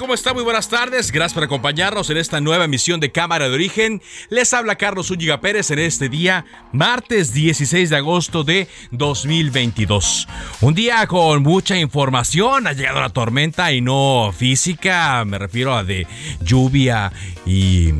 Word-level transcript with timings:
¿Cómo 0.00 0.14
está? 0.14 0.32
Muy 0.32 0.44
buenas 0.44 0.70
tardes. 0.70 1.12
Gracias 1.12 1.34
por 1.34 1.44
acompañarnos 1.44 2.08
en 2.08 2.16
esta 2.16 2.40
nueva 2.40 2.64
emisión 2.64 3.00
de 3.00 3.12
Cámara 3.12 3.50
de 3.50 3.54
Origen. 3.54 4.00
Les 4.30 4.54
habla 4.54 4.76
Carlos 4.76 5.08
Zúñiga 5.08 5.42
Pérez 5.42 5.70
en 5.70 5.78
este 5.78 6.08
día, 6.08 6.46
martes 6.72 7.34
16 7.34 7.90
de 7.90 7.96
agosto 7.96 8.42
de 8.42 8.66
2022. 8.92 10.26
Un 10.62 10.72
día 10.72 11.06
con 11.06 11.42
mucha 11.42 11.76
información. 11.76 12.66
Ha 12.66 12.72
llegado 12.72 12.98
la 13.02 13.10
tormenta 13.10 13.74
y 13.74 13.82
no 13.82 14.32
física. 14.34 15.22
Me 15.26 15.36
refiero 15.36 15.76
a 15.76 15.84
de 15.84 16.06
lluvia 16.40 17.12
y 17.44 17.90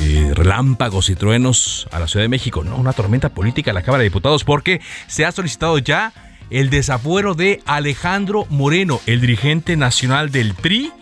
eh, 0.00 0.32
relámpagos 0.34 1.10
y 1.10 1.14
truenos 1.14 1.86
a 1.92 2.00
la 2.00 2.08
Ciudad 2.08 2.24
de 2.24 2.28
México. 2.28 2.64
No, 2.64 2.74
una 2.74 2.92
tormenta 2.92 3.28
política 3.28 3.70
a 3.70 3.74
la 3.74 3.82
Cámara 3.82 4.02
de 4.02 4.08
Diputados 4.08 4.42
porque 4.42 4.80
se 5.06 5.24
ha 5.24 5.30
solicitado 5.30 5.78
ya 5.78 6.12
el 6.50 6.70
desafuero 6.70 7.34
de 7.34 7.62
Alejandro 7.66 8.46
Moreno, 8.50 9.00
el 9.06 9.20
dirigente 9.20 9.76
nacional 9.76 10.32
del 10.32 10.54
PRI, 10.54 10.92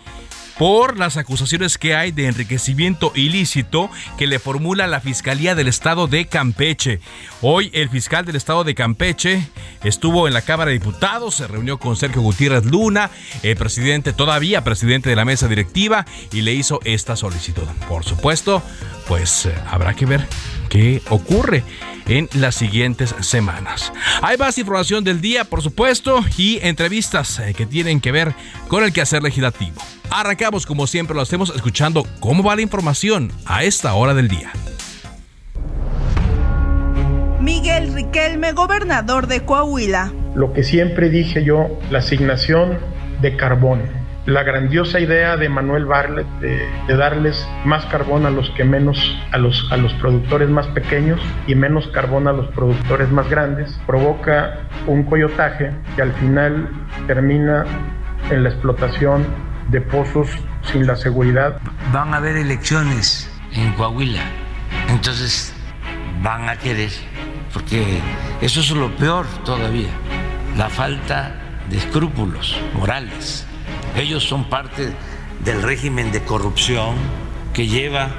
por 0.59 0.98
las 0.98 1.17
acusaciones 1.17 1.78
que 1.78 1.95
hay 1.95 2.11
de 2.11 2.27
enriquecimiento 2.27 3.12
ilícito 3.14 3.91
que 4.19 4.27
le 4.27 4.41
formula 4.41 4.87
la 4.89 5.00
Fiscalía 5.00 5.55
del 5.55 5.69
Estado 5.69 6.09
de 6.09 6.27
Campeche. 6.27 7.00
Hoy 7.41 7.70
el 7.73 7.89
fiscal 7.89 8.25
del 8.25 8.37
Estado 8.37 8.65
de 8.65 8.75
Campeche 8.75 9.48
estuvo 9.84 10.27
en 10.27 10.34
la 10.34 10.42
Cámara 10.42 10.70
de 10.70 10.78
Diputados, 10.78 11.37
se 11.37 11.47
reunió 11.47 11.78
con 11.78 11.97
Sergio 11.97 12.23
Gutiérrez 12.23 12.65
Luna, 12.65 13.11
el 13.45 13.56
presidente, 13.56 14.12
todavía 14.12 14.65
presidente 14.65 15.09
de 15.09 15.17
la 15.17 15.25
mesa 15.25 15.47
directiva, 15.47 16.05
y 16.33 16.42
le 16.42 16.53
hizo 16.55 16.81
esta 16.84 17.15
solicitud. 17.15 17.62
Por 17.89 18.05
supuesto, 18.05 18.62
pues 19.06 19.47
eh, 19.47 19.55
habrá 19.70 19.95
que 19.95 20.06
ver 20.06 20.27
qué 20.69 21.02
ocurre 21.11 21.64
en 22.06 22.28
las 22.34 22.55
siguientes 22.55 23.14
semanas. 23.20 23.92
Hay 24.22 24.36
más 24.36 24.58
información 24.58 25.05
del 25.05 25.20
día, 25.20 25.44
por 25.44 25.62
supuesto, 25.62 26.25
y 26.37 26.59
entrevistas 26.62 27.38
eh, 27.38 27.54
que 27.54 27.66
tienen 27.66 28.00
que 28.00 28.12
ver 28.12 28.34
con 28.69 28.84
el 28.84 28.93
quehacer 28.93 29.22
legislativo. 29.22 29.81
Arrancamos 30.10 30.65
como 30.65 30.87
siempre 30.87 31.15
lo 31.15 31.20
hacemos 31.20 31.53
escuchando 31.54 32.06
cómo 32.20 32.43
va 32.43 32.56
la 32.56 32.62
información 32.62 33.31
a 33.44 33.65
esta 33.65 33.94
hora 33.94 34.15
del 34.15 34.28
día. 34.28 34.53
Miguel 37.41 37.94
Riquelme, 37.94 38.53
gobernador 38.53 39.26
de 39.26 39.44
Coahuila. 39.44 40.12
Lo 40.34 40.53
que 40.53 40.64
siempre 40.64 41.09
dije 41.09 41.44
yo, 41.44 41.69
la 41.91 42.00
asignación 42.00 42.78
de 43.20 43.37
carbón 43.37 43.97
la 44.28 44.43
grandiosa 44.43 45.00
idea 45.00 45.39
de 45.39 45.49
Manuel 45.49 45.87
Barlet 45.87 46.27
de, 46.41 46.69
darles 46.94 47.49
más 47.65 47.87
carbón 47.87 48.27
a 48.27 48.31
los 48.31 48.50
que 48.50 48.62
menos, 48.62 49.16
a 49.33 49.39
los, 49.39 49.66
a 49.72 49.78
los 49.78 49.94
productores 49.94 50.50
más 50.50 50.66
pequeños 50.66 51.19
y 51.47 51.55
menos 51.55 51.87
carbón 51.89 52.28
a 52.28 52.33
los 52.33 52.47
productores 52.49 53.11
más 53.11 53.31
grandes, 53.31 53.81
provoca 53.87 54.59
un 54.87 55.05
coyotaje 55.05 55.72
que 55.97 56.03
al 56.03 56.12
final 56.12 56.69
termina 57.06 57.65
en 58.31 58.43
la 58.43 58.50
explotación 58.50 59.27
de 59.71 59.81
pozos 59.81 60.28
sin 60.61 60.87
la 60.87 60.97
seguridad. 60.97 61.59
Van 61.91 62.12
a 62.12 62.19
haber 62.19 62.37
elecciones 62.37 63.31
en 63.55 63.72
Coahuila, 63.72 64.21
entonces 64.91 65.55
van 66.22 66.50
a 66.50 66.56
querer, 66.56 66.91
porque 67.55 68.03
eso 68.43 68.61
es 68.61 68.71
lo 68.72 68.94
peor 68.97 69.25
todavía, 69.47 69.88
la 70.59 70.69
falta 70.69 71.34
de 71.71 71.78
escrúpulos 71.78 72.61
morales 72.75 73.47
ellos 73.97 74.25
son 74.25 74.44
parte 74.44 74.93
del 75.44 75.62
régimen 75.62 76.12
de 76.12 76.22
corrupción 76.22 76.97
que 77.53 77.66
lleva 77.66 78.10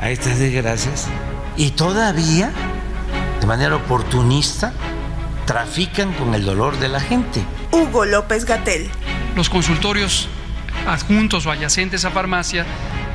a 0.00 0.10
estas 0.10 0.38
desgracias 0.38 1.08
y 1.56 1.70
todavía, 1.70 2.50
de 3.40 3.46
manera 3.46 3.76
oportunista, 3.76 4.72
trafican 5.46 6.12
con 6.12 6.34
el 6.34 6.44
dolor 6.44 6.78
de 6.78 6.88
la 6.88 7.00
gente. 7.00 7.42
Hugo 7.70 8.04
López 8.04 8.44
Gatel. 8.44 8.88
Los 9.36 9.50
consultorios 9.50 10.28
adjuntos 10.86 11.46
o 11.46 11.50
adyacentes 11.50 12.04
a 12.04 12.10
farmacia 12.10 12.64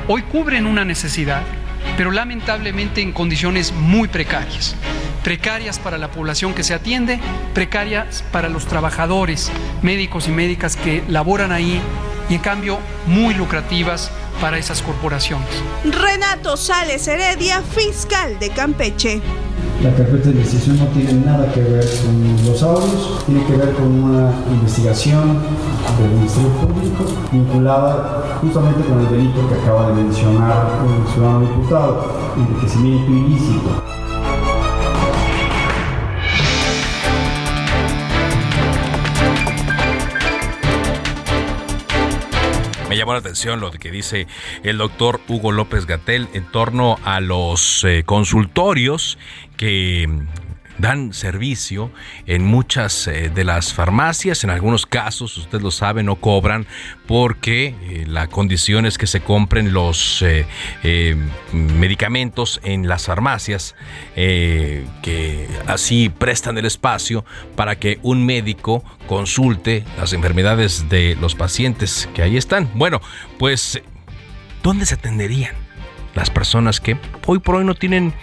hoy 0.08 0.24
cubren 0.24 0.66
una 0.66 0.86
necesidad, 0.86 1.42
pero 1.98 2.12
lamentablemente 2.12 3.02
en 3.02 3.12
condiciones 3.12 3.72
muy 3.72 4.08
precarias. 4.08 4.76
Precarias 5.24 5.80
para 5.80 5.98
la 5.98 6.12
población 6.12 6.54
que 6.54 6.64
se 6.64 6.74
atiende, 6.74 7.20
precarias 7.54 8.24
para 8.32 8.50
los 8.50 8.66
trabajadores, 8.66 9.52
médicos 9.82 10.28
y 10.28 10.32
médicas 10.32 10.76
que 10.76 11.04
laboran 11.08 11.52
ahí 11.52 11.82
y 12.30 12.36
en 12.36 12.42
cambio 12.42 12.80
muy 13.06 13.34
lucrativas 13.34 14.12
para 14.40 14.58
esas 14.58 14.82
corporaciones. 14.82 15.48
Renato 15.84 16.56
Sales 16.56 17.08
Heredia, 17.08 17.62
fiscal 17.62 18.40
de 18.40 18.50
Campeche. 18.50 19.22
La 19.84 19.96
carpeta 19.96 20.26
de 20.26 20.32
investigación 20.32 20.78
no 20.78 20.88
tiene 20.88 21.14
nada 21.26 21.52
que 21.54 21.62
ver 21.62 21.86
con 22.04 22.46
los 22.46 22.64
audios, 22.64 23.24
tiene 23.26 23.46
que 23.46 23.54
ver 23.54 23.74
con 23.74 23.88
una 23.88 24.32
investigación 24.52 25.40
del 26.00 26.12
Ministerio 26.12 26.50
Público 26.50 27.06
vinculada 27.32 28.40
justamente 28.42 28.88
con 28.88 29.00
el 29.00 29.10
delito 29.10 29.48
que 29.48 29.56
acaba 29.56 29.88
de 29.88 30.04
mencionar 30.04 30.68
el 30.86 31.14
ciudadano 31.14 31.42
diputado, 31.42 32.34
enriquecimiento 32.38 33.12
ilícito. 33.12 33.99
Atención 43.18 43.60
lo 43.60 43.72
que 43.72 43.92
dice 43.92 44.28
el 44.64 44.78
doctor 44.78 45.20
Hugo 45.28 45.52
López 45.52 45.86
Gatel 45.86 46.28
en 46.34 46.46
torno 46.52 46.98
a 47.04 47.20
los 47.20 47.84
eh, 47.84 48.04
consultorios 48.06 49.18
que 49.58 50.08
dan 50.80 51.14
servicio 51.14 51.92
en 52.26 52.44
muchas 52.44 53.08
eh, 53.08 53.30
de 53.30 53.44
las 53.44 53.74
farmacias. 53.74 54.44
En 54.44 54.50
algunos 54.50 54.86
casos, 54.86 55.38
usted 55.38 55.62
lo 55.62 55.72
sabe, 55.72 56.02
no 56.04 56.16
cobran 56.16 56.66
porque 57.06 57.76
eh, 57.82 58.06
la 58.08 58.28
condición 58.28 58.86
es 58.86 58.98
que 58.98 59.08
se 59.08 59.22
compren 59.22 59.74
los 59.74 60.24
eh, 60.24 61.16
medicamentos 61.52 62.60
en 62.64 62.88
las 62.88 63.06
farmacias 63.06 63.76
que 64.16 65.48
así 65.68 66.10
prestan 66.10 66.58
el 66.58 66.66
espacio 66.66 67.26
para 67.56 67.78
que 67.78 68.00
un 68.02 68.26
médico 68.26 68.84
consulte 69.08 69.84
las 69.98 70.14
enfermedades 70.14 70.90
de 70.90 71.18
los 71.20 71.36
pacientes 71.36 72.10
que 72.14 72.22
ahí 72.22 72.38
están. 72.38 72.70
Bueno, 72.76 73.02
pues, 73.38 73.82
¿dónde 74.64 74.86
se 74.86 74.96
atenderían 74.96 75.54
las 76.16 76.30
personas 76.30 76.80
que 76.80 76.98
hoy 77.26 77.40
por 77.40 77.56
hoy 77.56 77.66
no 77.66 77.76
tienen 77.76 78.14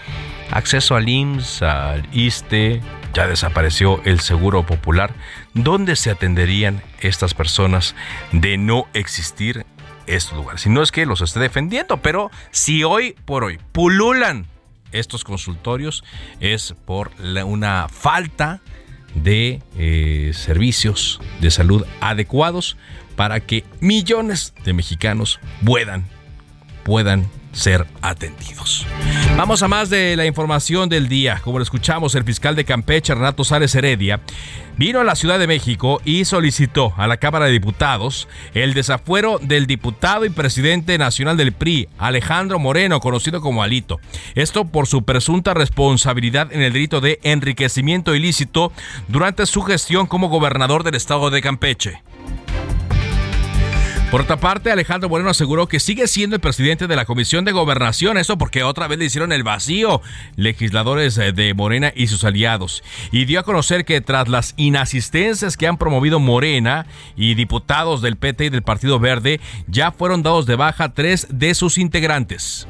acceso 0.50 0.94
al 0.94 1.08
IMSS, 1.08 1.62
al 1.62 2.08
ISTE, 2.12 2.80
ya 3.14 3.26
desapareció 3.26 4.02
el 4.04 4.20
Seguro 4.20 4.66
Popular. 4.66 5.14
¿Dónde 5.54 5.96
se 5.96 6.10
atenderían 6.10 6.82
estas 7.00 7.34
personas 7.34 7.94
de 8.32 8.58
no 8.58 8.86
existir 8.94 9.64
estos 10.06 10.36
lugares? 10.36 10.60
Si 10.60 10.68
no 10.68 10.82
es 10.82 10.92
que 10.92 11.06
los 11.06 11.20
esté 11.20 11.40
defendiendo, 11.40 11.98
pero 11.98 12.30
si 12.50 12.84
hoy 12.84 13.16
por 13.24 13.44
hoy 13.44 13.58
pululan 13.72 14.46
estos 14.92 15.24
consultorios 15.24 16.04
es 16.40 16.74
por 16.84 17.10
una 17.20 17.88
falta 17.88 18.60
de 19.14 19.62
eh, 19.78 20.32
servicios 20.34 21.20
de 21.40 21.50
salud 21.50 21.86
adecuados 22.00 22.76
para 23.16 23.40
que 23.40 23.64
millones 23.80 24.52
de 24.64 24.74
mexicanos 24.74 25.40
puedan 25.64 26.04
puedan 26.84 27.26
ser 27.56 27.86
atendidos. 28.02 28.86
Vamos 29.36 29.62
a 29.62 29.68
más 29.68 29.90
de 29.90 30.14
la 30.16 30.26
información 30.26 30.88
del 30.88 31.08
día. 31.08 31.40
Como 31.42 31.58
lo 31.58 31.62
escuchamos, 31.62 32.14
el 32.14 32.24
fiscal 32.24 32.54
de 32.54 32.64
Campeche, 32.64 33.14
Renato 33.14 33.44
Sárez 33.44 33.74
Heredia, 33.74 34.20
vino 34.76 35.00
a 35.00 35.04
la 35.04 35.16
Ciudad 35.16 35.38
de 35.38 35.46
México 35.46 36.00
y 36.04 36.24
solicitó 36.26 36.92
a 36.96 37.06
la 37.06 37.16
Cámara 37.16 37.46
de 37.46 37.52
Diputados 37.52 38.28
el 38.54 38.74
desafuero 38.74 39.38
del 39.40 39.66
diputado 39.66 40.24
y 40.24 40.30
presidente 40.30 40.98
nacional 40.98 41.36
del 41.36 41.52
PRI, 41.52 41.88
Alejandro 41.98 42.58
Moreno, 42.58 43.00
conocido 43.00 43.40
como 43.40 43.62
Alito. 43.62 43.98
Esto 44.34 44.66
por 44.66 44.86
su 44.86 45.02
presunta 45.04 45.54
responsabilidad 45.54 46.52
en 46.52 46.62
el 46.62 46.72
delito 46.72 47.00
de 47.00 47.20
enriquecimiento 47.22 48.14
ilícito 48.14 48.72
durante 49.08 49.46
su 49.46 49.62
gestión 49.62 50.06
como 50.06 50.28
gobernador 50.28 50.82
del 50.82 50.94
estado 50.94 51.30
de 51.30 51.40
Campeche. 51.40 52.02
Por 54.10 54.20
otra 54.20 54.36
parte, 54.36 54.70
Alejandro 54.70 55.08
Moreno 55.08 55.30
aseguró 55.30 55.66
que 55.66 55.80
sigue 55.80 56.06
siendo 56.06 56.36
el 56.36 56.40
presidente 56.40 56.86
de 56.86 56.94
la 56.94 57.06
Comisión 57.06 57.44
de 57.44 57.50
Gobernación, 57.50 58.18
eso 58.18 58.38
porque 58.38 58.62
otra 58.62 58.86
vez 58.86 59.00
le 59.00 59.06
hicieron 59.06 59.32
el 59.32 59.42
vacío 59.42 60.00
legisladores 60.36 61.18
eh, 61.18 61.32
de 61.32 61.52
Morena 61.54 61.92
y 61.94 62.06
sus 62.06 62.22
aliados. 62.22 62.84
Y 63.10 63.24
dio 63.24 63.40
a 63.40 63.42
conocer 63.42 63.84
que 63.84 64.00
tras 64.00 64.28
las 64.28 64.54
inasistencias 64.56 65.56
que 65.56 65.66
han 65.66 65.76
promovido 65.76 66.20
Morena 66.20 66.86
y 67.16 67.34
diputados 67.34 68.00
del 68.00 68.16
PT 68.16 68.46
y 68.46 68.50
del 68.50 68.62
Partido 68.62 69.00
Verde, 69.00 69.40
ya 69.66 69.90
fueron 69.90 70.22
dados 70.22 70.46
de 70.46 70.54
baja 70.54 70.94
tres 70.94 71.26
de 71.28 71.54
sus 71.54 71.76
integrantes. 71.76 72.68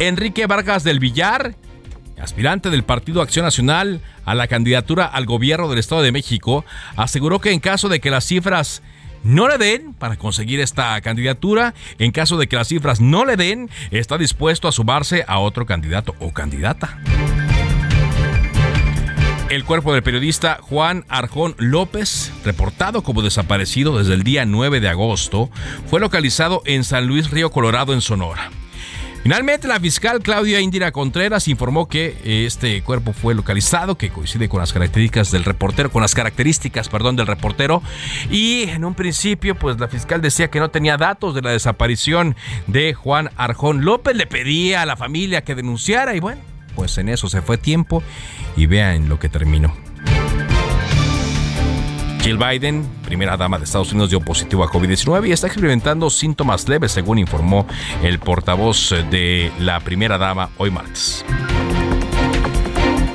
Enrique 0.00 0.46
Vargas 0.46 0.84
del 0.84 0.98
Villar 0.98 1.54
aspirante 2.22 2.70
del 2.70 2.84
Partido 2.84 3.20
Acción 3.20 3.44
Nacional 3.44 4.00
a 4.24 4.34
la 4.34 4.46
candidatura 4.46 5.04
al 5.04 5.26
gobierno 5.26 5.68
del 5.68 5.78
Estado 5.78 6.02
de 6.02 6.12
México, 6.12 6.64
aseguró 6.96 7.40
que 7.40 7.50
en 7.50 7.60
caso 7.60 7.88
de 7.88 8.00
que 8.00 8.10
las 8.10 8.24
cifras 8.24 8.82
no 9.24 9.48
le 9.48 9.58
den 9.58 9.94
para 9.94 10.16
conseguir 10.16 10.60
esta 10.60 11.00
candidatura, 11.00 11.74
en 11.98 12.12
caso 12.12 12.38
de 12.38 12.46
que 12.46 12.56
las 12.56 12.68
cifras 12.68 13.00
no 13.00 13.24
le 13.24 13.36
den, 13.36 13.70
está 13.90 14.18
dispuesto 14.18 14.68
a 14.68 14.72
sumarse 14.72 15.24
a 15.26 15.38
otro 15.38 15.66
candidato 15.66 16.14
o 16.20 16.32
candidata. 16.32 16.98
El 19.48 19.64
cuerpo 19.64 19.92
del 19.92 20.02
periodista 20.02 20.60
Juan 20.62 21.04
Arjón 21.10 21.54
López, 21.58 22.32
reportado 22.42 23.02
como 23.02 23.20
desaparecido 23.20 23.98
desde 23.98 24.14
el 24.14 24.22
día 24.22 24.46
9 24.46 24.80
de 24.80 24.88
agosto, 24.88 25.50
fue 25.88 26.00
localizado 26.00 26.62
en 26.64 26.84
San 26.84 27.06
Luis 27.06 27.30
Río 27.30 27.50
Colorado, 27.50 27.92
en 27.92 28.00
Sonora. 28.00 28.50
Finalmente, 29.22 29.68
la 29.68 29.78
fiscal 29.78 30.20
Claudia 30.20 30.60
Indira 30.60 30.90
Contreras 30.90 31.46
informó 31.46 31.86
que 31.86 32.16
eh, 32.24 32.44
este 32.44 32.82
cuerpo 32.82 33.12
fue 33.12 33.36
localizado, 33.36 33.96
que 33.96 34.10
coincide 34.10 34.48
con 34.48 34.58
las 34.58 34.72
características 34.72 35.30
del 35.30 35.44
reportero, 35.44 35.92
con 35.92 36.02
las 36.02 36.16
características, 36.16 36.88
perdón, 36.88 37.14
del 37.14 37.28
reportero. 37.28 37.82
Y 38.30 38.64
en 38.64 38.84
un 38.84 38.94
principio, 38.94 39.54
pues 39.54 39.78
la 39.78 39.86
fiscal 39.86 40.20
decía 40.22 40.50
que 40.50 40.58
no 40.58 40.70
tenía 40.70 40.96
datos 40.96 41.36
de 41.36 41.42
la 41.42 41.50
desaparición 41.50 42.34
de 42.66 42.94
Juan 42.94 43.30
Arjón 43.36 43.84
López. 43.84 44.16
Le 44.16 44.26
pedía 44.26 44.82
a 44.82 44.86
la 44.86 44.96
familia 44.96 45.44
que 45.44 45.54
denunciara 45.54 46.16
y 46.16 46.20
bueno, 46.20 46.42
pues 46.74 46.98
en 46.98 47.08
eso 47.08 47.28
se 47.28 47.42
fue 47.42 47.58
tiempo 47.58 48.02
y 48.56 48.66
vean 48.66 49.08
lo 49.08 49.20
que 49.20 49.28
terminó. 49.28 49.72
Jill 52.22 52.38
Biden, 52.38 52.86
primera 53.04 53.36
dama 53.36 53.58
de 53.58 53.64
Estados 53.64 53.90
Unidos, 53.90 54.10
dio 54.10 54.20
positivo 54.20 54.62
a 54.62 54.68
COVID-19 54.68 55.26
y 55.26 55.32
está 55.32 55.48
experimentando 55.48 56.08
síntomas 56.08 56.68
leves, 56.68 56.92
según 56.92 57.18
informó 57.18 57.66
el 58.04 58.20
portavoz 58.20 58.94
de 59.10 59.50
la 59.58 59.80
primera 59.80 60.18
dama 60.18 60.50
hoy 60.56 60.70
martes. 60.70 61.24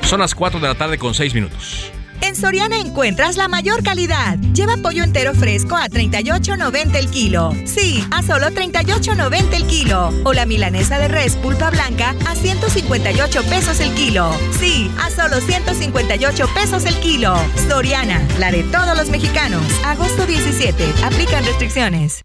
Son 0.01 0.19
las 0.19 0.35
4 0.35 0.59
de 0.59 0.67
la 0.67 0.75
tarde 0.75 0.97
con 0.97 1.13
6 1.13 1.33
minutos. 1.33 1.93
En 2.21 2.35
Soriana 2.35 2.79
encuentras 2.79 3.37
la 3.37 3.47
mayor 3.47 3.83
calidad. 3.83 4.37
Lleva 4.53 4.77
pollo 4.77 5.03
entero 5.03 5.33
fresco 5.33 5.75
a 5.75 5.87
38.90 5.87 6.95
el 6.95 7.09
kilo. 7.09 7.53
Sí, 7.65 8.03
a 8.11 8.23
solo 8.23 8.47
38.90 8.47 9.53
el 9.53 9.67
kilo. 9.67 10.11
O 10.23 10.33
la 10.33 10.45
milanesa 10.45 10.99
de 10.99 11.07
res 11.07 11.35
pulpa 11.35 11.69
blanca 11.69 12.15
a 12.27 12.35
158 12.35 13.43
pesos 13.43 13.79
el 13.79 13.93
kilo. 13.93 14.31
Sí, 14.59 14.91
a 14.99 15.09
solo 15.09 15.39
158 15.39 16.47
pesos 16.53 16.85
el 16.85 16.95
kilo. 16.99 17.35
Soriana, 17.67 18.21
la 18.39 18.51
de 18.51 18.63
todos 18.63 18.97
los 18.97 19.09
mexicanos. 19.09 19.63
Agosto 19.85 20.25
17. 20.25 20.83
Aplican 21.03 21.45
restricciones. 21.45 22.23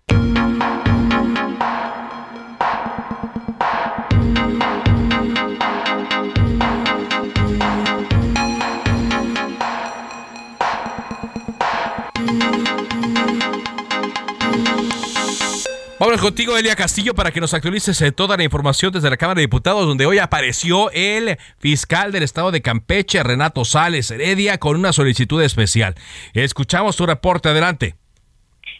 Vamos 16.05 16.21
contigo, 16.21 16.59
Elia 16.59 16.75
Castillo, 16.75 17.15
para 17.15 17.31
que 17.31 17.41
nos 17.41 17.55
actualices 17.55 18.03
eh, 18.03 18.11
toda 18.11 18.37
la 18.37 18.43
información 18.43 18.93
desde 18.93 19.09
la 19.09 19.17
Cámara 19.17 19.39
de 19.39 19.43
Diputados, 19.43 19.87
donde 19.87 20.05
hoy 20.05 20.19
apareció 20.19 20.91
el 20.91 21.39
fiscal 21.61 22.11
del 22.11 22.25
estado 22.25 22.51
de 22.51 22.61
Campeche, 22.61 23.23
Renato 23.23 23.65
Sales 23.65 24.11
Heredia, 24.11 24.59
con 24.59 24.77
una 24.77 24.93
solicitud 24.93 25.41
especial. 25.41 25.95
Escuchamos 26.33 26.97
tu 26.97 27.07
reporte, 27.07 27.51
adelante. 27.51 28.02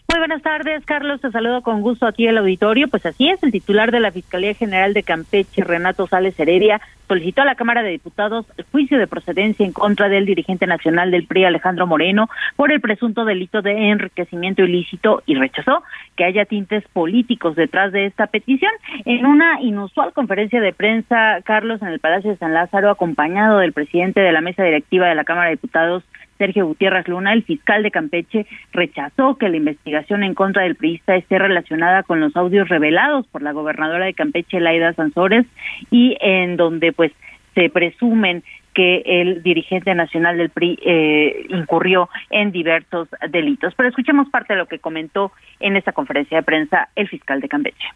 Muy 0.09 0.19
buenas 0.19 0.41
tardes, 0.43 0.85
Carlos. 0.85 1.21
Te 1.21 1.31
saludo 1.31 1.61
con 1.61 1.81
gusto 1.81 2.05
aquí 2.05 2.27
el 2.27 2.37
auditorio. 2.37 2.87
Pues 2.87 3.05
así 3.05 3.29
es, 3.29 3.41
el 3.41 3.51
titular 3.51 3.91
de 3.91 3.99
la 3.99 4.11
Fiscalía 4.11 4.53
General 4.53 4.93
de 4.93 5.03
Campeche, 5.03 5.63
Renato 5.63 6.07
Sales 6.07 6.39
Heredia, 6.39 6.81
solicitó 7.07 7.41
a 7.41 7.45
la 7.45 7.55
Cámara 7.55 7.83
de 7.83 7.89
Diputados 7.89 8.45
el 8.57 8.65
juicio 8.71 8.97
de 8.97 9.07
procedencia 9.07 9.65
en 9.65 9.73
contra 9.73 10.09
del 10.09 10.25
dirigente 10.25 10.67
nacional 10.67 11.11
del 11.11 11.25
PRI, 11.25 11.45
Alejandro 11.45 11.87
Moreno, 11.87 12.29
por 12.55 12.71
el 12.71 12.81
presunto 12.81 13.25
delito 13.25 13.61
de 13.61 13.89
enriquecimiento 13.89 14.63
ilícito 14.63 15.23
y 15.25 15.35
rechazó 15.35 15.83
que 16.15 16.25
haya 16.25 16.45
tintes 16.45 16.83
políticos 16.89 17.55
detrás 17.55 17.91
de 17.91 18.05
esta 18.05 18.27
petición. 18.27 18.71
En 19.05 19.25
una 19.25 19.61
inusual 19.61 20.13
conferencia 20.13 20.61
de 20.61 20.73
prensa, 20.73 21.39
Carlos, 21.43 21.81
en 21.81 21.89
el 21.89 21.99
Palacio 21.99 22.31
de 22.31 22.37
San 22.37 22.53
Lázaro, 22.53 22.89
acompañado 22.89 23.59
del 23.59 23.73
presidente 23.73 24.21
de 24.21 24.31
la 24.31 24.41
mesa 24.41 24.63
directiva 24.63 25.07
de 25.07 25.15
la 25.15 25.23
Cámara 25.23 25.49
de 25.49 25.55
Diputados, 25.55 26.03
Sergio 26.37 26.65
Gutiérrez 26.65 27.07
Luna, 27.07 27.33
el 27.33 27.43
fiscal 27.43 27.83
de 27.83 27.91
Campeche, 27.91 28.45
rechazó 28.71 29.37
que 29.37 29.49
la 29.49 29.57
investigación 29.57 30.23
en 30.23 30.33
contra 30.33 30.63
del 30.63 30.75
priista 30.75 31.15
esté 31.15 31.39
relacionada 31.39 32.03
con 32.03 32.19
los 32.19 32.35
audios 32.35 32.69
revelados 32.69 33.27
por 33.27 33.41
la 33.41 33.51
gobernadora 33.51 34.05
de 34.05 34.13
Campeche, 34.13 34.59
Laida 34.59 34.93
Sansores, 34.93 35.45
y 35.91 36.17
en 36.21 36.57
donde 36.57 36.91
pues 36.91 37.11
se 37.55 37.69
presumen 37.69 38.43
que 38.73 39.03
el 39.05 39.43
dirigente 39.43 39.93
nacional 39.93 40.37
del 40.37 40.49
PRI 40.49 40.79
eh, 40.83 41.45
incurrió 41.49 42.09
en 42.31 42.51
diversos 42.51 43.07
delitos. 43.29 43.73
Pero 43.75 43.89
escuchemos 43.89 44.29
parte 44.29 44.53
de 44.53 44.59
lo 44.59 44.67
que 44.67 44.79
comentó 44.79 45.31
en 45.59 45.75
esta 45.75 45.91
conferencia 45.91 46.37
de 46.37 46.43
prensa 46.43 46.89
el 46.95 47.07
fiscal 47.07 47.39
de 47.39 47.49
Campeche. 47.49 47.87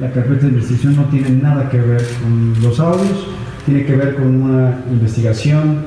La 0.00 0.12
carpeta 0.12 0.42
de 0.42 0.48
investigación 0.48 0.96
no 0.96 1.04
tiene 1.08 1.30
nada 1.30 1.68
que 1.70 1.78
ver 1.78 2.02
con 2.20 2.52
los 2.62 2.78
audios, 2.80 3.28
tiene 3.64 3.84
que 3.84 3.96
ver 3.96 4.14
con 4.14 4.42
una 4.42 4.78
investigación 4.90 5.84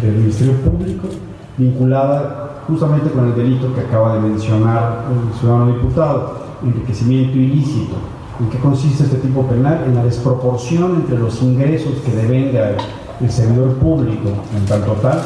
del 0.00 0.16
Ministerio 0.16 0.54
Público 0.54 1.08
vinculada 1.56 2.62
justamente 2.66 3.10
con 3.10 3.28
el 3.28 3.34
delito 3.34 3.74
que 3.74 3.80
acaba 3.80 4.14
de 4.14 4.20
mencionar 4.20 5.04
el 5.10 5.38
ciudadano 5.38 5.74
diputado, 5.74 6.38
enriquecimiento 6.62 7.36
ilícito. 7.36 7.96
¿En 8.38 8.48
qué 8.48 8.58
consiste 8.58 9.04
este 9.04 9.16
tipo 9.16 9.42
penal? 9.46 9.84
En 9.86 9.94
la 9.94 10.04
desproporción 10.04 10.96
entre 10.96 11.18
los 11.18 11.42
ingresos 11.42 11.94
que 12.04 12.12
devenga 12.12 12.76
el 13.20 13.30
servidor 13.30 13.74
público 13.74 14.30
en 14.56 14.64
tanto 14.64 14.92
tal, 15.02 15.20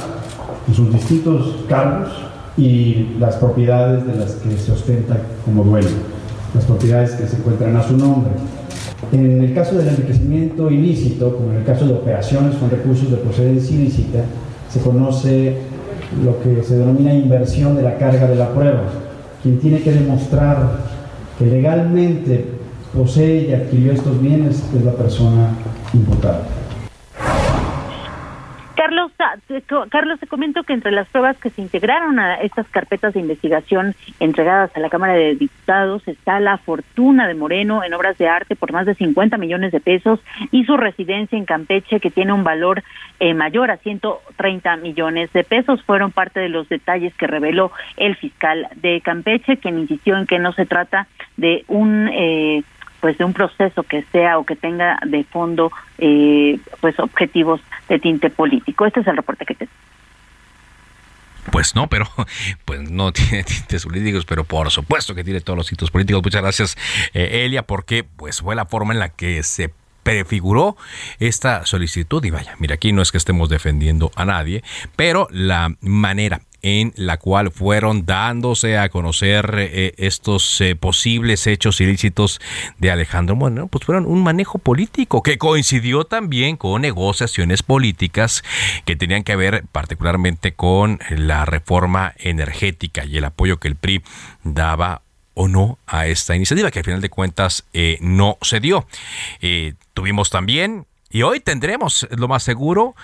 en 0.66 0.74
sus 0.74 0.92
distintos 0.92 1.56
cargos 1.68 2.08
y 2.56 3.16
las 3.18 3.36
propiedades 3.36 4.06
de 4.06 4.16
las 4.16 4.32
que 4.34 4.56
se 4.56 4.72
ostenta 4.72 5.16
como 5.44 5.62
dueño, 5.62 5.88
las 6.54 6.64
propiedades 6.64 7.12
que 7.12 7.26
se 7.26 7.36
encuentran 7.36 7.76
a 7.76 7.82
su 7.82 7.96
nombre. 7.96 8.32
En 9.12 9.42
el 9.42 9.54
caso 9.54 9.76
del 9.76 9.88
enriquecimiento 9.88 10.70
ilícito, 10.70 11.36
como 11.36 11.50
en 11.50 11.58
el 11.58 11.64
caso 11.64 11.86
de 11.86 11.94
operaciones 11.94 12.56
con 12.56 12.70
recursos 12.70 13.10
de 13.10 13.18
procedencia 13.18 13.76
ilícita, 13.76 14.24
se 14.74 14.80
conoce 14.80 15.56
lo 16.24 16.42
que 16.42 16.64
se 16.64 16.76
denomina 16.76 17.14
inversión 17.14 17.76
de 17.76 17.82
la 17.82 17.96
carga 17.96 18.26
de 18.26 18.34
la 18.34 18.48
prueba. 18.48 18.82
Quien 19.40 19.60
tiene 19.60 19.80
que 19.82 19.92
demostrar 19.92 20.78
que 21.38 21.46
legalmente 21.46 22.44
posee 22.92 23.48
y 23.48 23.54
adquirió 23.54 23.92
estos 23.92 24.20
bienes 24.20 24.64
es 24.76 24.84
la 24.84 24.92
persona 24.92 25.50
imputada. 25.92 26.40
Carlos, 29.90 30.18
te 30.18 30.26
comento 30.26 30.64
que 30.64 30.72
entre 30.72 30.90
las 30.90 31.08
pruebas 31.08 31.36
que 31.38 31.50
se 31.50 31.62
integraron 31.62 32.18
a 32.18 32.36
estas 32.36 32.68
carpetas 32.68 33.14
de 33.14 33.20
investigación 33.20 33.94
entregadas 34.20 34.76
a 34.76 34.80
la 34.80 34.90
Cámara 34.90 35.14
de 35.14 35.36
Diputados 35.36 36.06
está 36.08 36.40
la 36.40 36.58
fortuna 36.58 37.28
de 37.28 37.34
Moreno 37.34 37.84
en 37.84 37.94
obras 37.94 38.18
de 38.18 38.28
arte 38.28 38.56
por 38.56 38.72
más 38.72 38.86
de 38.86 38.94
50 38.94 39.38
millones 39.38 39.72
de 39.72 39.80
pesos 39.80 40.20
y 40.50 40.64
su 40.64 40.76
residencia 40.76 41.38
en 41.38 41.44
Campeche 41.44 42.00
que 42.00 42.10
tiene 42.10 42.32
un 42.32 42.44
valor 42.44 42.82
eh, 43.20 43.34
mayor 43.34 43.70
a 43.70 43.76
130 43.76 44.76
millones 44.76 45.32
de 45.32 45.44
pesos. 45.44 45.82
Fueron 45.82 46.10
parte 46.10 46.40
de 46.40 46.48
los 46.48 46.68
detalles 46.68 47.14
que 47.14 47.26
reveló 47.26 47.70
el 47.96 48.16
fiscal 48.16 48.68
de 48.76 49.00
Campeche, 49.00 49.58
quien 49.58 49.78
insistió 49.78 50.16
en 50.16 50.26
que 50.26 50.38
no 50.38 50.52
se 50.52 50.66
trata 50.66 51.06
de 51.36 51.64
un 51.68 52.08
eh, 52.12 52.62
pues 53.04 53.18
de 53.18 53.24
un 53.24 53.34
proceso 53.34 53.82
que 53.82 54.02
sea 54.12 54.38
o 54.38 54.46
que 54.46 54.56
tenga 54.56 54.98
de 55.06 55.24
fondo 55.24 55.70
eh, 55.98 56.58
pues 56.80 56.98
objetivos 56.98 57.60
de 57.86 57.98
tinte 57.98 58.30
político. 58.30 58.86
Este 58.86 59.00
es 59.00 59.06
el 59.06 59.18
reporte 59.18 59.44
que 59.44 59.54
te 59.54 59.68
Pues 61.52 61.74
no, 61.74 61.86
pero 61.86 62.08
pues 62.64 62.90
no 62.90 63.12
tiene 63.12 63.44
tintes 63.44 63.84
políticos, 63.84 64.24
pero 64.24 64.44
por 64.44 64.70
supuesto 64.70 65.14
que 65.14 65.22
tiene 65.22 65.42
todos 65.42 65.58
los 65.58 65.66
tintes 65.66 65.90
políticos. 65.90 66.22
Muchas 66.24 66.40
gracias, 66.40 66.78
eh, 67.12 67.44
Elia, 67.44 67.64
porque 67.64 68.04
pues 68.04 68.40
fue 68.40 68.54
la 68.54 68.64
forma 68.64 68.94
en 68.94 69.00
la 69.00 69.10
que 69.10 69.42
se 69.42 69.70
prefiguró 70.02 70.78
esta 71.18 71.66
solicitud 71.66 72.24
y 72.24 72.30
vaya, 72.30 72.54
mira, 72.58 72.76
aquí 72.76 72.92
no 72.92 73.02
es 73.02 73.12
que 73.12 73.18
estemos 73.18 73.50
defendiendo 73.50 74.12
a 74.16 74.24
nadie, 74.24 74.64
pero 74.96 75.28
la 75.30 75.76
manera 75.82 76.40
en 76.64 76.94
la 76.96 77.18
cual 77.18 77.50
fueron 77.50 78.06
dándose 78.06 78.78
a 78.78 78.88
conocer 78.88 79.54
eh, 79.58 79.92
estos 79.98 80.62
eh, 80.62 80.74
posibles 80.74 81.46
hechos 81.46 81.78
ilícitos 81.82 82.40
de 82.78 82.90
Alejandro 82.90 83.36
Moreno, 83.36 83.66
pues 83.66 83.84
fueron 83.84 84.06
un 84.06 84.22
manejo 84.22 84.58
político 84.58 85.22
que 85.22 85.36
coincidió 85.36 86.04
también 86.04 86.56
con 86.56 86.80
negociaciones 86.80 87.62
políticas 87.62 88.42
que 88.86 88.96
tenían 88.96 89.24
que 89.24 89.36
ver 89.36 89.64
particularmente 89.72 90.54
con 90.54 91.00
la 91.10 91.44
reforma 91.44 92.14
energética 92.16 93.04
y 93.04 93.18
el 93.18 93.26
apoyo 93.26 93.60
que 93.60 93.68
el 93.68 93.76
PRI 93.76 94.02
daba 94.42 95.02
o 95.34 95.48
no 95.48 95.78
a 95.86 96.06
esta 96.06 96.34
iniciativa, 96.34 96.70
que 96.70 96.78
al 96.78 96.84
final 96.86 97.02
de 97.02 97.10
cuentas 97.10 97.66
eh, 97.74 97.98
no 98.00 98.38
se 98.40 98.60
dio. 98.60 98.86
tuvimos 99.92 100.30
también, 100.30 100.86
y 101.10 101.20
hoy 101.22 101.40
tendremos, 101.40 102.08
lo 102.10 102.26
más 102.26 102.42
seguro, 102.42 102.94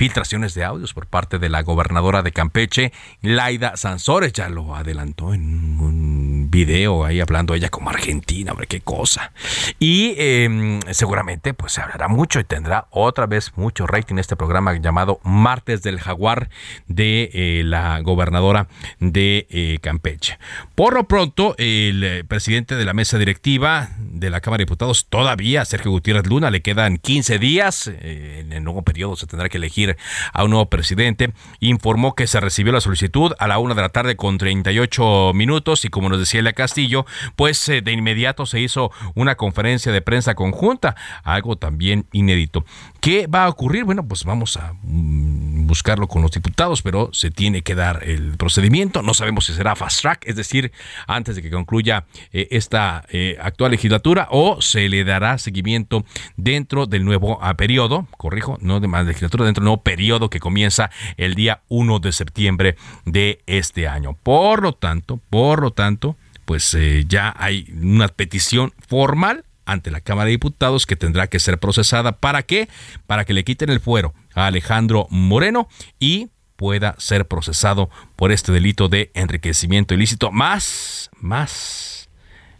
filtraciones 0.00 0.54
de 0.54 0.64
audios 0.64 0.94
por 0.94 1.06
parte 1.06 1.38
de 1.38 1.50
la 1.50 1.62
gobernadora 1.62 2.22
de 2.22 2.32
Campeche, 2.32 2.90
Laida 3.20 3.76
Sansores, 3.76 4.32
ya 4.32 4.48
lo 4.48 4.74
adelantó 4.74 5.34
en 5.34 5.78
un 5.78 6.29
video 6.50 7.04
ahí 7.04 7.20
hablando 7.20 7.54
ella 7.54 7.68
como 7.68 7.90
argentina, 7.90 8.50
hombre, 8.52 8.66
qué 8.66 8.80
cosa. 8.80 9.32
Y 9.78 10.14
em, 10.18 10.80
seguramente 10.90 11.54
pues 11.54 11.72
se 11.72 11.80
hablará 11.80 12.08
mucho 12.08 12.40
y 12.40 12.44
tendrá 12.44 12.86
otra 12.90 13.26
vez 13.26 13.52
mucho 13.56 13.86
rating 13.86 14.16
este 14.16 14.36
programa 14.36 14.76
llamado 14.78 15.20
Martes 15.22 15.82
del 15.82 16.00
Jaguar 16.00 16.50
de 16.88 17.30
eh, 17.32 17.62
la 17.64 18.00
gobernadora 18.00 18.66
de 18.98 19.46
eh, 19.50 19.78
Campeche. 19.80 20.38
Por 20.74 20.94
lo 20.94 21.04
pronto, 21.04 21.54
el 21.58 22.02
eh, 22.02 22.24
presidente 22.24 22.74
de 22.74 22.84
la 22.84 22.92
mesa 22.92 23.16
directiva 23.16 23.90
de 23.98 24.30
la 24.30 24.40
Cámara 24.40 24.58
de 24.58 24.64
Diputados, 24.64 25.06
todavía 25.08 25.64
Sergio 25.64 25.92
Gutiérrez 25.92 26.26
Luna, 26.26 26.50
le 26.50 26.62
quedan 26.62 26.98
15 26.98 27.38
días, 27.38 27.86
en 27.86 28.52
el 28.52 28.64
nuevo 28.64 28.82
periodo 28.82 29.16
se 29.16 29.26
tendrá 29.26 29.48
que 29.48 29.58
elegir 29.58 29.96
a 30.32 30.44
un 30.44 30.50
nuevo 30.50 30.68
presidente, 30.68 31.32
informó 31.60 32.14
que 32.14 32.26
se 32.26 32.40
recibió 32.40 32.72
la 32.72 32.80
solicitud 32.80 33.32
a 33.38 33.46
la 33.46 33.58
una 33.58 33.74
de 33.74 33.82
la 33.82 33.88
tarde 33.90 34.16
con 34.16 34.38
38 34.38 35.32
minutos 35.34 35.84
y 35.84 35.88
como 35.88 36.08
nos 36.08 36.18
decía 36.18 36.39
Elia 36.40 36.52
Castillo, 36.52 37.06
pues 37.36 37.68
eh, 37.68 37.80
de 37.80 37.92
inmediato 37.92 38.46
se 38.46 38.60
hizo 38.60 38.90
una 39.14 39.36
conferencia 39.36 39.92
de 39.92 40.02
prensa 40.02 40.34
conjunta, 40.34 40.96
algo 41.22 41.56
también 41.56 42.06
inédito. 42.12 42.64
¿Qué 43.00 43.26
va 43.26 43.44
a 43.44 43.48
ocurrir? 43.48 43.84
Bueno, 43.84 44.06
pues 44.06 44.24
vamos 44.24 44.56
a 44.56 44.74
mm, 44.82 45.66
buscarlo 45.66 46.08
con 46.08 46.22
los 46.22 46.32
diputados, 46.32 46.82
pero 46.82 47.10
se 47.12 47.30
tiene 47.30 47.62
que 47.62 47.74
dar 47.74 48.02
el 48.04 48.36
procedimiento. 48.36 49.02
No 49.02 49.14
sabemos 49.14 49.46
si 49.46 49.54
será 49.54 49.76
fast 49.76 50.02
track, 50.02 50.24
es 50.26 50.36
decir, 50.36 50.72
antes 51.06 51.36
de 51.36 51.42
que 51.42 51.50
concluya 51.50 52.04
eh, 52.32 52.48
esta 52.50 53.04
eh, 53.08 53.38
actual 53.40 53.70
legislatura 53.70 54.28
o 54.30 54.60
se 54.60 54.88
le 54.88 55.04
dará 55.04 55.38
seguimiento 55.38 56.04
dentro 56.36 56.86
del 56.86 57.04
nuevo 57.04 57.38
ah, 57.40 57.54
periodo, 57.54 58.06
corrijo, 58.16 58.58
no 58.60 58.80
de 58.80 58.88
más 58.88 59.06
legislatura, 59.06 59.44
dentro 59.44 59.62
del 59.62 59.68
nuevo 59.68 59.82
periodo 59.82 60.28
que 60.28 60.40
comienza 60.40 60.90
el 61.16 61.34
día 61.34 61.62
1 61.68 62.00
de 62.00 62.12
septiembre 62.12 62.76
de 63.04 63.42
este 63.46 63.88
año. 63.88 64.16
Por 64.22 64.62
lo 64.62 64.72
tanto, 64.72 65.20
por 65.30 65.62
lo 65.62 65.72
tanto, 65.72 66.16
pues 66.50 66.74
eh, 66.74 67.04
ya 67.06 67.32
hay 67.38 67.72
una 67.80 68.08
petición 68.08 68.72
formal 68.88 69.44
ante 69.66 69.92
la 69.92 70.00
Cámara 70.00 70.24
de 70.24 70.32
Diputados 70.32 70.84
que 70.84 70.96
tendrá 70.96 71.28
que 71.28 71.38
ser 71.38 71.60
procesada. 71.60 72.18
¿Para 72.18 72.42
qué? 72.42 72.68
Para 73.06 73.24
que 73.24 73.34
le 73.34 73.44
quiten 73.44 73.70
el 73.70 73.78
fuero 73.78 74.14
a 74.34 74.46
Alejandro 74.46 75.06
Moreno 75.10 75.68
y 76.00 76.30
pueda 76.56 76.96
ser 76.98 77.28
procesado 77.28 77.88
por 78.16 78.32
este 78.32 78.50
delito 78.50 78.88
de 78.88 79.12
enriquecimiento 79.14 79.94
ilícito, 79.94 80.32
más, 80.32 81.08
más 81.20 82.08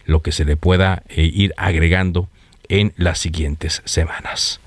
lo 0.04 0.23
que 0.23 0.30
se 0.30 0.44
le 0.44 0.56
pueda 0.56 1.02
eh, 1.09 1.25
ir 1.25 1.52
agregando 1.56 2.28
en 2.71 2.95
las 2.97 3.19
siguientes 3.19 3.83
semanas. 3.85 4.61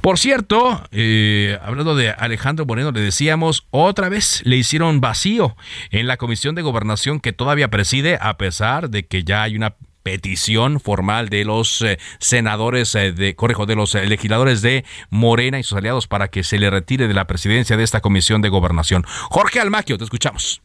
Por 0.00 0.18
cierto, 0.18 0.82
eh, 0.90 1.58
hablando 1.62 1.94
de 1.94 2.10
Alejandro 2.10 2.66
Moreno, 2.66 2.90
le 2.90 3.00
decíamos, 3.00 3.66
otra 3.70 4.08
vez 4.08 4.42
le 4.44 4.56
hicieron 4.56 5.00
vacío 5.00 5.56
en 5.90 6.06
la 6.08 6.16
Comisión 6.16 6.54
de 6.56 6.62
Gobernación 6.62 7.20
que 7.20 7.32
todavía 7.32 7.70
preside, 7.70 8.18
a 8.20 8.36
pesar 8.36 8.90
de 8.90 9.06
que 9.06 9.22
ya 9.22 9.44
hay 9.44 9.56
una 9.56 9.76
petición 10.02 10.80
formal 10.80 11.28
de 11.28 11.44
los 11.44 11.82
eh, 11.82 11.98
senadores 12.18 12.94
eh, 12.96 13.12
de 13.12 13.36
correjo 13.36 13.64
de 13.64 13.76
los 13.76 13.94
legisladores 13.94 14.60
de 14.60 14.84
Morena 15.08 15.58
y 15.58 15.62
sus 15.62 15.78
aliados 15.78 16.08
para 16.08 16.28
que 16.28 16.42
se 16.42 16.58
le 16.58 16.68
retire 16.68 17.06
de 17.06 17.14
la 17.14 17.26
presidencia 17.26 17.76
de 17.76 17.84
esta 17.84 18.00
comisión 18.00 18.42
de 18.42 18.48
gobernación. 18.48 19.04
Jorge 19.30 19.60
Almaquio, 19.60 19.98
te 19.98 20.04
escuchamos. 20.04 20.62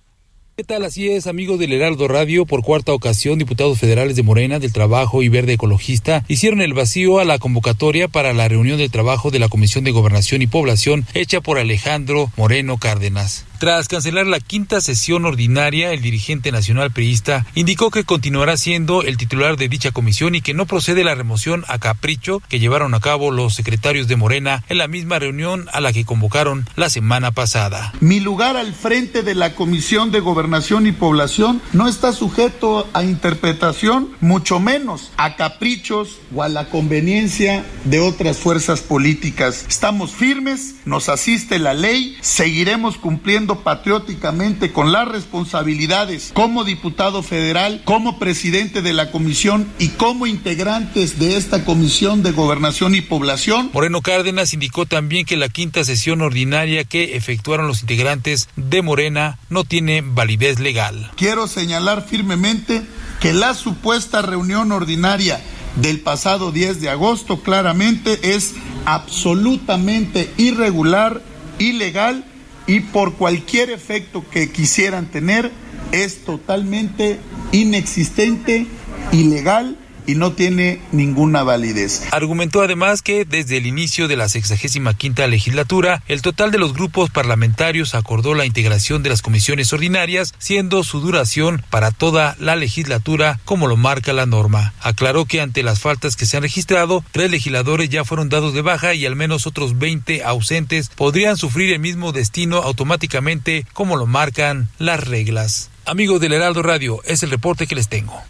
¿Qué 0.57 0.63
tal? 0.63 0.85
Así 0.85 1.09
es, 1.09 1.27
amigos 1.27 1.59
del 1.59 1.73
Heraldo 1.73 2.07
Radio. 2.07 2.45
Por 2.45 2.61
cuarta 2.61 2.93
ocasión, 2.93 3.37
diputados 3.37 3.77
federales 3.77 4.15
de 4.15 4.23
Morena, 4.23 4.57
del 4.57 4.71
Trabajo 4.71 5.21
y 5.21 5.27
Verde 5.27 5.51
Ecologista 5.51 6.23
hicieron 6.29 6.61
el 6.61 6.73
vacío 6.73 7.19
a 7.19 7.25
la 7.25 7.39
convocatoria 7.39 8.07
para 8.07 8.31
la 8.31 8.47
reunión 8.47 8.77
del 8.77 8.89
trabajo 8.89 9.31
de 9.31 9.39
la 9.39 9.49
Comisión 9.49 9.83
de 9.83 9.91
Gobernación 9.91 10.41
y 10.41 10.47
Población 10.47 11.05
hecha 11.13 11.41
por 11.41 11.57
Alejandro 11.59 12.31
Moreno 12.37 12.77
Cárdenas. 12.77 13.43
Tras 13.59 13.87
cancelar 13.87 14.27
la 14.27 14.41
quinta 14.41 14.81
sesión 14.81 15.25
ordinaria, 15.25 15.93
el 15.93 16.01
dirigente 16.01 16.51
nacional 16.51 16.91
priista 16.91 17.45
indicó 17.55 17.89
que 17.89 18.03
continuará 18.03 18.57
siendo 18.57 19.01
el 19.01 19.15
titular 19.17 19.55
de 19.55 19.69
dicha 19.69 19.91
comisión 19.91 20.35
y 20.35 20.41
que 20.41 20.53
no 20.53 20.65
procede 20.65 21.05
la 21.05 21.15
remoción 21.15 21.63
a 21.67 21.79
capricho 21.79 22.41
que 22.49 22.59
llevaron 22.59 22.93
a 22.93 22.99
cabo 22.99 23.31
los 23.31 23.55
secretarios 23.55 24.07
de 24.07 24.17
Morena 24.17 24.63
en 24.67 24.77
la 24.77 24.87
misma 24.87 25.19
reunión 25.19 25.67
a 25.71 25.79
la 25.79 25.93
que 25.93 26.03
convocaron 26.03 26.67
la 26.75 26.89
semana 26.89 27.31
pasada. 27.31 27.93
Mi 28.01 28.19
lugar 28.19 28.57
al 28.57 28.73
frente 28.73 29.23
de 29.23 29.35
la 29.35 29.55
Comisión 29.55 30.11
de 30.11 30.19
Gobernación 30.19 30.85
y 30.85 30.91
Población 30.91 31.61
no 31.71 31.87
está 31.87 32.11
sujeto 32.11 32.89
a 32.93 33.03
interpretación, 33.03 34.09
mucho 34.19 34.59
menos 34.59 35.11
a 35.17 35.37
caprichos 35.37 36.19
o 36.35 36.43
a 36.43 36.49
la 36.49 36.69
conveniencia 36.69 37.65
de 37.85 37.99
otras 37.99 38.37
fuerzas 38.37 38.81
políticas. 38.81 39.65
Estamos 39.69 40.11
firmes, 40.11 40.75
nos 40.85 41.07
asiste 41.07 41.57
la 41.57 41.73
ley, 41.73 42.17
seguiremos 42.21 42.97
cumpliendo 43.45 43.63
patrióticamente 43.63 44.71
con 44.71 44.91
las 44.91 45.07
responsabilidades 45.07 46.31
como 46.33 46.63
diputado 46.63 47.21
federal, 47.21 47.81
como 47.85 48.17
presidente 48.17 48.81
de 48.81 48.93
la 48.93 49.11
comisión 49.11 49.67
y 49.77 49.89
como 49.89 50.25
integrantes 50.25 51.19
de 51.19 51.37
esta 51.37 51.63
comisión 51.63 52.23
de 52.23 52.31
gobernación 52.31 52.95
y 52.95 53.01
población. 53.01 53.69
Moreno 53.73 54.01
Cárdenas 54.01 54.53
indicó 54.53 54.85
también 54.85 55.25
que 55.25 55.37
la 55.37 55.49
quinta 55.49 55.83
sesión 55.83 56.21
ordinaria 56.21 56.83
que 56.85 57.15
efectuaron 57.15 57.67
los 57.67 57.81
integrantes 57.81 58.49
de 58.55 58.81
Morena 58.81 59.37
no 59.49 59.63
tiene 59.63 60.01
validez 60.01 60.59
legal. 60.59 61.11
Quiero 61.15 61.47
señalar 61.47 62.05
firmemente 62.07 62.81
que 63.19 63.33
la 63.33 63.53
supuesta 63.53 64.21
reunión 64.21 64.71
ordinaria 64.71 65.39
del 65.75 65.99
pasado 65.99 66.51
10 66.51 66.81
de 66.81 66.89
agosto 66.89 67.41
claramente 67.41 68.35
es 68.35 68.55
absolutamente 68.85 70.31
irregular, 70.37 71.21
ilegal 71.59 72.23
y 72.67 72.79
por 72.81 73.13
cualquier 73.13 73.69
efecto 73.69 74.23
que 74.29 74.51
quisieran 74.51 75.07
tener 75.07 75.51
es 75.91 76.23
totalmente 76.23 77.19
inexistente, 77.51 78.67
ilegal 79.11 79.77
y 80.07 80.15
no 80.15 80.33
tiene 80.33 80.81
ninguna 80.91 81.43
validez. 81.43 82.03
Argumentó 82.11 82.61
además 82.61 83.01
que 83.01 83.25
desde 83.25 83.57
el 83.57 83.65
inicio 83.65 84.07
de 84.07 84.17
la 84.17 84.29
65 84.29 84.93
quinta 84.97 85.27
legislatura, 85.27 86.03
el 86.07 86.21
total 86.21 86.51
de 86.51 86.57
los 86.57 86.73
grupos 86.73 87.09
parlamentarios 87.09 87.95
acordó 87.95 88.33
la 88.33 88.45
integración 88.45 89.03
de 89.03 89.09
las 89.09 89.21
comisiones 89.21 89.71
ordinarias, 89.73 90.33
siendo 90.37 90.83
su 90.83 90.99
duración 90.99 91.63
para 91.69 91.91
toda 91.91 92.35
la 92.39 92.55
legislatura 92.55 93.39
como 93.45 93.67
lo 93.67 93.77
marca 93.77 94.13
la 94.13 94.25
norma. 94.25 94.73
Aclaró 94.81 95.25
que 95.25 95.41
ante 95.41 95.63
las 95.63 95.79
faltas 95.79 96.15
que 96.15 96.25
se 96.25 96.37
han 96.37 96.43
registrado, 96.43 97.03
tres 97.11 97.31
legisladores 97.31 97.89
ya 97.89 98.03
fueron 98.03 98.29
dados 98.29 98.53
de 98.53 98.61
baja 98.61 98.93
y 98.93 99.05
al 99.05 99.15
menos 99.15 99.47
otros 99.47 99.77
20 99.77 100.23
ausentes 100.23 100.89
podrían 100.89 101.37
sufrir 101.37 101.73
el 101.73 101.79
mismo 101.79 102.11
destino 102.11 102.57
automáticamente 102.57 103.65
como 103.73 103.95
lo 103.95 104.05
marcan 104.05 104.69
las 104.77 105.03
reglas. 105.03 105.69
Amigos 105.85 106.19
del 106.19 106.33
Heraldo 106.33 106.63
Radio, 106.63 107.01
es 107.05 107.21
el 107.23 107.29
reporte 107.29 107.67
que 107.67 107.75
les 107.75 107.89
tengo. 107.89 108.23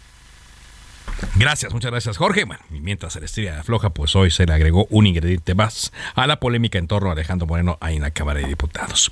Gracias, 1.36 1.72
muchas 1.72 1.90
gracias, 1.90 2.16
Jorge. 2.16 2.44
Bueno, 2.44 2.62
mientras 2.70 3.16
el 3.16 3.24
estrella 3.24 3.62
floja, 3.62 3.90
pues 3.90 4.14
hoy 4.16 4.30
se 4.30 4.46
le 4.46 4.52
agregó 4.52 4.86
un 4.90 5.06
ingrediente 5.06 5.54
más 5.54 5.92
a 6.14 6.26
la 6.26 6.40
polémica 6.40 6.78
en 6.78 6.88
torno 6.88 7.10
a 7.10 7.12
Alejandro 7.12 7.46
Moreno 7.46 7.78
ahí 7.80 7.96
en 7.96 8.02
la 8.02 8.10
Cámara 8.10 8.40
de 8.40 8.48
Diputados. 8.48 9.10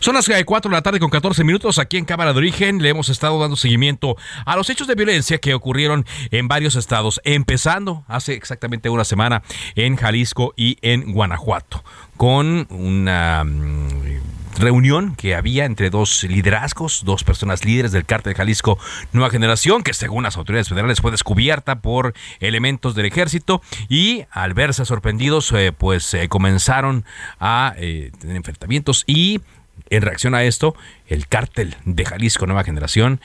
Son 0.00 0.14
las 0.14 0.28
4 0.44 0.70
de 0.70 0.76
la 0.76 0.82
tarde 0.82 1.00
con 1.00 1.10
14 1.10 1.44
minutos 1.44 1.78
aquí 1.78 1.96
en 1.96 2.04
Cámara 2.04 2.32
de 2.32 2.38
Origen. 2.38 2.82
Le 2.82 2.90
hemos 2.90 3.08
estado 3.08 3.40
dando 3.40 3.56
seguimiento 3.56 4.16
a 4.44 4.56
los 4.56 4.70
hechos 4.70 4.86
de 4.86 4.94
violencia 4.94 5.38
que 5.38 5.54
ocurrieron 5.54 6.06
en 6.30 6.48
varios 6.48 6.76
estados, 6.76 7.20
empezando 7.24 8.04
hace 8.08 8.34
exactamente 8.34 8.88
una 8.88 9.04
semana 9.04 9.42
en 9.74 9.96
Jalisco 9.96 10.52
y 10.56 10.78
en 10.82 11.12
Guanajuato, 11.12 11.82
con 12.16 12.66
una 12.70 13.44
mm, 13.44 14.35
reunión 14.58 15.14
que 15.16 15.34
había 15.34 15.64
entre 15.64 15.90
dos 15.90 16.24
liderazgos, 16.24 17.02
dos 17.04 17.24
personas 17.24 17.64
líderes 17.64 17.92
del 17.92 18.04
cártel 18.04 18.32
de 18.32 18.36
Jalisco 18.36 18.78
Nueva 19.12 19.30
Generación, 19.30 19.82
que 19.82 19.94
según 19.94 20.24
las 20.24 20.36
autoridades 20.36 20.68
federales 20.68 21.00
fue 21.00 21.10
descubierta 21.10 21.80
por 21.80 22.14
elementos 22.40 22.94
del 22.94 23.06
ejército 23.06 23.62
y 23.88 24.24
al 24.30 24.54
verse 24.54 24.84
sorprendidos, 24.84 25.52
eh, 25.52 25.72
pues 25.76 26.12
eh, 26.14 26.28
comenzaron 26.28 27.04
a 27.38 27.74
eh, 27.76 28.10
tener 28.18 28.36
enfrentamientos 28.36 29.04
y 29.06 29.40
En 29.88 30.02
reacción 30.02 30.34
a 30.34 30.42
esto, 30.42 30.74
el 31.06 31.28
cártel 31.28 31.76
de 31.84 32.04
Jalisco 32.04 32.46
Nueva 32.46 32.64
Generación 32.64 33.20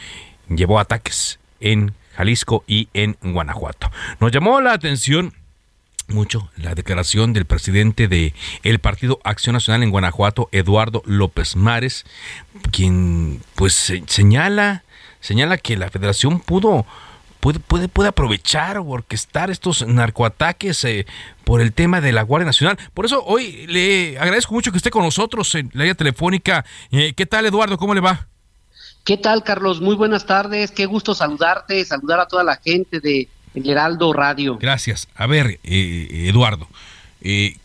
llevó 0.48 0.80
ataques 0.80 1.40
en 1.60 1.94
Jalisco 2.16 2.64
y 2.68 2.90
en 2.94 3.18
Guanajuato. 3.22 3.90
Nos 4.20 4.32
llamó 4.32 4.62
la 4.62 4.74
atención 4.74 5.34
mucho 6.14 6.50
la 6.58 6.76
declaración 6.76 7.34
del 7.34 7.46
presidente 7.46 8.08
de 8.08 8.34
el 8.64 8.80
Partido 8.80 9.20
Acción 9.24 9.54
Nacional 9.54 9.84
en 9.84 9.92
Guanajuato, 9.92 10.50
Eduardo 10.52 11.02
López 11.06 11.56
Mares, 11.56 12.06
quien 12.72 13.42
pues 13.56 13.94
señala 14.08 14.84
señala 15.20 15.58
que 15.58 15.78
la 15.78 15.90
Federación 15.90 16.40
pudo 16.40 16.86
puede, 17.40 17.60
puede, 17.60 17.88
puede 17.88 18.10
aprovechar 18.10 18.78
o 18.78 18.88
orquestar 18.88 19.52
estos 19.52 19.86
narcoataques 19.86 20.84
eh, 20.86 21.06
por 21.44 21.60
el 21.60 21.74
tema 21.74 22.00
de 22.00 22.12
la 22.12 22.22
Guardia 22.24 22.46
Nacional. 22.46 22.78
Por 22.94 23.06
eso 23.06 23.24
hoy 23.26 23.68
le 23.68 24.18
agradezco 24.18 24.54
mucho 24.54 24.72
que 24.72 24.78
esté 24.78 24.92
con 24.92 25.04
nosotros 25.04 25.54
en 25.56 25.70
la 25.74 25.84
área 25.84 25.96
telefónica. 25.96 26.66
Eh, 26.92 27.14
¿Qué 27.14 27.26
tal, 27.26 27.46
Eduardo? 27.46 27.78
¿Cómo 27.78 27.94
le 27.94 28.02
va? 28.02 28.28
¿Qué 29.04 29.18
tal, 29.18 29.44
Carlos? 29.44 29.82
Muy 29.82 29.96
buenas 29.96 30.26
tardes. 30.26 30.72
Qué 30.72 30.86
gusto 30.86 31.16
saludarte, 31.16 31.84
saludar 31.84 32.20
a 32.20 32.28
toda 32.28 32.44
la 32.44 32.58
gente 32.58 33.00
de 33.00 33.28
el 33.56 33.70
Heraldo 33.70 34.14
Radio. 34.14 34.58
Gracias. 34.58 35.08
A 35.16 35.28
ver, 35.28 35.60
eh, 35.64 36.28
Eduardo, 36.30 36.68
eh, 37.22 37.58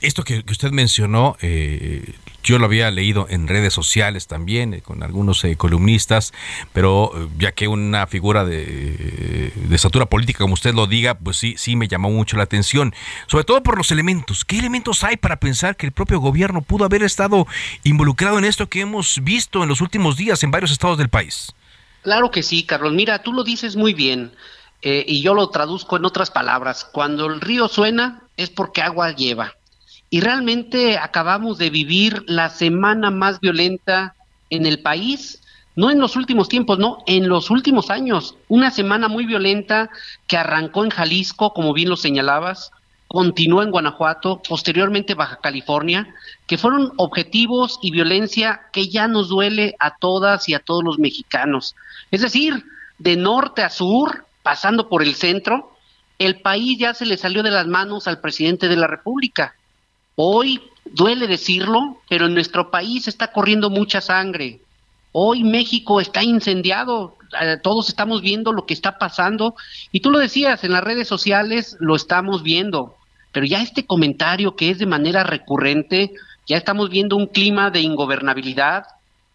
esto 0.00 0.24
que, 0.24 0.44
usted 0.50 0.72
mencionó, 0.72 1.36
eh, 1.42 2.14
yo 2.42 2.58
lo 2.58 2.64
había 2.64 2.90
leído 2.90 3.26
en 3.30 3.46
redes 3.46 3.72
sociales 3.72 4.26
también, 4.26 4.80
con 4.80 5.04
algunos 5.04 5.46
columnistas, 5.56 6.32
pero 6.72 7.30
ya 7.38 7.52
que 7.52 7.68
una 7.68 8.08
figura 8.08 8.44
de, 8.44 9.52
de, 9.54 9.76
estatura 9.76 10.06
política, 10.06 10.40
como 10.40 10.54
usted 10.54 10.74
lo 10.74 10.88
diga, 10.88 11.14
pues 11.14 11.36
sí, 11.36 11.54
sí 11.56 11.76
me 11.76 11.86
llamó 11.86 12.10
mucho 12.10 12.36
la 12.36 12.42
atención, 12.42 12.92
sobre 13.28 13.44
todo 13.44 13.62
por 13.62 13.78
los 13.78 13.92
elementos. 13.92 14.44
¿Qué 14.44 14.58
elementos 14.58 15.04
hay 15.04 15.16
para 15.16 15.36
pensar 15.36 15.76
que 15.76 15.86
el 15.86 15.92
propio 15.92 16.18
gobierno 16.18 16.62
pudo 16.62 16.84
haber 16.84 17.04
estado 17.04 17.46
involucrado 17.84 18.38
en 18.38 18.44
esto 18.44 18.68
que 18.68 18.80
hemos 18.80 19.22
visto 19.22 19.62
en 19.62 19.68
los 19.68 19.80
últimos 19.80 20.16
días 20.16 20.42
en 20.42 20.50
varios 20.50 20.72
estados 20.72 20.98
del 20.98 21.10
país? 21.10 21.54
Claro 22.02 22.32
que 22.32 22.42
sí, 22.42 22.64
Carlos. 22.64 22.92
Mira, 22.92 23.22
tú 23.22 23.32
lo 23.32 23.44
dices 23.44 23.76
muy 23.76 23.94
bien. 23.94 24.32
Eh, 24.82 25.04
y 25.06 25.22
yo 25.22 25.34
lo 25.34 25.48
traduzco 25.48 25.96
en 25.96 26.04
otras 26.04 26.30
palabras, 26.30 26.84
cuando 26.84 27.26
el 27.26 27.40
río 27.40 27.68
suena 27.68 28.24
es 28.36 28.50
porque 28.50 28.82
agua 28.82 29.12
lleva. 29.12 29.54
Y 30.10 30.20
realmente 30.20 30.98
acabamos 30.98 31.56
de 31.56 31.70
vivir 31.70 32.24
la 32.26 32.50
semana 32.50 33.10
más 33.10 33.40
violenta 33.40 34.14
en 34.50 34.66
el 34.66 34.80
país, 34.80 35.40
no 35.76 35.90
en 35.90 36.00
los 36.00 36.16
últimos 36.16 36.48
tiempos, 36.48 36.78
no, 36.78 36.98
en 37.06 37.28
los 37.28 37.48
últimos 37.50 37.90
años. 37.90 38.36
Una 38.48 38.70
semana 38.70 39.08
muy 39.08 39.24
violenta 39.24 39.88
que 40.26 40.36
arrancó 40.36 40.84
en 40.84 40.90
Jalisco, 40.90 41.54
como 41.54 41.72
bien 41.72 41.88
lo 41.88 41.96
señalabas, 41.96 42.72
continuó 43.06 43.62
en 43.62 43.70
Guanajuato, 43.70 44.42
posteriormente 44.46 45.14
Baja 45.14 45.38
California, 45.42 46.14
que 46.46 46.58
fueron 46.58 46.92
objetivos 46.96 47.78
y 47.82 47.90
violencia 47.90 48.62
que 48.72 48.88
ya 48.88 49.06
nos 49.06 49.28
duele 49.28 49.76
a 49.78 49.96
todas 49.96 50.48
y 50.48 50.54
a 50.54 50.60
todos 50.60 50.82
los 50.82 50.98
mexicanos. 50.98 51.76
Es 52.10 52.22
decir, 52.22 52.64
de 52.98 53.16
norte 53.16 53.62
a 53.62 53.70
sur, 53.70 54.24
pasando 54.42 54.88
por 54.88 55.02
el 55.02 55.14
centro, 55.14 55.72
el 56.18 56.40
país 56.40 56.78
ya 56.78 56.94
se 56.94 57.06
le 57.06 57.16
salió 57.16 57.42
de 57.42 57.50
las 57.50 57.66
manos 57.66 58.06
al 58.06 58.20
presidente 58.20 58.68
de 58.68 58.76
la 58.76 58.86
República. 58.86 59.54
Hoy 60.14 60.60
duele 60.84 61.26
decirlo, 61.26 61.98
pero 62.08 62.26
en 62.26 62.34
nuestro 62.34 62.70
país 62.70 63.08
está 63.08 63.32
corriendo 63.32 63.70
mucha 63.70 64.00
sangre. 64.00 64.60
Hoy 65.12 65.44
México 65.44 66.00
está 66.00 66.22
incendiado, 66.22 67.16
eh, 67.40 67.58
todos 67.62 67.88
estamos 67.88 68.22
viendo 68.22 68.52
lo 68.52 68.66
que 68.66 68.74
está 68.74 68.98
pasando 68.98 69.54
y 69.90 70.00
tú 70.00 70.10
lo 70.10 70.18
decías, 70.18 70.64
en 70.64 70.72
las 70.72 70.84
redes 70.84 71.06
sociales 71.06 71.76
lo 71.80 71.96
estamos 71.96 72.42
viendo, 72.42 72.96
pero 73.30 73.44
ya 73.44 73.60
este 73.60 73.86
comentario 73.86 74.56
que 74.56 74.70
es 74.70 74.78
de 74.78 74.86
manera 74.86 75.22
recurrente, 75.22 76.12
ya 76.46 76.56
estamos 76.56 76.88
viendo 76.88 77.16
un 77.16 77.26
clima 77.26 77.70
de 77.70 77.80
ingobernabilidad, 77.80 78.86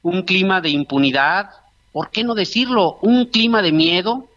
un 0.01 0.23
clima 0.23 0.61
de 0.61 0.69
impunidad, 0.69 1.49
¿por 1.91 2.11
qué 2.11 2.23
no 2.23 2.33
decirlo? 2.33 2.97
Un 3.01 3.25
clima 3.25 3.61
de 3.61 3.71
miedo, 3.71 4.27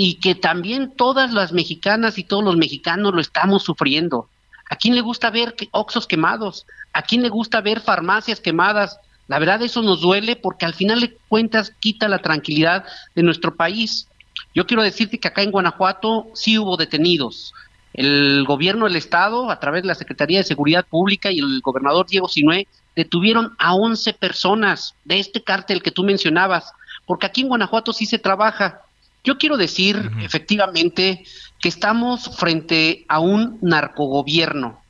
y 0.00 0.20
que 0.20 0.36
también 0.36 0.92
todas 0.94 1.32
las 1.32 1.50
mexicanas 1.50 2.18
y 2.18 2.22
todos 2.22 2.44
los 2.44 2.56
mexicanos 2.56 3.12
lo 3.12 3.20
estamos 3.20 3.64
sufriendo. 3.64 4.28
¿A 4.70 4.76
quién 4.76 4.94
le 4.94 5.00
gusta 5.00 5.28
ver 5.28 5.56
oxos 5.72 6.06
quemados? 6.06 6.66
¿A 6.92 7.02
quién 7.02 7.20
le 7.20 7.28
gusta 7.28 7.60
ver 7.62 7.80
farmacias 7.80 8.38
quemadas? 8.38 9.00
La 9.26 9.40
verdad 9.40 9.60
eso 9.60 9.82
nos 9.82 10.00
duele 10.00 10.36
porque 10.36 10.66
al 10.66 10.74
final 10.74 11.00
de 11.00 11.16
cuentas 11.26 11.72
quita 11.80 12.06
la 12.06 12.20
tranquilidad 12.20 12.84
de 13.16 13.24
nuestro 13.24 13.56
país. 13.56 14.06
Yo 14.54 14.68
quiero 14.68 14.84
decirte 14.84 15.18
que 15.18 15.26
acá 15.26 15.42
en 15.42 15.50
Guanajuato 15.50 16.28
sí 16.32 16.60
hubo 16.60 16.76
detenidos. 16.76 17.52
El 17.92 18.44
gobierno 18.44 18.84
del 18.84 18.94
estado, 18.94 19.50
a 19.50 19.58
través 19.58 19.82
de 19.82 19.88
la 19.88 19.96
Secretaría 19.96 20.38
de 20.38 20.44
Seguridad 20.44 20.86
Pública 20.86 21.32
y 21.32 21.40
el 21.40 21.60
gobernador 21.60 22.06
Diego 22.06 22.28
Sinué, 22.28 22.68
detuvieron 22.94 23.56
a 23.58 23.74
11 23.74 24.12
personas 24.12 24.94
de 25.04 25.18
este 25.18 25.42
cártel 25.42 25.82
que 25.82 25.90
tú 25.90 26.04
mencionabas, 26.04 26.72
porque 27.04 27.26
aquí 27.26 27.40
en 27.40 27.48
Guanajuato 27.48 27.92
sí 27.92 28.06
se 28.06 28.20
trabaja. 28.20 28.82
Yo 29.28 29.36
quiero 29.36 29.58
decir 29.58 30.10
efectivamente 30.22 31.22
que 31.60 31.68
estamos 31.68 32.34
frente 32.38 33.04
a 33.08 33.20
un 33.20 33.58
narcogobierno. 33.60 34.80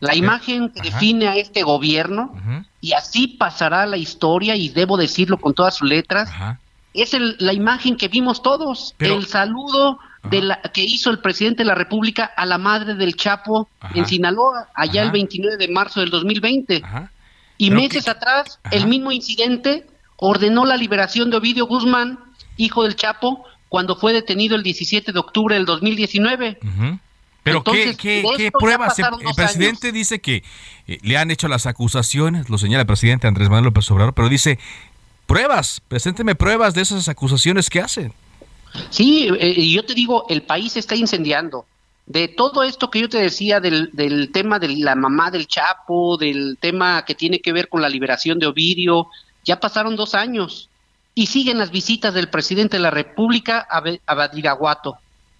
La 0.00 0.14
imagen 0.14 0.68
que 0.68 0.82
define 0.82 1.28
a 1.28 1.36
este 1.36 1.62
gobierno, 1.62 2.34
y 2.82 2.92
así 2.92 3.26
pasará 3.26 3.86
la 3.86 3.96
historia, 3.96 4.54
y 4.54 4.68
debo 4.68 4.98
decirlo 4.98 5.38
con 5.38 5.54
todas 5.54 5.76
sus 5.76 5.88
letras, 5.88 6.30
es 6.92 7.16
la 7.38 7.54
imagen 7.54 7.96
que 7.96 8.08
vimos 8.08 8.42
todos, 8.42 8.94
el 8.98 9.24
saludo 9.24 9.98
de 10.24 10.42
la, 10.42 10.60
que 10.60 10.82
hizo 10.82 11.08
el 11.08 11.20
presidente 11.20 11.62
de 11.62 11.68
la 11.68 11.74
República 11.74 12.30
a 12.36 12.44
la 12.44 12.58
madre 12.58 12.96
del 12.96 13.16
Chapo 13.16 13.66
en 13.94 14.04
Sinaloa, 14.04 14.68
allá 14.74 15.04
el 15.04 15.10
29 15.10 15.56
de 15.56 15.68
marzo 15.68 16.00
del 16.00 16.10
2020. 16.10 16.82
Y 17.56 17.70
meses 17.70 18.08
atrás, 18.08 18.60
el 18.72 18.86
mismo 18.86 19.10
incidente 19.10 19.86
ordenó 20.18 20.66
la 20.66 20.76
liberación 20.76 21.30
de 21.30 21.38
Ovidio 21.38 21.66
Guzmán, 21.66 22.18
hijo 22.58 22.82
del 22.82 22.94
Chapo, 22.94 23.46
cuando 23.70 23.94
fue 23.94 24.12
detenido 24.12 24.56
el 24.56 24.64
17 24.64 25.12
de 25.12 25.18
octubre 25.18 25.54
del 25.54 25.64
2019. 25.64 26.58
Pero 27.44 27.62
¿qué, 27.62 27.96
qué, 27.96 28.50
pruebas? 28.52 28.98
El, 28.98 29.06
presidente 29.34 29.92
dice 29.92 30.20
que 30.20 30.42
eh, 30.88 30.98
le 31.02 31.16
han 31.16 31.30
hecho 31.30 31.46
las 31.46 31.66
acusaciones, 31.66 32.50
lo 32.50 32.58
señala 32.58 32.82
el 32.82 32.86
presidente 32.88 33.28
Andrés 33.28 33.48
Manuel 33.48 33.66
López 33.66 33.88
Obrador, 33.92 34.12
pero 34.12 34.28
dice, 34.28 34.58
pruebas, 35.26 35.80
presénteme 35.86 36.34
pruebas 36.34 36.74
de 36.74 36.82
esas 36.82 37.08
acusaciones 37.08 37.70
que 37.70 37.80
hacen. 37.80 38.12
Sí, 38.90 39.28
eh, 39.38 39.70
yo 39.70 39.84
te 39.84 39.94
digo, 39.94 40.26
el 40.28 40.42
país 40.42 40.76
está 40.76 40.96
incendiando. 40.96 41.64
De 42.06 42.26
todo 42.26 42.64
esto 42.64 42.90
que 42.90 43.02
yo 43.02 43.08
te 43.08 43.18
decía 43.18 43.60
del, 43.60 43.90
del 43.92 44.32
tema 44.32 44.58
de 44.58 44.68
la 44.68 44.96
mamá 44.96 45.30
del 45.30 45.46
Chapo, 45.46 46.16
del 46.16 46.58
tema 46.60 47.04
que 47.04 47.14
tiene 47.14 47.40
que 47.40 47.52
ver 47.52 47.68
con 47.68 47.82
la 47.82 47.88
liberación 47.88 48.40
de 48.40 48.46
Ovidio, 48.46 49.06
ya 49.44 49.60
pasaron 49.60 49.94
dos 49.94 50.16
años 50.16 50.69
y 51.20 51.26
siguen 51.26 51.58
las 51.58 51.70
visitas 51.70 52.14
del 52.14 52.30
presidente 52.30 52.78
de 52.78 52.82
la 52.82 52.90
República 52.90 53.68
a, 53.68 53.82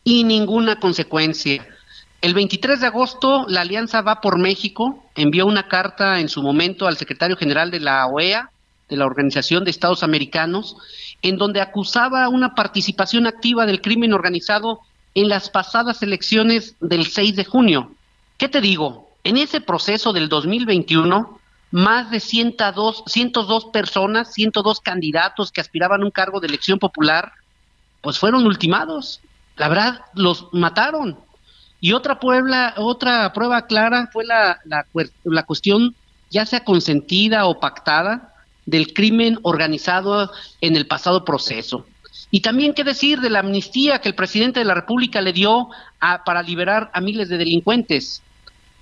y 0.05 0.25
ninguna 0.25 0.79
consecuencia. 0.79 1.67
El 2.21 2.35
23 2.35 2.81
de 2.83 2.87
agosto, 2.87 3.47
la 3.49 3.63
Alianza 3.63 4.03
Va 4.03 4.21
por 4.21 4.39
México 4.39 5.03
envió 5.15 5.47
una 5.47 5.69
carta 5.69 6.21
en 6.21 6.29
su 6.29 6.43
momento 6.43 6.87
al 6.87 6.99
secretario 6.99 7.35
general 7.35 7.71
de 7.71 7.81
la 7.81 8.07
OEA, 8.09 8.51
de 8.91 8.97
la 8.99 9.07
Organización 9.07 9.65
de 9.65 9.71
Estados 9.71 10.03
Americanos, 10.03 10.77
en 11.23 11.39
donde 11.39 11.63
acusaba 11.63 12.29
una 12.29 12.55
participación 12.55 13.27
activa 13.27 13.65
del 13.65 13.81
crimen 13.81 14.13
organizado 14.13 14.81
en 15.15 15.31
las 15.31 15.49
pasadas 15.49 16.03
elecciones 16.03 16.75
del 16.81 17.07
6 17.07 17.37
de 17.37 17.45
junio. 17.47 17.93
¿Qué 18.37 18.51
te 18.51 18.61
digo? 18.61 19.09
En 19.25 19.39
ese 19.39 19.63
proceso 19.63 20.13
del 20.13 20.29
2021, 20.29 21.40
más 21.71 22.11
de 22.11 22.21
102, 22.21 23.05
102 23.07 23.67
personas, 23.67 24.33
102 24.33 24.81
candidatos 24.81 25.53
que 25.53 25.61
aspiraban 25.61 26.03
a 26.03 26.05
un 26.05 26.11
cargo 26.11 26.41
de 26.41 26.49
elección 26.49 26.79
popular, 26.79 27.33
pues 28.01 28.19
fueron 28.19 28.47
ultimados. 28.47 29.21
La 29.57 29.69
verdad, 29.69 30.01
los 30.15 30.49
mataron. 30.53 31.19
Y 31.81 31.93
otra, 31.93 32.19
Puebla, 32.19 32.75
otra 32.77 33.33
prueba 33.33 33.67
clara 33.67 34.11
fue 34.13 34.25
la, 34.25 34.59
la, 34.65 34.87
la 35.25 35.43
cuestión, 35.45 35.95
ya 36.31 36.45
sea 36.45 36.65
consentida 36.65 37.47
o 37.47 37.61
pactada, 37.61 38.35
del 38.67 38.93
crimen 38.93 39.39
organizado 39.43 40.31
en 40.61 40.77
el 40.77 40.87
pasado 40.87 41.25
proceso. 41.25 41.87
Y 42.31 42.41
también 42.41 42.75
qué 42.75 42.85
decir 42.85 43.21
de 43.21 43.31
la 43.31 43.41
amnistía 43.41 44.01
que 44.01 44.09
el 44.09 44.15
presidente 44.15 44.61
de 44.61 44.67
la 44.67 44.75
República 44.75 45.21
le 45.21 45.33
dio 45.33 45.69
a, 45.99 46.23
para 46.25 46.43
liberar 46.43 46.91
a 46.95 47.01
miles 47.01 47.29
de 47.29 47.39
delincuentes. 47.39 48.23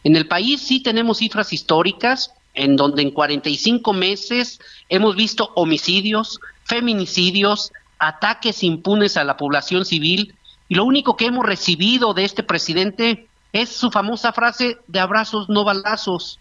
En 0.05 0.17
el 0.17 0.29
país 0.29 0.61
sí 0.61 0.81
tenemos 0.81 1.19
cifras 1.19 1.53
históricas, 1.53 2.33
en 2.59 2.75
donde 2.75 3.03
en 3.03 3.13
45 3.13 3.93
meses 3.93 4.61
hemos 4.89 5.15
visto 5.15 5.53
homicidios, 5.55 6.41
feminicidios, 6.65 7.73
ataques 8.01 8.65
impunes 8.65 9.17
a 9.17 9.25
la 9.25 9.37
población 9.37 9.85
civil 9.85 10.35
y 10.69 10.75
lo 10.75 10.85
único 10.85 11.17
que 11.17 11.27
hemos 11.27 11.47
recibido 11.47 12.15
de 12.15 12.25
este 12.25 12.43
presidente 12.43 13.29
es 13.53 13.71
su 13.71 13.91
famosa 13.91 14.33
frase 14.33 14.77
de 14.89 15.01
abrazos 15.01 15.49
no 15.49 15.65
balazos. 15.65 16.41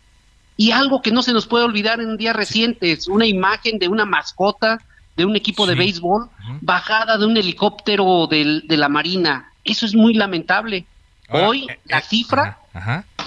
Y 0.58 0.72
algo 0.72 1.04
que 1.04 1.12
no 1.12 1.22
se 1.22 1.34
nos 1.34 1.46
puede 1.46 1.66
olvidar 1.66 2.02
en 2.02 2.18
días 2.18 2.36
recientes, 2.36 3.08
una 3.08 3.28
imagen 3.28 3.78
de 3.78 3.88
una 3.88 4.06
mascota 4.06 4.80
de 5.16 5.24
un 5.24 5.36
equipo 5.36 5.68
de 5.68 5.76
béisbol 5.76 6.30
bajada 6.62 7.18
de 7.18 7.26
un 7.28 7.38
helicóptero 7.38 8.28
de 8.28 8.78
la 8.78 8.90
Marina. 8.90 9.52
Eso 9.64 9.86
es 9.86 9.94
muy 9.94 10.16
lamentable. 10.16 10.88
Hoy 11.30 11.68
eh, 11.70 11.80
la 11.86 12.00
eh, 12.00 12.04
cifra, 12.08 12.60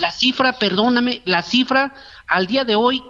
la 0.00 0.11
cifra, 0.11 0.55
perdóname, 0.55 1.22
la 1.24 1.42
cifra 1.42 1.94
al 2.30 2.46
día 2.46 2.64
de 2.64 2.76
hoy 2.76 3.02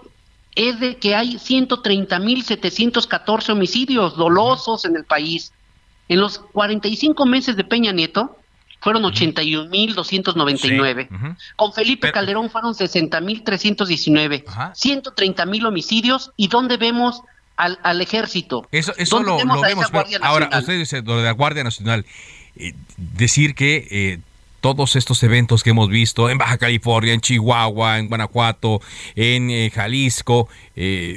es 0.56 0.80
de 0.80 0.96
que 0.96 1.14
hay 1.14 1.36
130.714 1.36 3.50
homicidios 3.50 4.16
dolosos 4.16 4.86
en 4.86 4.96
el 4.96 5.04
país. 5.04 5.52
En 6.08 6.18
los 6.20 6.38
45 6.38 7.26
meses 7.26 7.54
de 7.56 7.62
Peña 7.62 7.92
Nieto 7.92 8.36
fueron 8.80 9.04
81.299. 9.04 11.36
Con 11.54 11.72
Felipe 11.72 12.10
Calderón 12.10 12.50
fueron 12.50 12.74
60.319. 12.74 14.42
130.000 14.44 15.66
homicidios. 15.66 16.32
¿Y 16.36 16.48
dónde 16.48 16.76
vemos 16.78 17.22
al, 17.56 17.78
al 17.82 18.00
ejército? 18.00 18.66
Eso, 18.72 18.92
eso 18.96 19.22
lo, 19.22 19.36
vemos. 19.36 19.60
ahora, 20.22 20.48
usted 20.58 20.78
dice 20.78 21.02
lo 21.02 21.18
de 21.18 21.24
la 21.24 21.32
Guardia 21.32 21.62
Nacional. 21.62 22.06
Eh, 22.56 22.72
decir 22.96 23.54
que 23.54 23.86
eh, 23.90 24.18
todos 24.60 24.96
estos 24.96 25.22
eventos 25.22 25.62
que 25.62 25.70
hemos 25.70 25.88
visto 25.88 26.30
en 26.30 26.38
Baja 26.38 26.58
California, 26.58 27.12
en 27.12 27.20
Chihuahua, 27.20 27.98
en 27.98 28.08
Guanajuato, 28.08 28.80
en 29.14 29.50
eh, 29.50 29.70
Jalisco, 29.74 30.48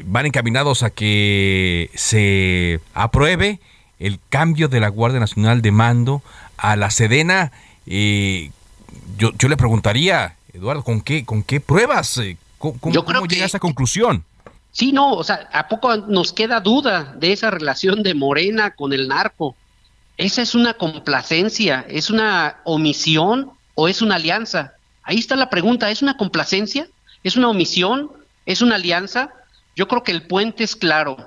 van 0.05 0.25
encaminados 0.25 0.83
a 0.83 0.89
que 0.89 1.89
se 1.93 2.79
apruebe 2.93 3.59
el 3.99 4.19
cambio 4.29 4.67
de 4.67 4.79
la 4.79 4.89
Guardia 4.89 5.19
Nacional 5.19 5.61
de 5.61 5.71
mando 5.71 6.21
a 6.57 6.75
la 6.75 6.89
Sedena. 6.89 7.51
yo, 7.85 9.31
yo 9.37 9.47
le 9.47 9.57
preguntaría, 9.57 10.35
Eduardo, 10.53 10.83
¿con 10.83 11.01
qué, 11.01 11.25
con 11.25 11.43
qué 11.43 11.59
pruebas? 11.59 12.19
¿Cómo, 12.57 12.79
cómo 12.79 13.25
llega 13.25 13.43
a 13.43 13.47
esa 13.47 13.59
conclusión? 13.59 14.23
Sí, 14.73 14.91
no, 14.91 15.13
o 15.13 15.23
sea, 15.23 15.47
¿a 15.53 15.67
poco 15.67 15.95
nos 15.97 16.33
queda 16.33 16.59
duda 16.59 17.13
de 17.15 17.31
esa 17.31 17.51
relación 17.51 18.01
de 18.01 18.15
Morena 18.15 18.71
con 18.71 18.91
el 18.91 19.07
narco? 19.07 19.55
Esa 20.17 20.41
es 20.41 20.55
una 20.55 20.75
complacencia, 20.75 21.85
es 21.89 22.09
una 22.09 22.57
omisión 22.65 23.51
o 23.75 23.87
es 23.87 24.01
una 24.01 24.15
alianza. 24.15 24.73
Ahí 25.03 25.17
está 25.17 25.35
la 25.35 25.49
pregunta, 25.49 25.89
¿es 25.89 26.01
una 26.01 26.17
complacencia? 26.17 26.87
¿Es 27.23 27.35
una 27.35 27.49
omisión? 27.49 28.11
¿Es 28.45 28.61
una 28.61 28.75
alianza? 28.75 29.29
Yo 29.75 29.87
creo 29.87 30.03
que 30.03 30.11
el 30.11 30.23
puente 30.27 30.63
es 30.63 30.75
claro. 30.75 31.17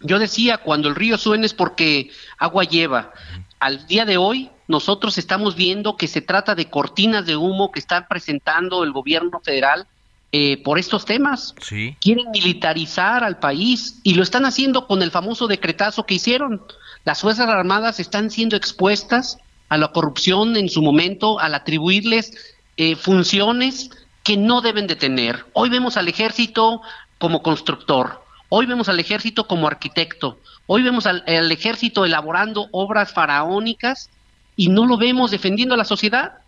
Yo 0.00 0.18
decía, 0.18 0.58
cuando 0.58 0.88
el 0.88 0.94
río 0.94 1.16
suena 1.16 1.46
es 1.46 1.54
porque 1.54 2.10
agua 2.38 2.64
lleva. 2.64 3.12
Al 3.58 3.86
día 3.86 4.04
de 4.04 4.18
hoy, 4.18 4.50
nosotros 4.68 5.16
estamos 5.16 5.56
viendo 5.56 5.96
que 5.96 6.08
se 6.08 6.20
trata 6.20 6.54
de 6.54 6.68
cortinas 6.68 7.24
de 7.24 7.36
humo 7.36 7.72
que 7.72 7.80
está 7.80 8.06
presentando 8.06 8.84
el 8.84 8.92
gobierno 8.92 9.40
federal 9.40 9.86
eh, 10.32 10.60
por 10.62 10.78
estos 10.78 11.04
temas. 11.04 11.54
Sí. 11.60 11.96
Quieren 12.00 12.30
militarizar 12.32 13.24
al 13.24 13.38
país 13.38 14.00
y 14.02 14.14
lo 14.14 14.22
están 14.22 14.44
haciendo 14.44 14.86
con 14.86 15.00
el 15.02 15.10
famoso 15.10 15.46
decretazo 15.46 16.04
que 16.04 16.14
hicieron. 16.14 16.62
Las 17.04 17.20
Fuerzas 17.20 17.48
Armadas 17.48 18.00
están 18.00 18.30
siendo 18.30 18.56
expuestas 18.56 19.38
a 19.68 19.76
la 19.76 19.88
corrupción 19.88 20.56
en 20.56 20.70
su 20.70 20.80
momento, 20.82 21.38
al 21.38 21.54
atribuirles 21.54 22.56
eh, 22.76 22.96
funciones 22.96 23.90
que 24.22 24.38
no 24.38 24.62
deben 24.62 24.86
de 24.86 24.96
tener. 24.96 25.44
Hoy 25.52 25.68
vemos 25.68 25.98
al 25.98 26.08
ejército 26.08 26.80
como 27.18 27.42
constructor, 27.42 28.22
hoy 28.48 28.64
vemos 28.64 28.88
al 28.88 28.98
ejército 29.00 29.46
como 29.46 29.66
arquitecto, 29.66 30.38
hoy 30.66 30.82
vemos 30.82 31.06
al, 31.06 31.22
ejército 31.26 32.06
elaborando 32.06 32.68
obras 32.72 33.12
faraónicas 33.12 34.08
y 34.56 34.68
no 34.68 34.86
lo 34.86 34.96
vemos 34.96 35.30
defendiendo 35.30 35.74
a 35.74 35.78
la 35.78 35.84
sociedad. 35.84 36.38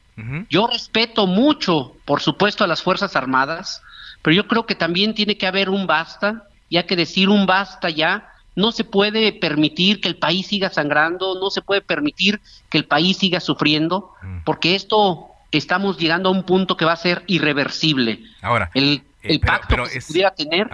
Yo 0.48 0.66
respeto 0.66 1.26
mucho, 1.26 1.94
por 2.06 2.22
supuesto, 2.22 2.64
a 2.64 2.66
las 2.66 2.80
Fuerzas 2.80 3.14
Armadas, 3.16 3.82
pero 4.22 4.34
yo 4.34 4.48
creo 4.48 4.64
que 4.64 4.74
también 4.74 5.14
tiene 5.14 5.36
que 5.36 5.46
haber 5.46 5.68
un 5.68 5.86
basta, 5.86 6.44
y 6.70 6.78
hay 6.78 6.84
que 6.84 6.96
decir 6.96 7.28
un 7.28 7.44
basta 7.44 7.90
ya 7.90 8.32
no 8.56 8.72
se 8.72 8.84
puede 8.84 9.32
permitir 9.32 10.00
que 10.00 10.08
el 10.08 10.16
país 10.16 10.46
siga 10.48 10.70
sangrando, 10.70 11.38
no 11.38 11.50
se 11.50 11.62
puede 11.62 11.82
permitir 11.82 12.40
que 12.70 12.78
el 12.78 12.86
país 12.86 13.18
siga 13.18 13.38
sufriendo, 13.38 14.12
mm. 14.22 14.38
porque 14.44 14.74
esto 14.74 15.28
estamos 15.52 15.98
llegando 15.98 16.30
a 16.30 16.32
un 16.32 16.42
punto 16.44 16.76
que 16.76 16.84
va 16.84 16.92
a 16.92 16.96
ser 16.96 17.22
irreversible. 17.26 18.20
Ahora, 18.42 18.70
el, 18.74 19.02
eh, 19.22 19.38
pacto 19.38 19.84
que 19.84 20.00
se 20.00 20.06
pudiera 20.06 20.32
tener 20.32 20.68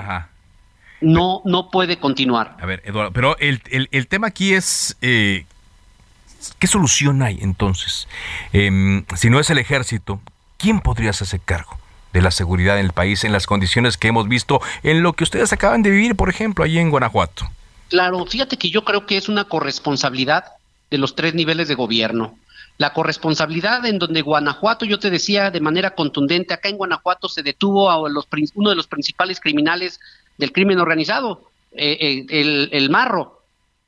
no 1.01 1.42
no 1.45 1.71
puede 1.71 1.99
continuar. 1.99 2.57
A 2.61 2.66
ver, 2.66 2.83
Eduardo, 2.85 3.12
pero 3.12 3.37
el, 3.38 3.61
tema 4.09 4.29
aquí 4.29 4.55
es 4.55 4.97
eh, 5.03 5.45
¿qué 6.61 6.68
solución 6.68 7.23
hay 7.23 7.38
entonces? 7.42 8.09
Em, 8.53 9.05
si 9.16 9.29
no 9.29 9.40
es 9.40 9.51
el 9.51 9.59
ejército, 9.59 10.21
¿quién 10.57 10.81
podría 10.81 11.11
hacerse 11.11 11.38
cargo? 11.38 11.79
de 12.12 12.21
la 12.21 12.31
seguridad 12.31 12.79
en 12.79 12.85
el 12.85 12.92
país 12.92 13.25
en 13.25 13.33
las 13.33 13.47
condiciones 13.47 13.97
que 13.97 14.09
hemos 14.09 14.29
visto 14.29 14.61
en 14.83 15.03
lo 15.03 15.14
que 15.14 15.25
ustedes 15.25 15.51
acaban 15.55 15.83
de 15.83 15.88
vivir, 15.88 16.14
por 16.14 16.29
ejemplo, 16.29 16.62
allí 16.62 16.79
en 16.79 16.90
Guanajuato. 16.90 17.49
Claro, 17.92 18.24
fíjate 18.24 18.57
que 18.57 18.70
yo 18.70 18.85
creo 18.85 19.05
que 19.05 19.18
es 19.18 19.28
una 19.28 19.44
corresponsabilidad 19.44 20.44
de 20.90 20.96
los 20.96 21.14
tres 21.14 21.35
niveles 21.35 21.68
de 21.68 21.74
gobierno. 21.74 22.38
La 22.78 22.94
corresponsabilidad 22.94 23.85
en 23.85 23.98
donde 23.98 24.22
Guanajuato, 24.22 24.87
yo 24.87 24.98
te 24.98 25.11
decía 25.11 25.50
de 25.50 25.61
manera 25.61 25.94
contundente, 25.94 26.55
acá 26.55 26.70
en 26.70 26.78
Guanajuato 26.78 27.28
se 27.28 27.42
detuvo 27.42 27.90
a 27.90 28.09
los, 28.09 28.26
uno 28.55 28.70
de 28.70 28.76
los 28.76 28.87
principales 28.87 29.40
criminales 29.40 30.00
del 30.38 30.52
crimen 30.52 30.78
organizado, 30.78 31.50
eh, 31.72 31.98
eh, 32.00 32.26
el, 32.31 32.70
el 32.72 32.88
Marro, 32.88 33.42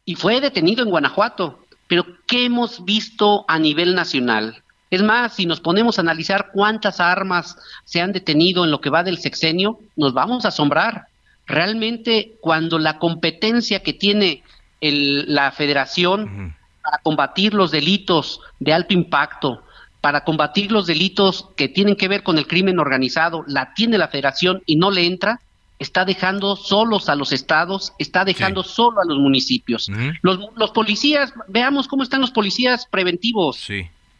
y 0.04 0.16
fue 0.16 0.42
detenido 0.42 0.82
en 0.82 0.90
Guanajuato. 0.90 1.60
Pero 1.88 2.04
¿qué 2.26 2.44
hemos 2.44 2.84
visto 2.84 3.46
a 3.48 3.58
nivel 3.58 3.94
nacional? 3.94 4.62
Es 4.90 5.02
más, 5.02 5.32
si 5.32 5.46
nos 5.46 5.60
ponemos 5.60 5.96
a 5.96 6.02
analizar 6.02 6.50
cuántas 6.52 7.00
armas 7.00 7.56
se 7.86 8.02
han 8.02 8.12
detenido 8.12 8.64
en 8.64 8.70
lo 8.70 8.82
que 8.82 8.90
va 8.90 9.02
del 9.02 9.16
sexenio, 9.16 9.78
nos 9.96 10.12
vamos 10.12 10.44
a 10.44 10.48
asombrar 10.48 11.06
realmente 11.46 12.36
cuando 12.40 12.78
la 12.78 12.98
competencia 12.98 13.82
que 13.82 13.92
tiene 13.92 14.42
la 14.80 15.50
federación 15.52 16.54
para 16.82 16.98
combatir 16.98 17.54
los 17.54 17.70
delitos 17.70 18.40
de 18.60 18.72
alto 18.72 18.92
impacto, 18.92 19.62
para 20.00 20.24
combatir 20.24 20.70
los 20.70 20.86
delitos 20.86 21.48
que 21.56 21.68
tienen 21.68 21.96
que 21.96 22.08
ver 22.08 22.22
con 22.22 22.36
el 22.36 22.46
crimen 22.46 22.78
organizado, 22.78 23.44
la 23.46 23.72
tiene 23.72 23.96
la 23.96 24.08
federación 24.08 24.62
y 24.66 24.76
no 24.76 24.90
le 24.90 25.06
entra, 25.06 25.40
está 25.78 26.04
dejando 26.04 26.56
solos 26.56 27.08
a 27.08 27.14
los 27.14 27.32
estados, 27.32 27.94
está 27.98 28.24
dejando 28.24 28.62
solo 28.62 29.00
a 29.00 29.04
los 29.06 29.18
municipios. 29.18 29.90
los, 30.22 30.70
policías, 30.72 31.32
veamos 31.48 31.88
cómo 31.88 32.02
están 32.02 32.20
los 32.20 32.30
policías 32.30 32.86
preventivos. 32.86 33.66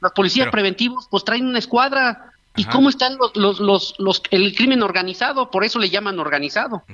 Los 0.01 0.13
policías 0.13 0.49
preventivos 0.49 1.07
pues 1.11 1.25
traen 1.25 1.47
una 1.47 1.59
escuadra 1.59 2.34
¿Y 2.57 2.65
cómo 2.65 2.89
están 2.89 3.17
los, 3.17 3.59
los, 3.59 3.95
los, 3.99 4.23
el 4.31 4.55
crimen 4.55 4.83
organizado? 4.83 5.51
Por 5.51 5.65
eso 5.65 5.79
le 5.79 5.91
llaman 5.91 6.19
organizado. 6.19 6.85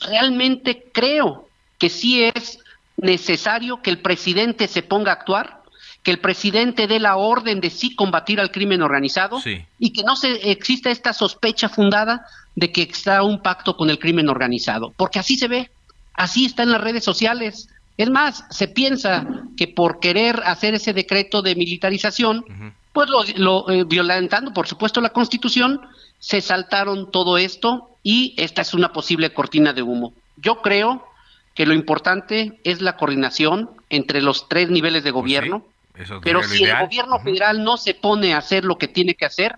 Realmente 0.00 0.86
creo 0.92 1.48
que 1.78 1.88
sí 1.88 2.22
es 2.22 2.60
necesario 2.96 3.82
que 3.82 3.90
el 3.90 3.98
presidente 3.98 4.68
se 4.68 4.82
ponga 4.82 5.10
a 5.10 5.14
actuar, 5.14 5.62
que 6.02 6.10
el 6.10 6.18
presidente 6.18 6.86
dé 6.86 7.00
la 7.00 7.16
orden 7.16 7.60
de 7.60 7.70
sí 7.70 7.94
combatir 7.94 8.40
al 8.40 8.50
crimen 8.50 8.82
organizado 8.82 9.40
y 9.78 9.92
que 9.92 10.02
no 10.02 10.16
se 10.16 10.50
exista 10.50 10.90
esta 10.90 11.12
sospecha 11.12 11.68
fundada 11.68 12.26
de 12.54 12.72
que 12.72 12.82
está 12.82 13.22
un 13.22 13.42
pacto 13.42 13.76
con 13.76 13.90
el 13.90 13.98
crimen 13.98 14.28
organizado, 14.28 14.92
porque 14.96 15.18
así 15.18 15.36
se 15.36 15.48
ve, 15.48 15.70
así 16.14 16.46
está 16.46 16.62
en 16.62 16.72
las 16.72 16.80
redes 16.80 17.04
sociales. 17.04 17.68
Es 17.96 18.08
más, 18.08 18.44
se 18.50 18.68
piensa 18.68 19.26
que 19.56 19.68
por 19.68 20.00
querer 20.00 20.42
hacer 20.46 20.74
ese 20.74 20.92
decreto 20.92 21.42
de 21.42 21.54
militarización, 21.54 22.44
pues 22.92 23.08
lo, 23.36 23.70
eh, 23.70 23.84
violentando, 23.84 24.52
por 24.52 24.66
supuesto, 24.66 25.00
la 25.00 25.10
Constitución, 25.10 25.80
se 26.18 26.40
saltaron 26.40 27.10
todo 27.10 27.38
esto 27.38 27.90
y 28.02 28.34
esta 28.36 28.62
es 28.62 28.74
una 28.74 28.92
posible 28.92 29.32
cortina 29.32 29.72
de 29.72 29.82
humo. 29.82 30.12
Yo 30.36 30.60
creo 30.62 31.06
que 31.54 31.66
lo 31.66 31.74
importante 31.74 32.58
es 32.64 32.80
la 32.80 32.96
coordinación 32.96 33.70
entre 33.90 34.22
los 34.22 34.48
tres 34.48 34.70
niveles 34.70 35.04
de 35.04 35.12
pues 35.12 35.22
gobierno, 35.22 35.64
pero 36.22 36.42
si 36.42 36.64
el 36.64 36.78
gobierno 36.78 37.20
federal 37.20 37.62
no 37.62 37.76
se 37.76 37.94
pone 37.94 38.34
a 38.34 38.38
hacer 38.38 38.64
lo 38.64 38.78
que 38.78 38.88
tiene 38.88 39.14
que 39.14 39.26
hacer, 39.26 39.56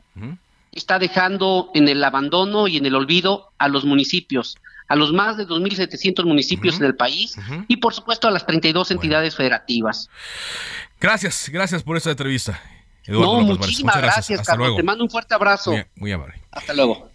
está 0.73 0.99
dejando 0.99 1.71
en 1.75 1.89
el 1.89 2.03
abandono 2.03 2.67
y 2.69 2.77
en 2.79 2.87
el 2.87 2.95
olvido 2.95 3.51
a 3.59 3.69
los 3.69 3.85
municipios, 3.85 4.59
a 4.89 4.97
los 4.97 5.13
más 5.13 5.37
de 5.37 5.47
2.700 5.47 6.25
municipios 6.25 6.79
en 6.81 6.87
el 6.87 6.97
país 6.97 7.37
y 7.69 7.77
por 7.77 7.95
supuesto 7.95 8.27
a 8.27 8.31
las 8.31 8.47
32 8.47 8.91
entidades 8.91 9.37
federativas. 9.37 10.11
Gracias, 11.01 11.49
gracias 11.53 11.83
por 11.83 11.97
esta 11.97 12.11
entrevista 12.11 12.61
no, 13.09 13.41
muchísimas 13.41 13.97
gracias, 13.97 14.43
Carlos. 14.47 14.77
Te 14.77 14.83
mando 14.83 15.05
un 15.05 15.11
fuerte 15.11 15.35
abrazo. 15.35 15.75
Muy, 15.97 16.13
amable. 16.13 16.41
Hasta 16.51 16.75
luego. 16.75 17.11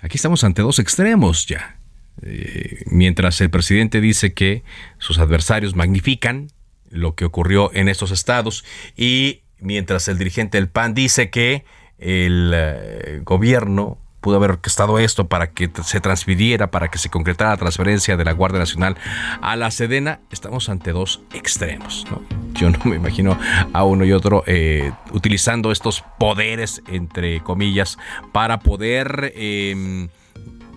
Aquí 0.00 0.16
estamos 0.16 0.42
ante 0.44 0.62
dos 0.62 0.78
extremos 0.78 1.46
ya. 1.46 1.78
Eh, 2.22 2.82
mientras 2.86 3.40
el 3.40 3.50
presidente 3.50 4.00
dice 4.00 4.34
que 4.34 4.64
sus 4.98 5.18
adversarios 5.18 5.74
magnifican 5.74 6.48
lo 6.90 7.14
que 7.14 7.24
ocurrió 7.24 7.72
en 7.72 7.88
estos 7.88 8.10
estados 8.10 8.64
y 8.96 9.42
mientras 9.58 10.08
el 10.08 10.18
dirigente 10.18 10.58
del 10.58 10.68
PAN 10.68 10.92
dice 10.92 11.30
que 11.30 11.64
el 11.98 12.52
eh, 12.54 13.20
gobierno 13.24 13.98
pudo 14.22 14.36
haber 14.36 14.52
orquestado 14.52 14.98
esto 14.98 15.26
para 15.26 15.50
que 15.50 15.70
se 15.84 16.00
transfiriera, 16.00 16.70
para 16.70 16.88
que 16.88 16.96
se 16.96 17.10
concretara 17.10 17.50
la 17.50 17.56
transferencia 17.58 18.16
de 18.16 18.24
la 18.24 18.32
Guardia 18.32 18.60
Nacional 18.60 18.96
a 19.42 19.56
la 19.56 19.70
Sedena, 19.70 20.20
estamos 20.30 20.70
ante 20.70 20.92
dos 20.92 21.20
extremos. 21.34 22.06
Yo 22.54 22.70
no 22.70 22.78
me 22.84 22.96
imagino 22.96 23.36
a 23.72 23.84
uno 23.84 24.04
y 24.04 24.12
otro 24.12 24.44
eh, 24.46 24.92
utilizando 25.10 25.72
estos 25.72 26.04
poderes, 26.18 26.82
entre 26.86 27.40
comillas, 27.40 27.98
para 28.32 28.60
poder 28.60 29.32
em, 29.34 30.08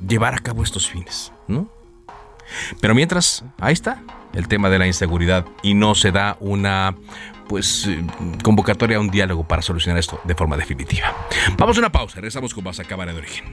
llevar 0.05 0.33
a 0.33 0.39
cabo 0.39 0.63
estos 0.63 0.89
fines. 0.89 1.31
Pero 2.81 2.95
mientras, 2.95 3.45
ahí 3.59 3.73
está 3.73 4.01
el 4.33 4.47
tema 4.47 4.69
de 4.69 4.79
la 4.79 4.87
inseguridad 4.87 5.45
y 5.61 5.75
no 5.75 5.95
se 5.95 6.11
da 6.11 6.35
una 6.39 6.95
pues 7.47 7.87
eh, 7.87 8.03
convocatoria 8.43 8.97
a 8.97 8.99
un 8.99 9.09
diálogo 9.09 9.43
para 9.43 9.61
solucionar 9.61 9.99
esto 9.99 10.19
de 10.23 10.35
forma 10.35 10.57
definitiva. 10.57 11.15
Vamos 11.57 11.77
a 11.77 11.79
una 11.79 11.91
pausa, 11.91 12.15
regresamos 12.15 12.53
con 12.53 12.63
más 12.63 12.79
a 12.79 12.83
Cámara 12.83 13.13
de 13.13 13.19
Origen. 13.19 13.45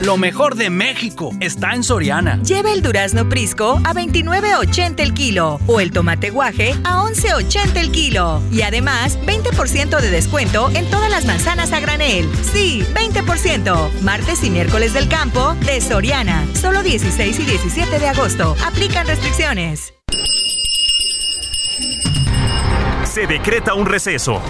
Lo 0.00 0.16
mejor 0.16 0.54
de 0.54 0.70
México 0.70 1.30
está 1.40 1.74
en 1.74 1.84
Soriana. 1.84 2.40
Lleva 2.42 2.72
el 2.72 2.80
durazno 2.80 3.28
Prisco 3.28 3.78
a 3.84 3.92
29.80 3.92 4.98
el 5.00 5.12
kilo 5.12 5.60
o 5.66 5.78
el 5.78 5.92
tomate 5.92 6.30
guaje 6.30 6.74
a 6.84 7.02
11.80 7.02 7.76
el 7.76 7.92
kilo. 7.92 8.40
Y 8.50 8.62
además, 8.62 9.18
20% 9.26 10.00
de 10.00 10.10
descuento 10.10 10.70
en 10.72 10.88
todas 10.90 11.10
las 11.10 11.26
manzanas 11.26 11.74
a 11.74 11.80
granel. 11.80 12.26
Sí, 12.42 12.82
20%. 12.94 14.00
Martes 14.00 14.42
y 14.42 14.48
miércoles 14.48 14.94
del 14.94 15.06
campo 15.06 15.54
de 15.66 15.82
Soriana. 15.82 16.46
Solo 16.54 16.82
16 16.82 17.38
y 17.38 17.44
17 17.44 17.98
de 17.98 18.08
agosto. 18.08 18.56
Aplican 18.64 19.06
restricciones. 19.06 19.92
Se 23.04 23.26
decreta 23.26 23.74
un 23.74 23.84
receso. 23.84 24.40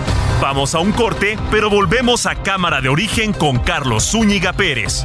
Vamos 0.40 0.76
a 0.76 0.78
un 0.78 0.92
corte, 0.92 1.36
pero 1.50 1.68
volvemos 1.68 2.26
a 2.26 2.36
Cámara 2.36 2.80
de 2.80 2.88
Origen 2.88 3.32
con 3.32 3.58
Carlos 3.58 4.12
Zúñiga 4.12 4.52
Pérez. 4.52 5.04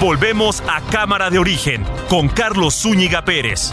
Volvemos 0.00 0.62
a 0.68 0.82
Cámara 0.82 1.30
de 1.30 1.38
Origen 1.38 1.86
con 2.10 2.28
Carlos 2.28 2.74
Zúñiga 2.74 3.24
Pérez. 3.24 3.72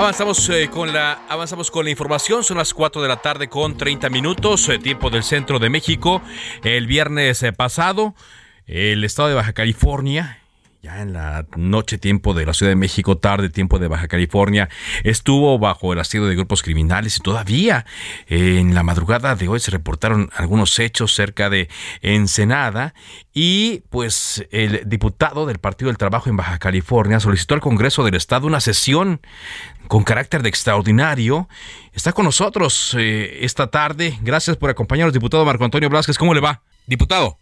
Avanzamos, 0.00 0.48
eh, 0.48 0.70
con 0.70 0.94
la, 0.94 1.26
avanzamos 1.28 1.70
con 1.70 1.84
la 1.84 1.90
información, 1.90 2.42
son 2.42 2.56
las 2.56 2.72
4 2.72 3.02
de 3.02 3.08
la 3.08 3.18
tarde 3.18 3.48
con 3.50 3.76
30 3.76 4.08
minutos, 4.08 4.66
eh, 4.70 4.78
tiempo 4.78 5.10
del 5.10 5.22
centro 5.22 5.58
de 5.58 5.68
México. 5.68 6.22
El 6.64 6.86
viernes 6.86 7.42
eh, 7.42 7.52
pasado, 7.52 8.14
el 8.64 9.04
estado 9.04 9.28
de 9.28 9.34
Baja 9.34 9.52
California 9.52 10.38
ya 10.82 11.02
en 11.02 11.12
la 11.12 11.44
noche 11.56 11.98
tiempo 11.98 12.32
de 12.32 12.46
la 12.46 12.54
Ciudad 12.54 12.72
de 12.72 12.76
México, 12.76 13.18
tarde 13.18 13.50
tiempo 13.50 13.78
de 13.78 13.88
Baja 13.88 14.08
California, 14.08 14.70
estuvo 15.04 15.58
bajo 15.58 15.92
el 15.92 15.98
asedio 15.98 16.24
de 16.24 16.34
grupos 16.34 16.62
criminales 16.62 17.18
y 17.18 17.20
todavía 17.20 17.84
en 18.26 18.74
la 18.74 18.82
madrugada 18.82 19.36
de 19.36 19.48
hoy 19.48 19.60
se 19.60 19.70
reportaron 19.70 20.30
algunos 20.34 20.78
hechos 20.78 21.14
cerca 21.14 21.50
de 21.50 21.68
Ensenada 22.00 22.94
y 23.34 23.82
pues 23.90 24.46
el 24.50 24.88
diputado 24.88 25.44
del 25.44 25.58
Partido 25.58 25.90
del 25.90 25.98
Trabajo 25.98 26.30
en 26.30 26.38
Baja 26.38 26.58
California 26.58 27.20
solicitó 27.20 27.54
al 27.54 27.60
Congreso 27.60 28.02
del 28.02 28.14
Estado 28.14 28.46
una 28.46 28.60
sesión 28.62 29.20
con 29.90 30.04
carácter 30.04 30.40
de 30.42 30.48
extraordinario. 30.48 31.48
Está 31.92 32.12
con 32.12 32.24
nosotros 32.24 32.94
eh, 32.96 33.44
esta 33.44 33.72
tarde. 33.72 34.16
Gracias 34.22 34.56
por 34.56 34.70
acompañarnos, 34.70 35.12
diputado 35.12 35.44
Marco 35.44 35.64
Antonio 35.64 35.90
Blasquez. 35.90 36.16
¿Cómo 36.16 36.32
le 36.32 36.40
va? 36.40 36.62
Diputado. 36.86 37.38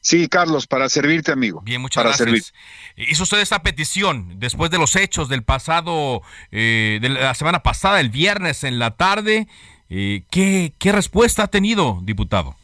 Sí, 0.00 0.26
Carlos, 0.26 0.66
para 0.66 0.88
servirte, 0.88 1.32
amigo. 1.32 1.60
Bien, 1.60 1.82
muchas 1.82 2.02
para 2.02 2.16
gracias. 2.16 2.54
Hizo 2.96 3.24
usted 3.24 3.40
esta 3.40 3.62
petición 3.62 4.40
después 4.40 4.70
de 4.70 4.78
los 4.78 4.96
hechos 4.96 5.28
del 5.28 5.42
pasado, 5.44 6.22
eh, 6.50 6.98
de 7.02 7.10
la 7.10 7.34
semana 7.34 7.62
pasada, 7.62 8.00
el 8.00 8.08
viernes 8.08 8.64
en 8.64 8.78
la 8.78 8.96
tarde. 8.96 9.46
Eh, 9.90 10.24
¿qué, 10.30 10.72
¿Qué 10.78 10.92
respuesta 10.92 11.42
ha 11.42 11.48
tenido, 11.48 12.00
diputado? 12.02 12.56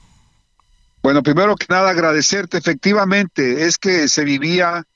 Bueno, 1.03 1.23
primero 1.23 1.55
que 1.55 1.67
nada, 1.69 1.91
agradecerte. 1.91 2.57
Efectivamente, 2.57 3.67
es 3.67 3.77
que 3.77 4.09
se 4.09 4.25
vivía 4.25 4.87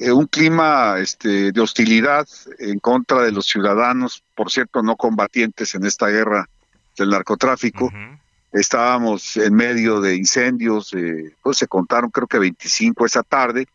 eh, 0.00 0.12
un 0.12 0.26
clima 0.26 0.96
este, 0.98 1.50
de 1.50 1.60
hostilidad 1.60 2.26
en 2.60 2.78
contra 2.78 3.22
de 3.22 3.32
los 3.32 3.46
ciudadanos, 3.46 4.22
por 4.36 4.50
cierto, 4.50 4.82
no 4.82 4.96
combatientes 4.96 5.74
en 5.74 5.84
esta 5.84 6.06
guerra 6.06 6.48
del 6.96 7.10
narcotráfico. 7.10 7.92
Estábamos 8.52 9.36
en 9.36 9.54
medio 9.54 10.00
de 10.00 10.16
incendios, 10.16 10.92
eh, 10.94 11.34
pues 11.42 11.58
se 11.58 11.66
contaron 11.66 12.10
creo 12.10 12.28
que 12.28 12.38
25 12.38 13.06
esa 13.06 13.22
tarde, 13.22 13.66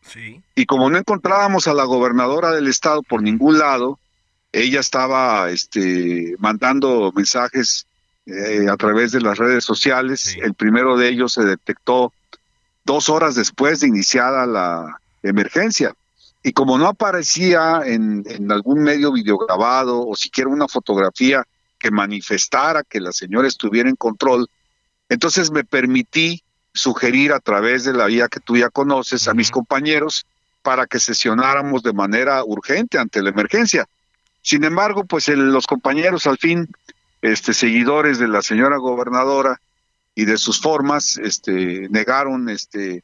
y 0.55 0.65
como 0.65 0.89
no 0.89 0.97
encontrábamos 0.97 1.67
a 1.67 1.73
la 1.73 1.83
gobernadora 1.83 2.51
del 2.51 2.67
estado 2.67 3.03
por 3.03 3.21
ningún 3.21 3.59
lado, 3.59 3.99
ella 4.51 4.79
estaba 4.79 5.49
este, 5.51 6.35
mandando 6.39 7.11
mensajes 7.15 7.85
eh, 8.25 8.67
a 8.69 8.77
través 8.77 9.11
de 9.11 9.19
las 9.19 9.37
redes 9.37 9.65
sociales, 9.65 10.37
el 10.41 10.53
primero 10.53 10.95
de 10.95 11.09
ellos 11.09 11.33
se 11.33 11.43
detectó 11.43 12.13
dos 12.85 13.09
horas 13.09 13.35
después 13.35 13.81
de 13.81 13.87
iniciada 13.87 14.45
la 14.45 14.99
emergencia. 15.21 15.93
Y 16.43 16.51
como 16.51 16.77
no 16.77 16.87
aparecía 16.87 17.81
en, 17.85 18.23
en 18.27 18.51
algún 18.51 18.83
medio 18.83 19.13
videograbado 19.13 20.05
o 20.05 20.15
siquiera 20.15 20.49
una 20.49 20.67
fotografía 20.67 21.43
que 21.79 21.89
manifestara 21.89 22.83
que 22.83 22.99
la 22.99 23.13
señora 23.13 23.47
estuviera 23.47 23.89
en 23.89 23.95
control, 23.95 24.47
entonces 25.09 25.51
me 25.51 25.63
permití 25.63 26.43
sugerir 26.73 27.31
a 27.31 27.39
través 27.39 27.83
de 27.83 27.93
la 27.93 28.07
vía 28.07 28.27
que 28.27 28.39
tú 28.39 28.57
ya 28.57 28.69
conoces 28.69 29.27
a 29.27 29.33
mis 29.33 29.51
compañeros 29.51 30.25
para 30.63 30.87
que 30.87 30.99
sesionáramos 30.99 31.83
de 31.83 31.93
manera 31.93 32.43
urgente 32.43 32.97
ante 32.97 33.21
la 33.21 33.29
emergencia. 33.29 33.85
Sin 34.41 34.63
embargo, 34.63 35.05
pues 35.05 35.27
los 35.27 35.67
compañeros 35.67 36.25
al 36.25 36.37
fin, 36.37 36.67
este, 37.21 37.53
seguidores 37.53 38.17
de 38.17 38.27
la 38.27 38.41
señora 38.41 38.77
gobernadora 38.77 39.59
y 40.15 40.25
de 40.25 40.37
sus 40.37 40.59
formas, 40.59 41.17
este, 41.17 41.87
negaron 41.89 42.49
este, 42.49 43.03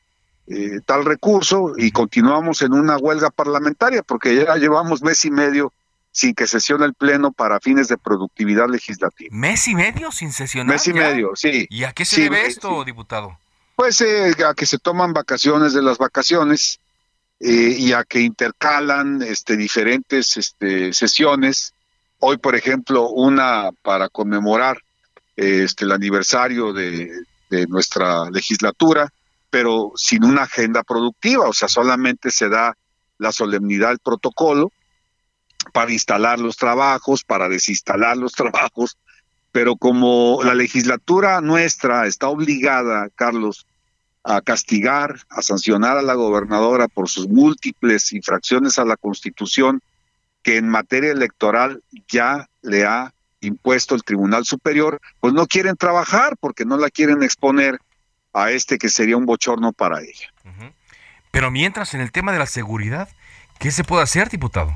eh, 0.52 0.80
tal 0.84 1.06
recurso 1.06 1.74
y 1.78 1.92
continuamos 1.92 2.64
en 2.64 2.74
una 2.74 2.98
huelga 2.98 3.30
parlamentaria 3.30 4.02
porque 4.02 4.36
ya 4.36 4.56
llevamos 4.56 5.04
mes 5.04 5.24
y 5.26 5.30
medio 5.30 5.72
sin 6.12 6.34
que 6.34 6.48
sesione 6.48 6.86
el 6.86 6.96
Pleno 6.96 7.32
para 7.32 7.60
fines 7.60 7.88
de 7.88 7.98
productividad 7.98 8.68
legislativa. 8.68 9.30
¿Mes 9.32 9.68
y 9.68 9.76
medio 9.76 10.12
sin 10.12 10.32
sesionar? 10.32 10.74
Mes 10.74 10.88
y 10.88 10.94
medio, 10.94 11.36
sí. 11.36 11.68
¿Y 11.70 11.84
a 11.84 11.94
qué 11.94 12.04
se 12.04 12.22
debe 12.22 12.48
esto, 12.48 12.84
diputado? 12.84 13.38
Pues 13.76 14.02
eh, 14.02 14.34
a 14.44 14.56
que 14.56 14.66
se 14.66 14.80
toman 14.80 15.14
vacaciones 15.14 15.74
de 15.74 15.84
las 15.84 16.00
vacaciones 16.00 16.80
eh, 17.40 17.76
y 17.78 17.94
a 17.94 18.04
que 18.04 18.22
intercalan 18.22 19.22
este, 19.22 19.56
diferentes 19.56 20.36
este, 20.36 20.94
sesiones. 20.94 21.76
Hoy, 22.18 22.38
por 22.38 22.56
ejemplo, 22.56 23.08
una 23.10 23.70
para 23.84 24.10
conmemorar 24.10 24.80
este, 25.36 25.86
el 25.86 25.92
aniversario 25.92 26.74
de, 26.74 27.12
de 27.52 27.68
nuestra 27.68 28.32
legislatura, 28.32 29.14
pero 29.50 29.92
sin 29.96 30.24
una 30.24 30.44
agenda 30.44 30.84
productiva, 30.84 31.48
o 31.48 31.54
sea, 31.54 31.68
solamente 31.68 32.32
se 32.32 32.50
da 32.50 32.78
la 33.18 33.32
solemnidad 33.32 33.90
del 33.90 34.00
protocolo 34.00 34.72
para 35.74 35.92
instalar 35.92 36.40
los 36.40 36.58
trabajos, 36.58 37.24
para 37.24 37.50
desinstalar 37.50 38.18
los 38.18 38.32
trabajos, 38.34 38.98
pero 39.52 39.76
como 39.76 40.42
la 40.44 40.54
legislatura 40.54 41.42
nuestra 41.42 42.06
está 42.06 42.28
obligada, 42.28 43.10
Carlos, 43.16 43.66
a 44.24 44.42
castigar, 44.42 45.22
a 45.30 45.42
sancionar 45.42 45.98
a 45.98 46.02
la 46.02 46.14
gobernadora 46.14 46.88
por 46.88 47.10
sus 47.10 47.28
múltiples 47.28 48.14
infracciones 48.14 48.78
a 48.78 48.86
la 48.86 48.98
Constitución 48.98 49.82
que 50.44 50.58
en 50.58 50.70
materia 50.70 51.12
electoral 51.12 51.82
ya 52.08 52.48
le 52.62 52.86
ha 52.86 53.14
impuesto 53.42 53.96
el 53.96 54.04
Tribunal 54.04 54.46
Superior, 54.46 55.00
pues 55.20 55.34
no 55.34 55.48
quieren 55.48 55.78
trabajar 55.78 56.36
porque 56.40 56.66
no 56.66 56.78
la 56.78 56.90
quieren 56.90 57.24
exponer 57.24 57.80
a 58.34 58.52
este 58.52 58.78
que 58.78 58.90
sería 58.90 59.18
un 59.18 59.26
bochorno 59.26 59.72
para 59.72 60.02
ella. 60.02 60.32
Pero 61.32 61.52
mientras 61.52 61.94
en 61.94 62.02
el 62.02 62.12
tema 62.12 62.32
de 62.32 62.40
la 62.40 62.46
seguridad, 62.46 63.10
¿qué 63.60 63.72
se 63.72 63.84
puede 63.84 64.04
hacer, 64.04 64.30
diputado? 64.30 64.76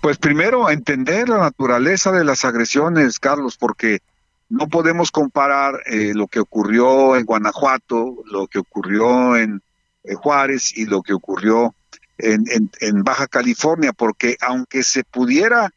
Pues 0.00 0.18
primero 0.18 0.70
entender 0.70 1.28
la 1.28 1.38
naturaleza 1.38 2.12
de 2.12 2.24
las 2.24 2.44
agresiones, 2.44 3.18
Carlos, 3.18 3.56
porque 3.56 4.00
no 4.48 4.68
podemos 4.68 5.10
comparar 5.10 5.82
eh, 5.86 6.12
lo 6.14 6.28
que 6.28 6.40
ocurrió 6.40 7.16
en 7.16 7.24
Guanajuato, 7.24 8.16
lo 8.26 8.46
que 8.46 8.58
ocurrió 8.58 9.36
en 9.36 9.62
eh, 10.04 10.14
Juárez 10.14 10.76
y 10.76 10.86
lo 10.86 11.02
que 11.02 11.12
ocurrió 11.12 11.74
en, 12.18 12.44
en, 12.80 13.02
Baja 13.02 13.26
California, 13.26 13.92
porque 13.92 14.36
aunque 14.40 14.82
se 14.82 15.04
pudiera 15.04 15.70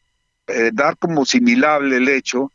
eh, 0.46 0.70
dar 0.72 0.96
como 0.96 1.26
similable 1.26 1.96
el 1.96 2.08
hecho, 2.08 2.50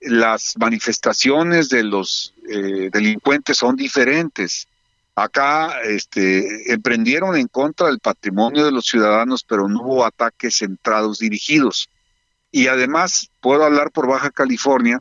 las 0.00 0.54
manifestaciones 0.58 1.68
de 1.68 1.84
los 1.84 2.34
delincuentes 2.42 3.58
son 3.58 3.76
diferentes. 3.76 4.66
Acá 5.14 5.82
este, 5.82 6.72
emprendieron 6.72 7.36
en 7.36 7.48
contra 7.48 7.88
del 7.88 7.98
patrimonio 7.98 8.64
de 8.64 8.72
los 8.72 8.86
ciudadanos, 8.86 9.44
pero 9.44 9.68
no 9.68 9.82
hubo 9.82 10.04
ataques 10.04 10.56
centrados 10.56 11.18
dirigidos. 11.18 11.90
Y 12.50 12.68
además, 12.68 13.30
puedo 13.40 13.64
hablar 13.64 13.90
por 13.90 14.08
Baja 14.08 14.30
California, 14.30 15.00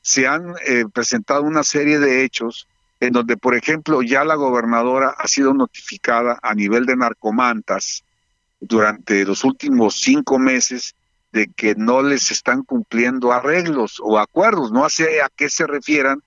se 0.00 0.26
han 0.26 0.54
eh, 0.66 0.84
presentado 0.92 1.42
una 1.42 1.62
serie 1.62 1.98
de 1.98 2.24
hechos 2.24 2.66
en 3.00 3.12
donde, 3.12 3.36
por 3.36 3.54
ejemplo, 3.54 4.02
ya 4.02 4.24
la 4.24 4.34
gobernadora 4.34 5.14
ha 5.16 5.28
sido 5.28 5.54
notificada 5.54 6.38
a 6.42 6.54
nivel 6.54 6.86
de 6.86 6.96
narcomantas 6.96 8.04
durante 8.60 9.24
los 9.24 9.44
últimos 9.44 10.00
cinco 10.00 10.38
meses 10.38 10.96
de 11.32 11.48
que 11.48 11.74
no 11.74 12.02
les 12.02 12.30
están 12.30 12.62
cumpliendo 12.62 13.32
arreglos 13.32 14.00
o 14.02 14.18
acuerdos, 14.18 14.72
no 14.72 14.88
sé 14.88 15.20
a 15.22 15.28
qué 15.34 15.50
se 15.50 15.66
refieran, 15.66 16.22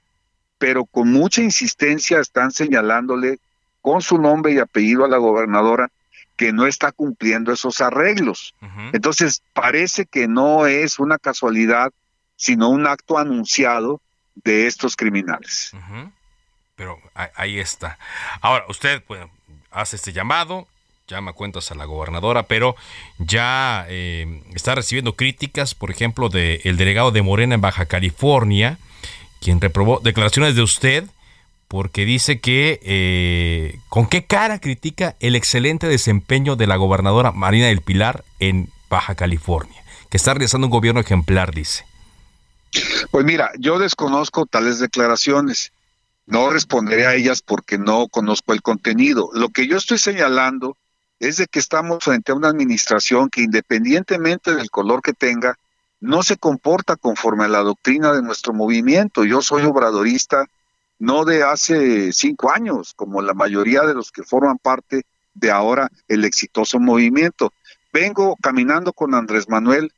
pero 0.57 0.85
con 0.85 1.11
mucha 1.11 1.41
insistencia 1.41 2.19
están 2.19 2.51
señalándole 2.51 3.39
con 3.81 4.01
su 4.01 4.19
nombre 4.19 4.53
y 4.53 4.59
apellido 4.59 5.05
a 5.05 5.09
la 5.09 5.17
gobernadora 5.17 5.89
que 6.35 6.53
no 6.53 6.65
está 6.65 6.91
cumpliendo 6.91 7.51
esos 7.51 7.81
arreglos. 7.81 8.55
Entonces, 8.93 9.43
parece 9.53 10.05
que 10.05 10.27
no 10.27 10.65
es 10.65 10.99
una 10.99 11.17
casualidad, 11.17 11.91
sino 12.35 12.69
un 12.69 12.87
acto 12.87 13.17
anunciado 13.17 14.01
de 14.35 14.67
estos 14.67 14.95
criminales. 14.95 15.71
Pero 16.75 16.99
ahí 17.35 17.59
está. 17.59 17.97
Ahora, 18.41 18.65
usted 18.69 19.03
pues, 19.03 19.25
hace 19.71 19.95
este 19.95 20.13
llamado, 20.13 20.67
llama 21.07 21.33
cuentas 21.33 21.71
a 21.71 21.75
la 21.75 21.85
gobernadora, 21.85 22.43
pero 22.43 22.75
ya 23.17 23.85
eh, 23.89 24.41
está 24.53 24.75
recibiendo 24.75 25.15
críticas, 25.15 25.75
por 25.75 25.91
ejemplo, 25.91 26.29
del 26.29 26.77
delegado 26.77 27.11
de 27.11 27.21
Morena 27.21 27.55
en 27.55 27.61
Baja 27.61 27.85
California, 27.85 28.77
quien 29.41 29.59
reprobó 29.59 29.99
declaraciones 29.99 30.55
de 30.55 30.61
usted 30.61 31.05
porque 31.71 32.03
dice 32.03 32.41
que 32.41 32.81
eh, 32.83 33.79
con 33.87 34.05
qué 34.05 34.25
cara 34.25 34.59
critica 34.59 35.15
el 35.21 35.37
excelente 35.37 35.87
desempeño 35.87 36.57
de 36.57 36.67
la 36.67 36.75
gobernadora 36.75 37.31
Marina 37.31 37.67
del 37.67 37.79
Pilar 37.79 38.25
en 38.39 38.69
Baja 38.89 39.15
California, 39.15 39.81
que 40.09 40.17
está 40.17 40.33
realizando 40.33 40.67
un 40.67 40.71
gobierno 40.71 40.99
ejemplar, 40.99 41.53
dice. 41.53 41.85
Pues 43.09 43.23
mira, 43.23 43.51
yo 43.57 43.79
desconozco 43.79 44.45
tales 44.45 44.79
declaraciones, 44.79 45.71
no 46.25 46.49
responderé 46.49 47.07
a 47.07 47.15
ellas 47.15 47.41
porque 47.41 47.77
no 47.77 48.09
conozco 48.09 48.51
el 48.51 48.61
contenido. 48.61 49.29
Lo 49.33 49.47
que 49.47 49.65
yo 49.65 49.77
estoy 49.77 49.97
señalando 49.97 50.75
es 51.21 51.37
de 51.37 51.47
que 51.47 51.59
estamos 51.59 52.03
frente 52.03 52.31
a 52.31 52.35
una 52.35 52.47
administración 52.47 53.29
que 53.29 53.43
independientemente 53.43 54.55
del 54.55 54.71
color 54.71 55.03
que 55.03 55.13
tenga, 55.13 55.55
no 55.99 56.23
se 56.23 56.35
comporta 56.35 56.95
conforme 56.95 57.45
a 57.45 57.47
la 57.47 57.59
doctrina 57.59 58.11
de 58.11 58.23
nuestro 58.23 58.53
movimiento. 58.53 59.23
Yo 59.23 59.43
soy 59.43 59.61
obradorista 59.63 60.47
no 60.97 61.23
de 61.23 61.43
hace 61.43 62.11
cinco 62.11 62.51
años, 62.51 62.95
como 62.95 63.21
la 63.21 63.35
mayoría 63.35 63.83
de 63.83 63.93
los 63.93 64.11
que 64.11 64.23
forman 64.23 64.57
parte 64.57 65.03
de 65.35 65.51
ahora 65.51 65.91
el 66.07 66.25
exitoso 66.25 66.79
movimiento. 66.79 67.53
Vengo 67.93 68.35
caminando 68.41 68.91
con 68.91 69.13
Andrés 69.13 69.47
Manuel 69.47 69.93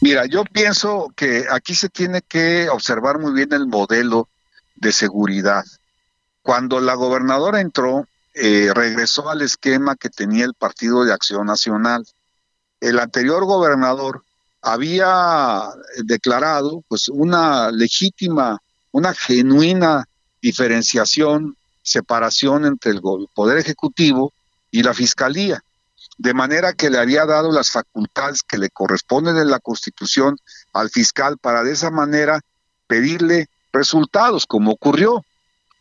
Mira, 0.01 0.27
yo 0.27 0.45
pienso 0.45 1.13
que 1.17 1.45
aquí 1.51 1.75
se 1.75 1.89
tiene 1.89 2.23
que 2.23 2.69
observar 2.69 3.19
muy 3.19 3.33
bien 3.33 3.53
el 3.53 3.67
modelo 3.67 4.29
de 4.77 4.93
seguridad. 4.93 5.65
Cuando 6.45 6.79
la 6.79 6.93
gobernadora 6.93 7.63
entró, 7.63 8.07
eh, 8.35 8.71
regresó 8.75 9.31
al 9.31 9.41
esquema 9.41 9.97
que 9.97 10.11
tenía 10.11 10.45
el 10.45 10.53
Partido 10.53 11.03
de 11.03 11.13
Acción 11.15 11.47
Nacional. 11.47 12.07
El 12.81 12.99
anterior 12.99 13.47
gobernador 13.47 14.25
había 14.61 15.71
declarado 16.05 16.85
pues 16.87 17.09
una 17.09 17.71
legítima, 17.71 18.61
una 18.93 19.15
genuina 19.15 20.05
diferenciación 20.43 21.57
separación 21.83 22.67
entre 22.67 22.93
el 22.93 23.01
Poder 23.33 23.57
Ejecutivo 23.57 24.35
y 24.71 24.83
la 24.83 24.93
Fiscalía, 24.93 25.65
de 26.19 26.35
manera 26.35 26.75
que 26.75 26.91
le 26.91 26.99
había 26.99 27.25
dado 27.25 27.53
las 27.53 27.71
facultades 27.71 28.43
que 28.43 28.59
le 28.59 28.69
corresponden 28.69 29.39
en 29.39 29.51
la 29.51 29.61
Constitución 29.61 30.37
al 30.75 30.91
fiscal 30.91 31.39
para 31.39 31.63
de 31.63 31.73
esa 31.73 31.91
manera 31.91 32.43
pedirle 32.87 33.49
resultados, 33.73 34.45
como 34.45 34.73
ocurrió. 34.73 35.25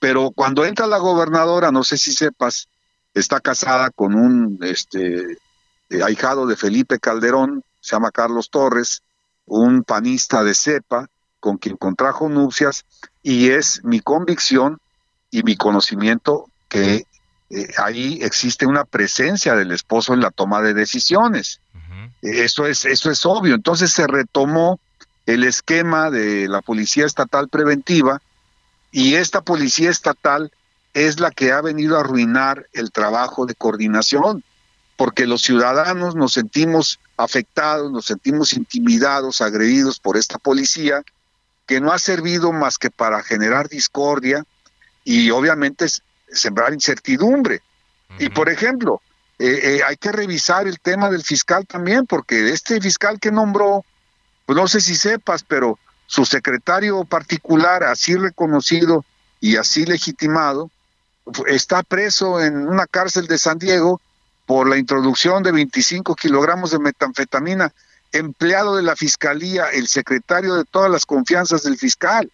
Pero 0.03 0.31
cuando 0.31 0.65
entra 0.65 0.85
la 0.85 0.97
gobernadora, 0.97 1.71
no 1.71 1.81
sé 1.85 1.97
si 1.97 2.11
sepas, 2.11 2.67
está 3.13 3.39
casada 3.39 3.89
con 3.89 4.15
un 4.15 4.59
este 4.61 5.37
eh, 5.89 6.03
ahijado 6.03 6.45
de 6.45 6.57
Felipe 6.57 6.99
Calderón, 6.99 7.63
se 7.79 7.95
llama 7.95 8.11
Carlos 8.11 8.49
Torres, 8.49 9.01
un 9.45 9.85
panista 9.85 10.43
de 10.43 10.55
cepa, 10.55 11.07
con 11.39 11.57
quien 11.57 11.77
contrajo 11.77 12.27
nupcias, 12.27 12.83
y 13.21 13.51
es 13.51 13.81
mi 13.85 14.01
convicción 14.01 14.77
y 15.31 15.43
mi 15.43 15.55
conocimiento 15.55 16.49
que 16.67 17.05
eh, 17.49 17.67
ahí 17.77 18.19
existe 18.23 18.65
una 18.65 18.83
presencia 18.83 19.55
del 19.55 19.71
esposo 19.71 20.13
en 20.13 20.19
la 20.19 20.31
toma 20.31 20.61
de 20.61 20.73
decisiones. 20.73 21.61
Eso 22.21 22.67
es 22.67 22.83
eso 22.83 23.09
es 23.09 23.25
obvio. 23.25 23.55
Entonces 23.55 23.93
se 23.93 24.05
retomó 24.05 24.81
el 25.25 25.45
esquema 25.45 26.11
de 26.11 26.49
la 26.49 26.61
policía 26.61 27.05
estatal 27.05 27.47
preventiva 27.47 28.21
y 28.93 29.15
esta 29.15 29.41
policía 29.41 29.89
estatal 29.89 30.53
es 30.93 31.19
la 31.19 31.31
que 31.31 31.51
ha 31.51 31.61
venido 31.61 31.97
a 31.97 32.01
arruinar 32.01 32.67
el 32.71 32.91
trabajo 32.91 33.45
de 33.45 33.55
coordinación, 33.55 34.43
porque 34.95 35.25
los 35.25 35.41
ciudadanos 35.41 36.15
nos 36.15 36.33
sentimos 36.33 36.99
afectados, 37.17 37.91
nos 37.91 38.05
sentimos 38.05 38.53
intimidados, 38.53 39.41
agredidos 39.41 39.99
por 39.99 40.15
esta 40.15 40.37
policía 40.37 41.01
que 41.65 41.81
no 41.81 41.91
ha 41.91 41.97
servido 41.97 42.53
más 42.53 42.77
que 42.77 42.91
para 42.91 43.23
generar 43.23 43.67
discordia, 43.67 44.45
y 45.03 45.31
obviamente 45.31 45.87
sembrar 46.31 46.73
incertidumbre. 46.73 47.61
Y 48.19 48.29
por 48.29 48.49
ejemplo, 48.49 49.01
eh, 49.39 49.59
eh, 49.63 49.81
hay 49.85 49.97
que 49.97 50.11
revisar 50.11 50.67
el 50.67 50.79
tema 50.79 51.09
del 51.09 51.23
fiscal 51.23 51.65
también, 51.65 52.05
porque 52.05 52.51
este 52.51 52.79
fiscal 52.79 53.19
que 53.19 53.31
nombró, 53.31 53.83
pues 54.45 54.55
no 54.55 54.67
sé 54.67 54.81
si 54.81 54.95
sepas, 54.95 55.43
pero 55.43 55.79
su 56.07 56.25
secretario 56.25 57.03
particular, 57.05 57.83
así 57.83 58.15
reconocido 58.15 59.05
y 59.39 59.57
así 59.57 59.85
legitimado, 59.85 60.69
está 61.47 61.83
preso 61.83 62.41
en 62.41 62.67
una 62.67 62.87
cárcel 62.87 63.27
de 63.27 63.37
San 63.37 63.57
Diego 63.57 64.01
por 64.45 64.67
la 64.67 64.77
introducción 64.77 65.41
de 65.43 65.51
25 65.51 66.15
kilogramos 66.15 66.71
de 66.71 66.79
metanfetamina, 66.79 67.73
empleado 68.11 68.75
de 68.75 68.83
la 68.83 68.95
fiscalía, 68.95 69.67
el 69.67 69.87
secretario 69.87 70.55
de 70.55 70.65
todas 70.65 70.91
las 70.91 71.05
confianzas 71.05 71.63
del 71.63 71.77
fiscal. 71.77 72.31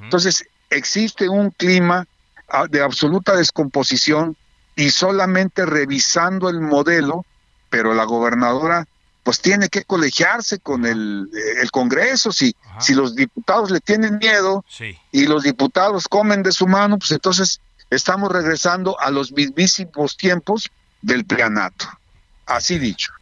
Entonces, 0.00 0.44
existe 0.70 1.28
un 1.28 1.50
clima 1.50 2.06
ah, 2.48 2.66
de 2.68 2.80
absoluta 2.80 3.36
descomposición 3.36 4.36
y 4.76 4.90
solamente 4.90 5.66
revisando 5.66 6.48
el 6.48 6.60
modelo, 6.60 7.26
pero 7.68 7.94
la 7.94 8.04
gobernadora 8.04 8.86
pues 9.28 9.42
tiene 9.42 9.68
que 9.68 9.84
colegiarse 9.84 10.58
con 10.58 10.86
el, 10.86 11.28
el 11.60 11.70
Congreso, 11.70 12.32
si, 12.32 12.56
si 12.80 12.94
los 12.94 13.14
diputados 13.14 13.70
le 13.70 13.78
tienen 13.78 14.16
miedo 14.16 14.64
y 15.12 15.26
los 15.26 15.42
diputados 15.42 16.08
comen 16.08 16.42
de 16.42 16.50
su 16.50 16.66
mano, 16.66 16.98
pues 16.98 17.10
entonces 17.10 17.60
estamos 17.90 18.32
regresando 18.32 18.98
a 18.98 19.10
los 19.10 19.30
mismísimos 19.32 20.16
tiempos 20.16 20.70
del 21.02 21.26
prianato. 21.26 21.86
Así 22.46 22.78
dicho. 22.78 23.12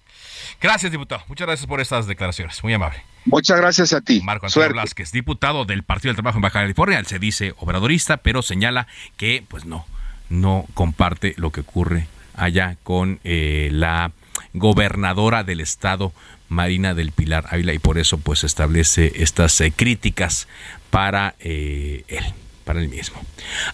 Gracias, 0.61 0.93
diputado. 0.93 1.25
Muchas 1.27 1.49
gracias 1.49 1.67
por 1.67 1.81
estas 1.81 2.07
declaraciones. 2.07 2.63
Muy 2.63 2.73
amable. 2.73 3.03
Muchas 3.25 3.59
gracias 3.59 3.93
a 3.93 4.01
ti. 4.01 4.21
Marco 4.23 4.47
Antonio 4.47 4.75
Blasquez, 4.75 5.11
diputado 5.11 5.65
del 5.65 5.83
Partido 5.83 6.11
del 6.11 6.19
Trabajo 6.19 6.39
en 6.39 6.43
Baja 6.43 6.61
California. 6.61 7.01
Él 7.01 7.07
se 7.07 7.19
dice 7.19 7.53
obradorista, 7.59 8.19
pero 8.19 8.43
señala 8.43 8.87
que, 9.17 9.45
pues 9.49 9.65
no, 9.65 9.87
no 10.29 10.67
comparte 10.75 11.35
lo 11.37 11.51
que 11.51 11.63
ocurre 11.63 12.07
allá 12.37 12.77
con 12.85 13.19
eh, 13.25 13.71
la 13.73 14.13
gobernadora 14.53 15.45
del 15.45 15.61
estado, 15.61 16.13
Marina 16.49 16.95
del 16.95 17.13
Pilar 17.13 17.47
Ávila, 17.51 17.73
y 17.73 17.79
por 17.79 17.99
eso 17.99 18.19
pues 18.19 18.45
establece 18.45 19.13
estas 19.17 19.61
eh, 19.61 19.73
críticas 19.75 20.49
para 20.91 21.35
eh, 21.41 22.05
él, 22.09 22.25
para 22.65 22.81
él 22.81 22.89
mismo. 22.89 23.21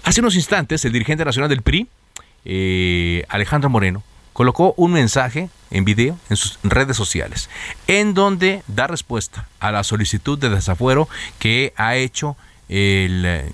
Hace 0.05 0.21
unos 0.21 0.37
instantes, 0.37 0.85
el 0.85 0.93
dirigente 0.93 1.25
nacional 1.25 1.51
del 1.51 1.63
PRI, 1.63 1.89
Alejandro 3.29 3.71
Moreno, 3.71 4.03
colocó 4.33 4.75
un 4.77 4.93
mensaje 4.93 5.51
en 5.71 5.85
video 5.85 6.19
en 6.31 6.37
sus 6.37 6.59
redes 6.63 6.97
sociales, 6.97 7.51
en 7.87 8.15
donde 8.15 8.63
da 8.67 8.87
respuesta 8.87 9.49
a 9.61 9.71
la 9.71 9.85
solicitud 9.85 10.39
de 10.39 10.51
desafuero 10.51 11.09
que 11.39 11.73
ha 11.77 11.97
hecho 11.97 12.37
el 12.69 13.53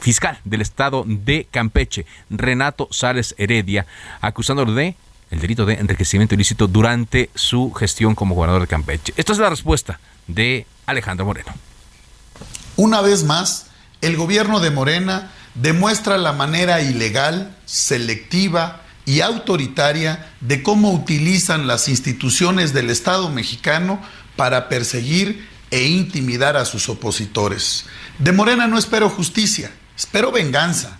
fiscal 0.00 0.38
del 0.44 0.60
estado 0.60 1.04
de 1.06 1.46
Campeche, 1.50 2.06
Renato 2.30 2.88
Sales 2.90 3.34
Heredia, 3.38 3.86
acusándolo 4.20 4.72
de 4.72 4.94
el 5.30 5.40
delito 5.40 5.66
de 5.66 5.74
enriquecimiento 5.74 6.34
ilícito 6.34 6.66
durante 6.66 7.30
su 7.34 7.72
gestión 7.72 8.14
como 8.14 8.34
gobernador 8.34 8.62
de 8.62 8.68
Campeche. 8.68 9.12
Esta 9.16 9.32
es 9.32 9.38
la 9.38 9.50
respuesta 9.50 10.00
de 10.26 10.66
Alejandro 10.86 11.26
Moreno. 11.26 11.54
Una 12.76 13.00
vez 13.00 13.24
más, 13.24 13.66
el 14.00 14.16
gobierno 14.16 14.60
de 14.60 14.70
Morena 14.70 15.32
demuestra 15.54 16.18
la 16.18 16.32
manera 16.32 16.80
ilegal, 16.80 17.56
selectiva, 17.64 18.82
y 19.06 19.20
autoritaria 19.20 20.32
de 20.40 20.62
cómo 20.62 20.92
utilizan 20.92 21.66
las 21.66 21.88
instituciones 21.88 22.74
del 22.74 22.90
Estado 22.90 23.30
mexicano 23.30 24.02
para 24.34 24.68
perseguir 24.68 25.48
e 25.70 25.84
intimidar 25.84 26.56
a 26.56 26.64
sus 26.64 26.88
opositores. 26.88 27.86
De 28.18 28.32
Morena 28.32 28.66
no 28.66 28.76
espero 28.76 29.08
justicia, 29.08 29.70
espero 29.96 30.32
venganza. 30.32 30.98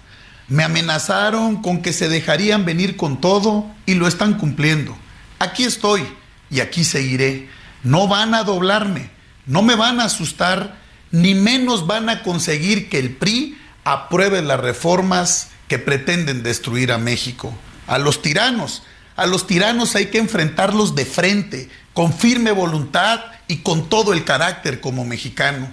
Me 0.48 0.64
amenazaron 0.64 1.62
con 1.62 1.82
que 1.82 1.92
se 1.92 2.08
dejarían 2.08 2.64
venir 2.64 2.96
con 2.96 3.20
todo 3.20 3.66
y 3.84 3.94
lo 3.94 4.06
están 4.06 4.34
cumpliendo. 4.38 4.96
Aquí 5.38 5.64
estoy 5.64 6.06
y 6.50 6.60
aquí 6.60 6.84
seguiré. 6.84 7.48
No 7.82 8.08
van 8.08 8.34
a 8.34 8.44
doblarme, 8.44 9.10
no 9.46 9.62
me 9.62 9.74
van 9.74 10.00
a 10.00 10.04
asustar, 10.04 10.76
ni 11.10 11.34
menos 11.34 11.86
van 11.86 12.08
a 12.08 12.22
conseguir 12.22 12.88
que 12.88 12.98
el 12.98 13.16
PRI 13.16 13.58
apruebe 13.84 14.42
las 14.42 14.60
reformas 14.60 15.48
que 15.68 15.78
pretenden 15.78 16.42
destruir 16.42 16.92
a 16.92 16.98
México 16.98 17.52
a 17.86 17.98
los 17.98 18.22
tiranos. 18.22 18.82
A 19.16 19.26
los 19.26 19.46
tiranos 19.46 19.94
hay 19.94 20.06
que 20.06 20.18
enfrentarlos 20.18 20.94
de 20.94 21.06
frente, 21.06 21.70
con 21.94 22.12
firme 22.12 22.52
voluntad 22.52 23.20
y 23.48 23.58
con 23.58 23.88
todo 23.88 24.12
el 24.12 24.24
carácter 24.24 24.80
como 24.80 25.04
mexicano. 25.04 25.68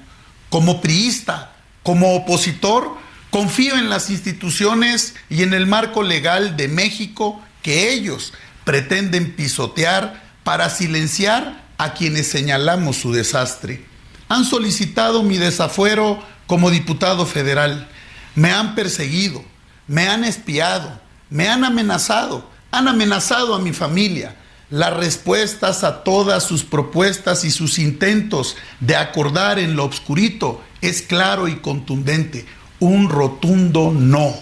Como 0.50 0.82
priista, 0.82 1.54
como 1.82 2.16
opositor, 2.16 2.98
confío 3.34 3.80
en 3.80 3.90
las 3.90 4.12
instituciones 4.12 5.16
y 5.28 5.42
en 5.42 5.56
el 5.56 5.66
marco 5.66 6.04
legal 6.04 6.56
de 6.56 6.68
México 6.68 7.42
que 7.64 7.92
ellos 7.92 8.32
pretenden 8.64 9.36
pisotear 9.36 10.22
para 10.44 10.70
silenciar 10.70 11.64
a 11.80 11.96
quienes 11.96 12.28
señalamos 12.28 12.98
su 12.98 13.12
desastre. 13.12 13.84
Han 14.30 14.46
solicitado 14.46 15.24
mi 15.24 15.40
desafuero 15.40 16.24
como 16.46 16.70
diputado 16.70 17.26
federal. 17.26 17.90
Me 18.36 18.52
han 18.52 18.76
perseguido, 18.76 19.44
me 19.88 20.10
han 20.10 20.24
espiado, 20.24 21.02
me 21.32 21.48
han 21.48 21.64
amenazado, 21.64 22.48
han 22.70 22.88
amenazado 22.88 23.56
a 23.56 23.60
mi 23.60 23.74
familia. 23.74 24.36
Las 24.70 24.94
respuestas 24.94 25.84
a 25.84 26.04
todas 26.04 26.44
sus 26.44 26.64
propuestas 26.64 27.46
y 27.46 27.50
sus 27.50 27.80
intentos 27.80 28.58
de 28.80 28.96
acordar 28.96 29.58
en 29.58 29.76
lo 29.76 29.86
obscurito 29.86 30.64
es 30.82 31.02
claro 31.02 31.48
y 31.48 31.56
contundente, 31.56 32.46
un 32.86 33.10
rotundo 33.10 33.92
no. 33.92 34.34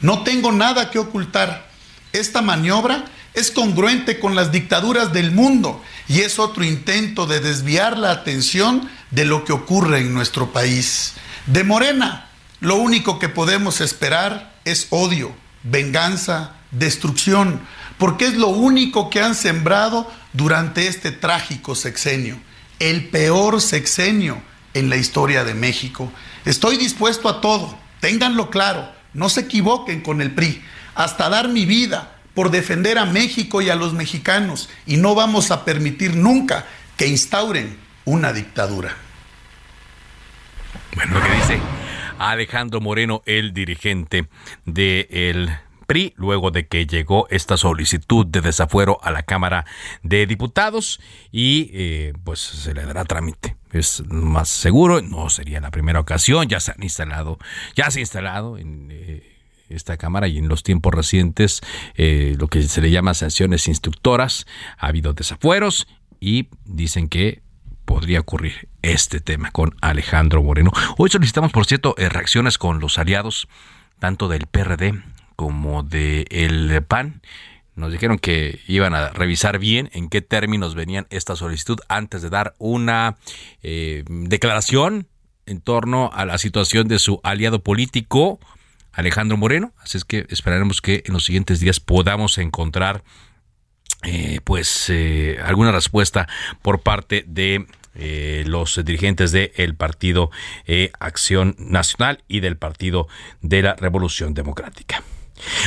No 0.00 0.22
tengo 0.22 0.52
nada 0.52 0.90
que 0.90 0.98
ocultar. 0.98 1.70
Esta 2.12 2.42
maniobra 2.42 3.04
es 3.34 3.50
congruente 3.50 4.20
con 4.20 4.34
las 4.34 4.52
dictaduras 4.52 5.12
del 5.12 5.32
mundo 5.32 5.82
y 6.08 6.20
es 6.20 6.38
otro 6.38 6.64
intento 6.64 7.26
de 7.26 7.40
desviar 7.40 7.96
la 7.96 8.10
atención 8.10 8.90
de 9.10 9.24
lo 9.24 9.44
que 9.44 9.52
ocurre 9.52 10.00
en 10.00 10.12
nuestro 10.12 10.52
país. 10.52 11.14
De 11.46 11.64
Morena, 11.64 12.28
lo 12.60 12.76
único 12.76 13.18
que 13.18 13.28
podemos 13.28 13.80
esperar 13.80 14.54
es 14.64 14.86
odio, 14.90 15.34
venganza, 15.62 16.54
destrucción, 16.70 17.60
porque 17.98 18.26
es 18.26 18.34
lo 18.34 18.48
único 18.48 19.10
que 19.10 19.20
han 19.20 19.34
sembrado 19.34 20.10
durante 20.32 20.86
este 20.86 21.10
trágico 21.10 21.74
sexenio, 21.74 22.38
el 22.78 23.08
peor 23.08 23.60
sexenio 23.60 24.42
en 24.74 24.90
la 24.90 24.96
historia 24.96 25.44
de 25.44 25.54
México. 25.54 26.12
Estoy 26.44 26.76
dispuesto 26.76 27.28
a 27.28 27.40
todo, 27.40 27.78
ténganlo 28.00 28.50
claro, 28.50 28.88
no 29.14 29.28
se 29.28 29.42
equivoquen 29.42 30.00
con 30.00 30.20
el 30.20 30.32
PRI, 30.32 30.62
hasta 30.94 31.28
dar 31.28 31.48
mi 31.48 31.66
vida 31.66 32.16
por 32.34 32.50
defender 32.50 32.98
a 32.98 33.04
México 33.04 33.62
y 33.62 33.70
a 33.70 33.76
los 33.76 33.92
mexicanos, 33.92 34.68
y 34.86 34.96
no 34.96 35.14
vamos 35.14 35.50
a 35.50 35.64
permitir 35.64 36.16
nunca 36.16 36.66
que 36.96 37.06
instauren 37.06 37.78
una 38.04 38.32
dictadura. 38.32 38.96
Bueno, 40.94 41.20
que 41.22 41.34
dice 41.36 41.60
Alejandro 42.18 42.80
Moreno, 42.80 43.22
el 43.26 43.54
dirigente 43.54 44.28
del 44.64 45.50
PRI, 45.82 46.14
luego 46.16 46.50
de 46.50 46.66
que 46.66 46.86
llegó 46.86 47.26
esta 47.30 47.56
solicitud 47.56 48.26
de 48.26 48.40
desafuero 48.40 48.98
a 49.02 49.10
la 49.10 49.22
Cámara 49.22 49.64
de 50.02 50.26
Diputados 50.26 51.00
y 51.30 51.70
eh, 51.72 52.12
pues 52.24 52.40
se 52.40 52.74
le 52.74 52.84
dará 52.84 53.04
trámite. 53.04 53.56
Es 53.72 54.02
más 54.08 54.48
seguro, 54.48 55.00
no 55.00 55.30
sería 55.30 55.60
la 55.60 55.70
primera 55.70 56.00
ocasión, 56.00 56.48
ya 56.48 56.60
se 56.60 56.72
han 56.72 56.82
instalado, 56.82 57.38
ya 57.74 57.90
se 57.90 58.00
ha 58.00 58.02
instalado 58.02 58.58
en 58.58 58.88
eh, 58.90 59.32
esta 59.68 59.96
Cámara 59.96 60.28
y 60.28 60.38
en 60.38 60.48
los 60.48 60.62
tiempos 60.62 60.94
recientes 60.94 61.60
eh, 61.94 62.36
lo 62.38 62.48
que 62.48 62.62
se 62.62 62.80
le 62.80 62.90
llama 62.90 63.14
sanciones 63.14 63.68
instructoras, 63.68 64.46
ha 64.78 64.88
habido 64.88 65.12
desafueros 65.14 65.86
y 66.20 66.48
dicen 66.64 67.08
que 67.08 67.42
podría 67.84 68.20
ocurrir 68.20 68.68
este 68.82 69.20
tema 69.20 69.50
con 69.50 69.74
Alejandro 69.80 70.42
Moreno. 70.42 70.70
Hoy 70.98 71.10
solicitamos, 71.10 71.52
por 71.52 71.66
cierto, 71.66 71.94
eh, 71.98 72.08
reacciones 72.08 72.58
con 72.58 72.80
los 72.80 72.98
aliados, 72.98 73.48
tanto 73.98 74.28
del 74.28 74.46
PRD 74.46 75.02
como 75.36 75.82
del 75.82 76.82
PAN. 76.86 77.22
Nos 77.74 77.90
dijeron 77.90 78.18
que 78.18 78.60
iban 78.66 78.94
a 78.94 79.08
revisar 79.10 79.58
bien 79.58 79.90
en 79.92 80.08
qué 80.08 80.20
términos 80.20 80.74
venían 80.74 81.06
esta 81.10 81.36
solicitud 81.36 81.78
antes 81.88 82.20
de 82.20 82.30
dar 82.30 82.54
una 82.58 83.16
eh, 83.62 84.04
declaración 84.06 85.06
en 85.46 85.60
torno 85.60 86.10
a 86.12 86.26
la 86.26 86.38
situación 86.38 86.86
de 86.88 86.98
su 86.98 87.20
aliado 87.22 87.62
político, 87.62 88.38
Alejandro 88.92 89.36
Moreno. 89.36 89.72
Así 89.78 89.96
es 89.96 90.04
que 90.04 90.26
esperaremos 90.28 90.80
que 90.82 91.02
en 91.06 91.14
los 91.14 91.24
siguientes 91.24 91.60
días 91.60 91.80
podamos 91.80 92.36
encontrar 92.38 93.02
eh, 94.04 94.40
pues 94.44 94.92
alguna 95.44 95.72
respuesta 95.72 96.28
por 96.60 96.80
parte 96.80 97.24
de 97.26 97.66
eh, 97.94 98.44
los 98.46 98.82
dirigentes 98.84 99.32
del 99.32 99.74
Partido 99.74 100.30
eh, 100.66 100.92
Acción 100.98 101.54
Nacional 101.58 102.24
y 102.26 102.40
del 102.40 102.56
Partido 102.56 103.06
de 103.42 103.60
la 103.62 103.74
Revolución 103.74 104.32
Democrática. 104.32 105.02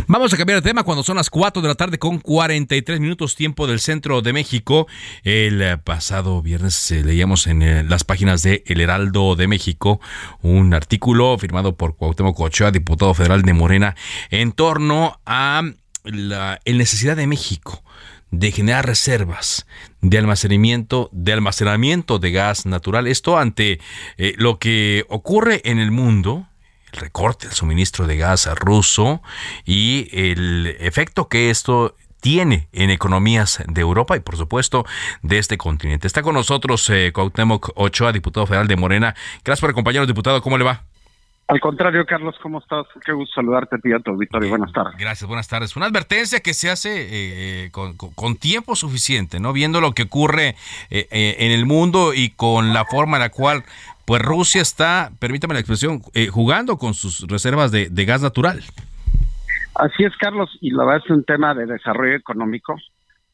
Vamos 0.08 0.34
a 0.34 0.38
cambiar 0.38 0.62
de 0.62 0.70
tema 0.70 0.84
cuando 0.84 1.04
son 1.04 1.18
las 1.18 1.30
4 1.30 1.62
de 1.62 1.68
la 1.68 1.76
tarde 1.76 2.00
con 2.00 2.20
43 2.20 3.00
minutos 3.00 3.36
tiempo 3.36 3.68
del 3.68 3.80
centro 3.80 4.22
de 4.22 4.34
México. 4.34 4.88
El 5.24 5.80
pasado 5.80 6.42
viernes 6.42 6.92
eh, 6.92 7.04
leíamos 7.04 7.48
en 7.48 7.90
las 7.90 8.04
páginas 8.04 8.44
de 8.44 8.64
El 8.68 8.82
Heraldo 8.82 9.36
de 9.36 9.48
México 9.48 10.00
un 10.42 10.74
artículo 10.74 11.38
firmado 11.38 11.76
por 11.76 11.96
Cuauhtémoc 11.96 12.40
Ochoa, 12.40 12.72
diputado 12.72 13.14
federal 13.14 13.42
de 13.42 13.54
Morena, 13.54 13.96
en 14.30 14.52
torno 14.52 15.20
a 15.26 15.64
la 16.04 16.60
necesidad 16.66 17.16
de 17.16 17.28
México 17.28 17.84
de 18.32 18.52
generar 18.52 18.86
reservas 18.86 19.66
de 20.02 20.18
almacenamiento, 20.18 21.10
de 21.12 21.34
almacenamiento 21.34 22.20
de 22.20 22.32
gas 22.32 22.66
natural. 22.66 23.08
Esto 23.08 23.38
ante 23.38 23.80
eh, 24.18 24.34
lo 24.38 24.60
que 24.60 25.06
ocurre 25.10 25.62
en 25.66 25.80
el 25.80 25.92
mundo, 25.92 26.48
recorte 26.96 27.48
del 27.48 27.56
suministro 27.56 28.08
de 28.08 28.18
gas 28.18 28.48
ruso 28.56 29.22
y 29.66 30.10
el 30.12 30.76
efecto 30.80 31.28
que 31.28 31.50
esto 31.50 31.96
tiene 32.22 32.68
en 32.74 32.89
economías 32.89 33.64
de 33.68 33.82
Europa 33.82 34.18
y 34.18 34.20
por 34.20 34.36
supuesto 34.36 34.86
de 35.22 35.38
este 35.38 35.58
continente. 35.58 36.08
Está 36.08 36.24
con 36.24 36.34
nosotros 36.34 36.89
eh, 36.89 37.12
Cuauhtémoc 37.14 37.70
Ochoa, 37.76 38.12
diputado 38.12 38.48
federal 38.48 38.68
de 38.68 38.76
Morena. 38.76 39.16
Gracias 39.43 39.62
por 39.62 39.70
acompañarnos, 39.70 40.08
diputado. 40.08 40.41
¿Cómo 40.41 40.58
le 40.58 40.64
va? 40.64 40.86
Al 41.48 41.60
contrario, 41.60 42.04
Carlos, 42.08 42.36
¿cómo 42.41 42.58
estás? 42.58 42.88
Qué 43.06 43.12
gusto 43.12 43.36
saludarte 43.36 43.76
a 43.76 43.80
ti 43.80 43.89
y 43.89 43.93
a 43.93 44.00
tu 44.00 44.12
auditorio. 44.12 44.50
Buenas 44.50 44.72
tardes. 44.74 44.96
Gracias, 44.98 45.28
buenas 45.28 45.48
tardes. 45.48 45.76
Una 45.76 45.86
advertencia 45.86 46.39
que 46.39 46.56
se 46.56 46.72
hace 46.72 47.66
eh, 47.66 47.72
con, 47.72 48.36
tiempo 48.38 48.76
suficiente, 48.76 49.39
¿no? 49.39 49.54
Viendo 49.54 49.80
lo 49.80 49.91
que 49.91 50.04
ocurre 50.04 50.56
eh, 50.89 51.08
eh, 51.12 51.36
en 51.39 51.52
el 51.52 51.68
mundo 51.68 52.16
y 52.16 52.32
con 52.32 52.74
la 52.74 52.86
forma 52.86 53.18
en 53.18 53.22
la 53.22 53.30
cual, 53.30 53.64
pues 54.06 54.24
Rusia 54.24 54.62
está, 54.62 55.12
permítame 55.20 55.54
la 55.54 55.60
expresión, 55.60 56.02
jugando 56.32 56.78
con 56.78 56.96
sus 56.96 57.28
reservas 57.28 57.72
de, 57.72 57.89
de 57.89 58.06
gas 58.06 58.24
natural. 58.24 58.64
Así 59.76 60.04
es, 60.04 60.18
Carlos, 60.18 60.50
y 60.62 60.72
la 60.72 60.84
verdad 60.84 61.04
es 61.06 61.12
un 61.12 61.26
tema 61.26 61.54
de 61.54 61.68
desarrollo 61.68 62.16
económico. 62.16 62.76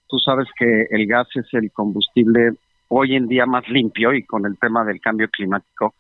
Tú 0.10 0.20
sabes 0.20 0.48
que 0.58 0.88
el 0.90 1.08
gas 1.08 1.28
es 1.36 1.46
el 1.54 1.72
combustible 1.72 2.56
hoy 2.90 3.16
en 3.16 3.30
día 3.30 3.46
más 3.46 3.66
limpio 3.70 4.14
y 4.14 4.26
con 4.26 4.46
el 4.46 4.58
tema 4.58 4.84
del 4.84 5.00
cambio 5.00 5.30
climático, 5.30 5.96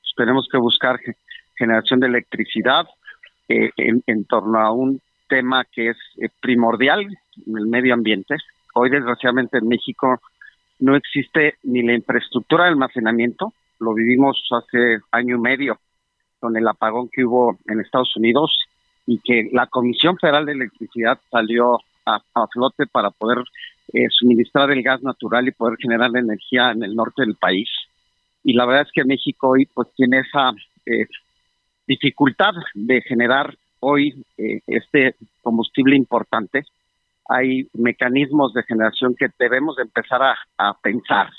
pues 0.00 0.12
tenemos 0.16 0.48
que 0.50 0.58
buscar 0.58 0.98
generación 1.56 2.00
de 2.00 2.08
electricidad 2.08 2.86
eh, 3.48 3.70
en, 3.76 4.24
torno 4.24 4.58
a 4.58 4.72
un 4.72 5.00
tema 5.28 5.64
que 5.64 5.90
es 5.90 5.96
eh, 6.18 6.28
primordial 6.40 7.06
en 7.46 7.58
el 7.58 7.66
medio 7.66 7.94
ambiente. 7.94 8.36
Hoy, 8.74 8.90
desgraciadamente, 8.90 9.58
en 9.58 9.68
México 9.68 10.20
no 10.78 10.96
existe 10.96 11.54
ni 11.62 11.82
la 11.82 11.94
infraestructura 11.94 12.64
de 12.64 12.70
almacenamiento. 12.70 13.52
Lo 13.78 13.94
vivimos 13.94 14.42
hace 14.50 15.00
año 15.10 15.36
y 15.36 15.40
medio 15.40 15.78
con 16.40 16.56
el 16.56 16.66
apagón 16.66 17.08
que 17.12 17.24
hubo 17.24 17.58
en 17.66 17.80
Estados 17.80 18.16
Unidos 18.16 18.58
y 19.06 19.18
que 19.18 19.48
la 19.52 19.66
Comisión 19.66 20.16
Federal 20.18 20.46
de 20.46 20.52
Electricidad 20.52 21.18
salió 21.30 21.78
a, 22.04 22.20
flote 22.52 22.86
para 22.86 23.10
poder 23.10 23.38
eh, 23.92 24.06
suministrar 24.10 24.70
el 24.70 24.82
gas 24.82 25.02
natural 25.02 25.46
y 25.46 25.52
poder 25.52 25.76
generar 25.78 26.10
energía 26.16 26.70
en 26.72 26.82
el 26.82 26.94
norte 26.94 27.22
del 27.22 27.36
país. 27.36 27.68
Y 28.44 28.54
la 28.54 28.66
verdad 28.66 28.82
es 28.82 28.92
que 28.92 29.04
México 29.04 29.50
hoy 29.50 29.66
pues 29.66 29.88
tiene 29.94 30.20
esa 30.20 30.52
dificultad 31.86 32.52
de 32.74 33.02
generar 33.02 33.56
hoy 33.80 34.24
eh, 34.38 34.60
este 34.66 35.16
combustible 35.42 35.96
importante. 35.96 36.64
Hay 37.28 37.68
mecanismos 37.74 38.52
de 38.54 38.62
generación 38.62 39.14
que 39.16 39.28
debemos 39.38 39.78
empezar 39.78 40.20
a, 40.22 40.74
pensar. 40.82 41.30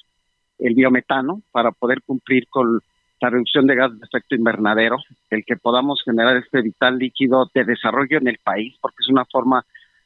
El 0.59 0.75
biometano 0.75 1.41
para 1.51 1.71
poder 1.71 2.01
cumplir 2.03 2.47
con 2.47 2.79
la 3.19 3.29
reducción 3.29 3.65
de 3.67 3.75
gas 3.75 3.97
de 3.97 4.05
efecto 4.05 4.35
invernadero, 4.35 4.97
el 5.29 5.43
que 5.45 5.55
podamos 5.55 6.01
generar 6.03 6.37
este 6.37 6.61
vital 6.61 6.97
líquido 6.97 7.49
de 7.53 7.63
desarrollo 7.63 8.17
en 8.17 8.27
el 8.27 8.37
país, 8.43 8.75
porque 8.81 8.97
es 8.99 9.09
una 9.09 9.25
forma 9.25 9.65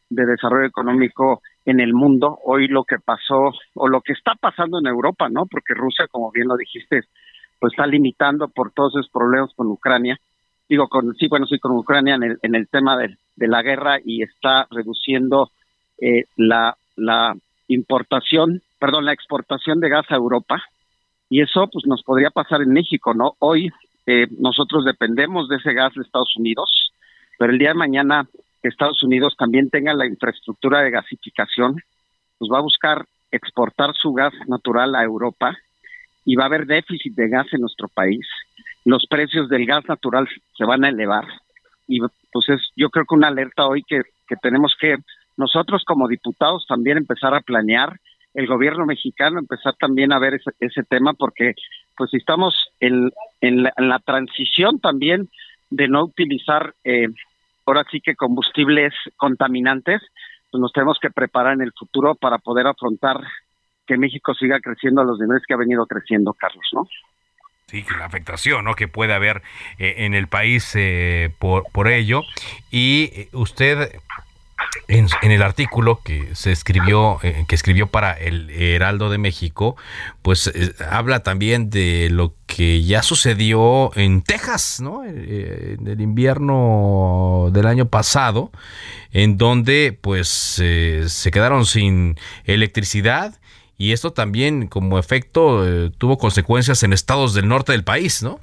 de 0.09 0.25
desarrollo 0.25 0.67
económico 0.67 1.41
en 1.65 1.79
el 1.79 1.93
mundo. 1.93 2.39
Hoy 2.43 2.67
lo 2.67 2.83
que 2.83 2.97
pasó 2.99 3.51
o 3.75 3.87
lo 3.87 4.01
que 4.01 4.13
está 4.13 4.35
pasando 4.35 4.79
en 4.79 4.87
Europa, 4.87 5.29
¿no? 5.29 5.45
Porque 5.47 5.73
Rusia, 5.73 6.07
como 6.07 6.31
bien 6.31 6.47
lo 6.47 6.55
dijiste, 6.55 7.01
pues 7.59 7.73
está 7.73 7.87
limitando 7.87 8.47
por 8.47 8.71
todos 8.71 8.93
esos 8.95 9.09
problemas 9.09 9.51
con 9.55 9.67
Ucrania 9.67 10.19
digo, 10.69 10.87
con, 10.87 11.15
sí, 11.15 11.27
bueno, 11.27 11.45
sí, 11.45 11.59
con 11.59 11.71
Ucrania 11.77 12.15
en 12.15 12.23
el, 12.23 12.39
en 12.41 12.55
el 12.55 12.67
tema 12.67 12.97
de, 12.97 13.17
la 13.35 13.61
guerra 13.61 13.99
y 14.03 14.23
está 14.23 14.67
reduciendo 14.71 15.51
eh, 15.99 16.25
la, 16.35 16.75
la 16.95 17.35
importación, 17.67 18.61
perdón, 18.79 19.05
la 19.05 19.13
exportación 19.13 19.79
de 19.79 19.89
gas 19.89 20.05
a 20.09 20.15
Europa. 20.15 20.61
Y 21.29 21.41
eso, 21.41 21.67
pues, 21.71 21.85
nos 21.85 22.03
podría 22.03 22.31
pasar 22.31 22.61
en 22.61 22.71
México, 22.71 23.13
¿no? 23.13 23.35
Hoy 23.39 23.71
eh, 24.05 24.27
nosotros 24.39 24.85
dependemos 24.85 25.49
de 25.49 25.57
ese 25.57 25.73
gas 25.73 25.93
de 25.93 26.01
Estados 26.01 26.35
Unidos, 26.37 26.91
pero 27.37 27.51
el 27.51 27.59
día 27.59 27.69
de 27.69 27.75
mañana 27.75 28.27
Estados 28.63 29.03
Unidos 29.03 29.35
también 29.37 29.69
tenga 29.69 29.93
la 29.93 30.05
infraestructura 30.05 30.81
de 30.81 30.91
gasificación, 30.91 31.81
pues 32.37 32.51
va 32.51 32.59
a 32.59 32.61
buscar 32.61 33.05
exportar 33.31 33.93
su 33.93 34.13
gas 34.13 34.33
natural 34.47 34.95
a 34.95 35.03
Europa 35.03 35.57
y 36.25 36.35
va 36.35 36.43
a 36.43 36.47
haber 36.47 36.65
déficit 36.65 37.13
de 37.13 37.29
gas 37.29 37.47
en 37.51 37.61
nuestro 37.61 37.87
país 37.87 38.25
los 38.87 39.05
precios 39.05 39.49
del 39.49 39.65
gas 39.65 39.83
natural 39.85 40.29
se 40.57 40.63
van 40.63 40.85
a 40.85 40.89
elevar. 40.89 41.25
Y 41.87 41.99
pues 41.99 42.47
es, 42.47 42.61
yo 42.77 42.89
creo 42.89 43.05
que 43.05 43.15
una 43.15 43.27
alerta 43.27 43.67
hoy 43.67 43.83
que, 43.83 44.01
que 44.25 44.37
tenemos 44.37 44.75
que 44.79 44.95
nosotros 45.35 45.83
como 45.85 46.07
diputados 46.07 46.65
también 46.67 46.97
empezar 46.97 47.33
a 47.35 47.41
planear, 47.41 47.99
el 48.33 48.47
gobierno 48.47 48.85
mexicano 48.85 49.39
empezar 49.39 49.75
también 49.75 50.13
a 50.13 50.19
ver 50.19 50.35
ese, 50.35 50.51
ese 50.61 50.83
tema, 50.83 51.13
porque 51.13 51.53
pues 51.97 52.13
estamos 52.13 52.55
en, 52.79 53.11
en, 53.41 53.63
la, 53.63 53.99
transición 54.05 54.79
también 54.79 55.29
de 55.69 55.89
no 55.89 56.05
utilizar 56.05 56.73
eh, 56.85 57.09
ahora 57.65 57.83
sí 57.91 57.99
que 57.99 58.15
combustibles 58.15 58.93
contaminantes, 59.17 60.01
pues 60.49 60.61
nos 60.61 60.71
tenemos 60.71 60.97
que 61.01 61.11
preparar 61.11 61.55
en 61.55 61.61
el 61.61 61.73
futuro 61.77 62.15
para 62.15 62.37
poder 62.37 62.67
afrontar 62.67 63.19
que 63.85 63.97
México 63.97 64.33
siga 64.33 64.61
creciendo 64.61 65.01
a 65.01 65.05
los 65.05 65.19
niveles 65.19 65.43
que 65.45 65.53
ha 65.55 65.57
venido 65.57 65.85
creciendo, 65.85 66.33
Carlos, 66.33 66.67
¿no? 66.71 66.87
Sí, 67.69 67.83
la 67.99 68.05
afectación 68.05 68.63
¿no? 68.63 68.75
que 68.75 68.87
puede 68.87 69.13
haber 69.13 69.41
eh, 69.77 69.95
en 69.97 70.13
el 70.13 70.29
país 70.29 70.71
eh, 70.75 71.31
por, 71.37 71.65
por 71.73 71.89
ello. 71.89 72.23
Y 72.71 73.11
eh, 73.13 73.29
usted 73.33 73.99
en, 74.87 75.09
el 75.21 75.41
artículo 75.41 75.99
que 76.01 76.33
se 76.33 76.53
escribió, 76.53 77.19
que 77.19 77.55
escribió 77.55 77.87
para 77.87 78.13
el 78.13 78.49
Heraldo 78.51 79.09
de 79.09 79.17
México, 79.17 79.75
pues 80.21 80.49
habla 80.89 81.23
también 81.23 81.69
de 81.69 82.07
lo 82.09 82.33
que 82.45 82.83
ya 82.83 83.03
sucedió 83.03 83.91
en 83.97 84.21
Texas, 84.21 84.79
¿no? 84.79 85.03
en 85.03 85.85
el 85.85 85.99
invierno 85.99 87.49
del 87.51 87.67
año 87.67 87.89
pasado, 87.89 88.49
en 89.11 89.37
donde 89.37 89.97
pues 89.99 90.29
se 90.29 91.31
quedaron 91.31 91.65
sin 91.65 92.17
electricidad 92.45 93.35
y 93.77 93.91
esto 93.91 94.11
también 94.11 94.67
como 94.67 94.97
efecto 94.97 95.67
eh, 95.67 95.91
tuvo 95.97 96.17
consecuencias 96.17 96.83
en 96.83 96.93
estados 96.93 97.33
del 97.33 97.47
norte 97.47 97.71
del 97.71 97.83
país, 97.83 98.23
¿no? 98.23 98.39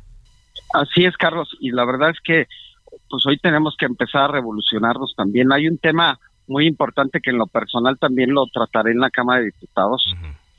Así 0.73 1.05
es, 1.05 1.17
Carlos, 1.17 1.57
y 1.61 1.71
la 1.71 1.85
verdad 1.85 2.11
es 2.11 2.21
que 2.21 2.47
pues 3.11 3.27
hoy 3.27 3.39
tenemos 3.39 3.77
que 3.77 3.87
empezar 3.87 4.23
a 4.23 4.33
revolucionarnos 4.33 5.15
también. 5.17 5.53
Hay 5.53 5.69
un 5.69 5.79
tema 5.79 6.19
muy 6.47 6.67
importante 6.67 7.21
que 7.21 7.31
en 7.31 7.39
lo 7.39 7.47
personal 7.47 7.99
también 7.99 8.33
lo 8.33 8.47
trataré 8.47 8.93
en 8.93 9.01
la 9.01 9.11
Cámara 9.11 9.41
de 9.41 9.47
Diputados. 9.47 10.15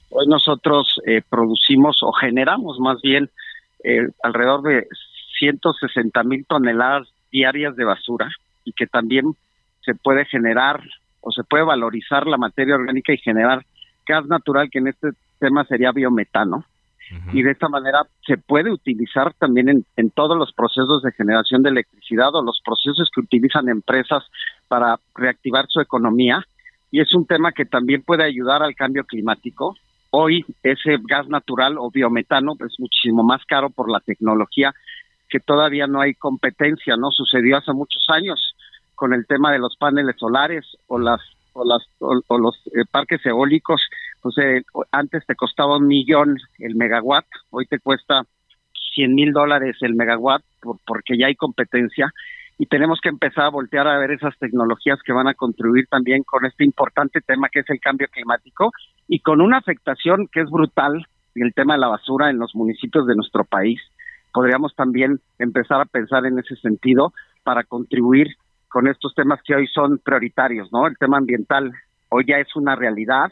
Hoy 0.10 0.28
nosotros 0.28 1.00
eh, 1.06 1.22
producimos 1.28 2.02
o 2.02 2.12
generamos 2.14 2.80
más 2.80 3.02
bien 3.02 3.30
eh, 3.84 4.08
alrededor 4.24 4.62
de 4.64 4.88
160 5.40 6.24
mil 6.24 6.46
toneladas 6.46 7.08
diarias 7.32 7.76
de 7.76 7.84
basura 7.84 8.30
y 8.64 8.72
que 8.72 8.88
también 8.88 9.36
se 9.84 9.94
puede 9.94 10.26
generar 10.26 10.82
o 11.22 11.32
se 11.32 11.44
puede 11.44 11.64
valorizar 11.64 12.26
la 12.28 12.38
materia 12.38 12.76
orgánica 12.76 13.14
y 13.14 13.18
generar 13.18 13.66
gas 14.06 14.26
natural, 14.26 14.70
que 14.70 14.80
en 14.80 14.88
este 14.88 15.10
tema 15.40 15.66
sería 15.66 15.92
biometano. 15.92 16.66
Y 17.34 17.44
de 17.44 17.52
esta 17.52 17.70
manera 17.70 18.02
se 18.26 18.36
puede 18.36 18.72
utilizar 18.72 19.32
también 19.36 19.70
en, 19.70 19.86
en 19.96 20.10
todos 20.10 20.36
los 20.36 20.52
procesos 20.54 21.04
de 21.04 21.12
generación 21.12 21.62
de 21.62 21.70
electricidad 21.70 22.34
o 22.34 22.42
los 22.42 22.60
procesos 22.66 23.12
que 23.14 23.22
utilizan 23.22 23.70
empresas 23.70 24.24
para 24.68 25.00
reactivar 25.14 25.68
su 25.68 25.80
economía. 25.82 26.44
Y 26.90 27.02
es 27.02 27.14
un 27.14 27.28
tema 27.28 27.52
que 27.52 27.66
también 27.66 28.02
puede 28.02 28.24
ayudar 28.24 28.64
al 28.64 28.74
cambio 28.74 29.04
climático. 29.04 29.78
Hoy 30.10 30.46
ese 30.64 30.98
gas 31.04 31.28
natural 31.28 31.78
o 31.78 31.92
biometano 31.92 32.54
es 32.66 32.80
muchísimo 32.80 33.24
más 33.24 33.46
caro 33.46 33.70
por 33.70 33.92
la 33.92 34.00
tecnología 34.00 34.74
que 35.30 35.40
todavía 35.40 35.88
no 35.88 36.02
hay 36.02 36.14
competencia, 36.14 36.96
¿no? 36.96 37.12
Sucedió 37.12 37.58
hace 37.58 37.74
muchos 37.74 38.06
años 38.10 38.56
con 38.96 39.14
el 39.14 39.28
tema 39.28 39.52
de 39.52 39.60
los 39.60 39.76
paneles 39.76 40.16
solares 40.18 40.66
o 40.88 40.98
las 40.98 41.22
o, 41.56 41.64
las, 41.66 41.84
o, 42.00 42.38
los 42.38 42.56
eh, 42.68 42.84
parques 42.90 43.26
eólicos, 43.26 43.82
pues 44.22 44.38
eh, 44.38 44.64
antes 44.92 45.26
te 45.26 45.36
costaba 45.36 45.78
un 45.78 45.88
millón 45.88 46.38
el 46.60 46.76
megawatt, 46.76 47.26
hoy 47.50 47.66
te 47.66 47.80
cuesta 47.80 48.24
100 48.94 49.16
mil 49.16 49.32
dólares 49.32 49.78
el 49.82 49.96
megawatt 49.96 50.44
porque 50.86 51.18
ya 51.18 51.28
hay 51.28 51.36
competencia 51.36 52.12
y 52.58 52.66
tenemos 52.68 53.00
que 53.02 53.10
empezar 53.10 53.46
a 53.46 53.50
voltear 53.50 53.88
a 53.88 53.98
ver 53.98 54.12
esas 54.12 54.38
tecnologías 54.38 55.00
que 55.04 55.14
van 55.14 55.28
a 55.28 55.34
contribuir 55.34 55.88
también 55.88 56.24
con 56.24 56.46
este 56.46 56.64
importante 56.64 57.22
tema 57.22 57.50
que 57.50 57.60
es 57.60 57.70
el 57.70 57.80
cambio 57.80 58.08
climático 58.10 58.72
y 59.08 59.20
con 59.20 59.42
una 59.42 59.58
afectación 59.58 60.28
que 60.32 60.42
es 60.42 60.50
brutal 60.50 61.06
el 61.36 61.54
tema 61.54 61.74
de 61.74 61.82
la 61.82 61.88
basura 61.88 62.30
en 62.30 62.40
los 62.40 62.56
municipios 62.56 63.06
de 63.08 63.16
nuestro 63.16 63.44
país. 63.44 63.82
Podríamos 64.34 64.74
también 64.76 65.20
empezar 65.38 65.82
a 65.82 65.86
pensar 65.86 66.26
en 66.26 66.40
ese 66.40 66.56
sentido 66.56 67.14
para 67.44 67.64
contribuir 67.64 68.36
con 68.76 68.90
estos 68.90 69.16
temas 69.16 69.40
que 69.42 69.56
hoy 69.56 69.68
son 69.68 70.00
prioritarios, 70.00 70.70
¿no? 70.74 70.86
El 70.86 70.98
tema 70.98 71.16
ambiental 71.16 71.72
hoy 72.10 72.26
ya 72.28 72.40
es 72.40 72.54
una 72.58 72.76
realidad, 72.76 73.32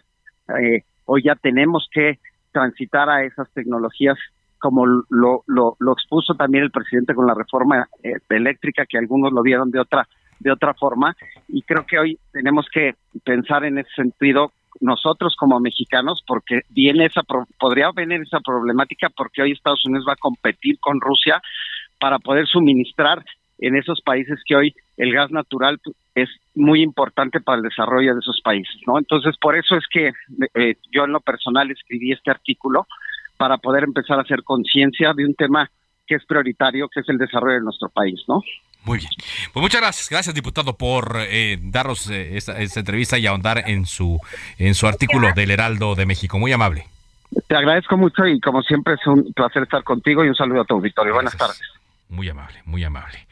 eh, 0.57 0.83
hoy 1.03 1.23
ya 1.23 1.35
tenemos 1.35 1.89
que 1.91 2.19
transitar 2.53 3.09
a 3.09 3.25
esas 3.25 3.51
tecnologías 3.51 4.17
como 4.57 4.85
lo, 4.85 5.43
lo, 5.47 5.75
expuso 5.91 6.35
también 6.35 6.63
el 6.63 6.71
presidente 6.71 7.13
con 7.13 7.27
la 7.27 7.33
reforma 7.33 7.89
eh, 8.03 8.13
eléctrica, 8.29 8.85
que 8.85 8.97
algunos 8.97 9.33
lo 9.33 9.41
vieron 9.41 9.69
de 9.69 9.81
otra 9.81 10.07
de 10.39 10.49
otra 10.49 10.73
forma, 10.75 11.13
y 11.49 11.61
creo 11.63 11.85
que 11.85 11.99
hoy 11.99 12.17
tenemos 12.31 12.65
que 12.73 12.95
pensar 13.25 13.65
en 13.65 13.79
ese 13.79 13.93
sentido 13.97 14.53
nosotros 14.79 15.35
como 15.37 15.59
mexicanos, 15.59 16.23
porque 16.25 16.61
viene 16.69 17.07
esa 17.07 17.21
podría 17.59 17.91
venir 17.93 18.21
esa 18.21 18.39
problemática 18.39 19.09
porque 19.09 19.41
hoy 19.41 19.51
Estados 19.51 19.85
Unidos 19.85 20.05
va 20.07 20.13
a 20.13 20.25
competir 20.27 20.79
con 20.79 21.01
Rusia 21.01 21.41
para 21.99 22.17
poder 22.19 22.47
suministrar 22.47 23.25
en 23.59 23.75
esos 23.75 24.01
países 24.01 24.39
que 24.45 24.55
hoy 24.55 24.75
el 24.97 25.13
gas 25.13 25.31
natural 25.31 25.79
es 26.15 26.29
muy 26.55 26.81
importante 26.81 27.39
para 27.39 27.57
el 27.57 27.63
desarrollo 27.63 28.13
de 28.13 28.19
esos 28.19 28.41
países, 28.41 28.75
¿no? 28.85 28.97
Entonces, 28.97 29.35
por 29.37 29.55
eso 29.55 29.75
es 29.75 29.85
que 29.91 30.11
eh, 30.53 30.75
yo 30.91 31.05
en 31.05 31.11
lo 31.11 31.21
personal 31.21 31.71
escribí 31.71 32.11
este 32.11 32.31
artículo 32.31 32.87
para 33.37 33.57
poder 33.57 33.83
empezar 33.83 34.19
a 34.19 34.21
hacer 34.21 34.43
conciencia 34.43 35.13
de 35.13 35.25
un 35.25 35.35
tema 35.35 35.69
que 36.05 36.15
es 36.15 36.25
prioritario, 36.25 36.89
que 36.89 36.99
es 36.99 37.09
el 37.09 37.17
desarrollo 37.17 37.55
de 37.55 37.63
nuestro 37.63 37.89
país, 37.89 38.21
¿no? 38.27 38.41
Muy 38.85 38.97
bien. 38.97 39.09
Pues 39.53 39.61
muchas 39.61 39.81
gracias, 39.81 40.09
gracias 40.09 40.35
diputado 40.35 40.77
por 40.77 41.15
eh, 41.19 41.57
darnos 41.61 42.09
eh, 42.09 42.35
esta, 42.35 42.59
esta, 42.59 42.81
entrevista 42.81 43.17
y 43.17 43.25
ahondar 43.25 43.63
en 43.69 43.85
su 43.85 44.19
en 44.57 44.75
su 44.75 44.87
artículo 44.87 45.29
del 45.33 45.51
Heraldo 45.51 45.95
de 45.95 46.05
México. 46.05 46.37
Muy 46.37 46.51
amable. 46.51 46.85
Te 47.47 47.55
agradezco 47.55 47.97
mucho 47.97 48.27
y 48.27 48.39
como 48.39 48.61
siempre 48.61 48.95
es 48.95 49.07
un 49.07 49.31
placer 49.33 49.63
estar 49.63 49.83
contigo 49.83 50.23
y 50.23 50.27
un 50.27 50.35
saludo 50.35 50.61
a 50.61 50.65
tu 50.65 50.75
auditorio. 50.75 51.13
Buenas 51.13 51.37
tardes. 51.37 51.61
Muy 52.13 52.29
amable, 52.29 52.61
muy 52.65 52.83
amable. 52.83 53.25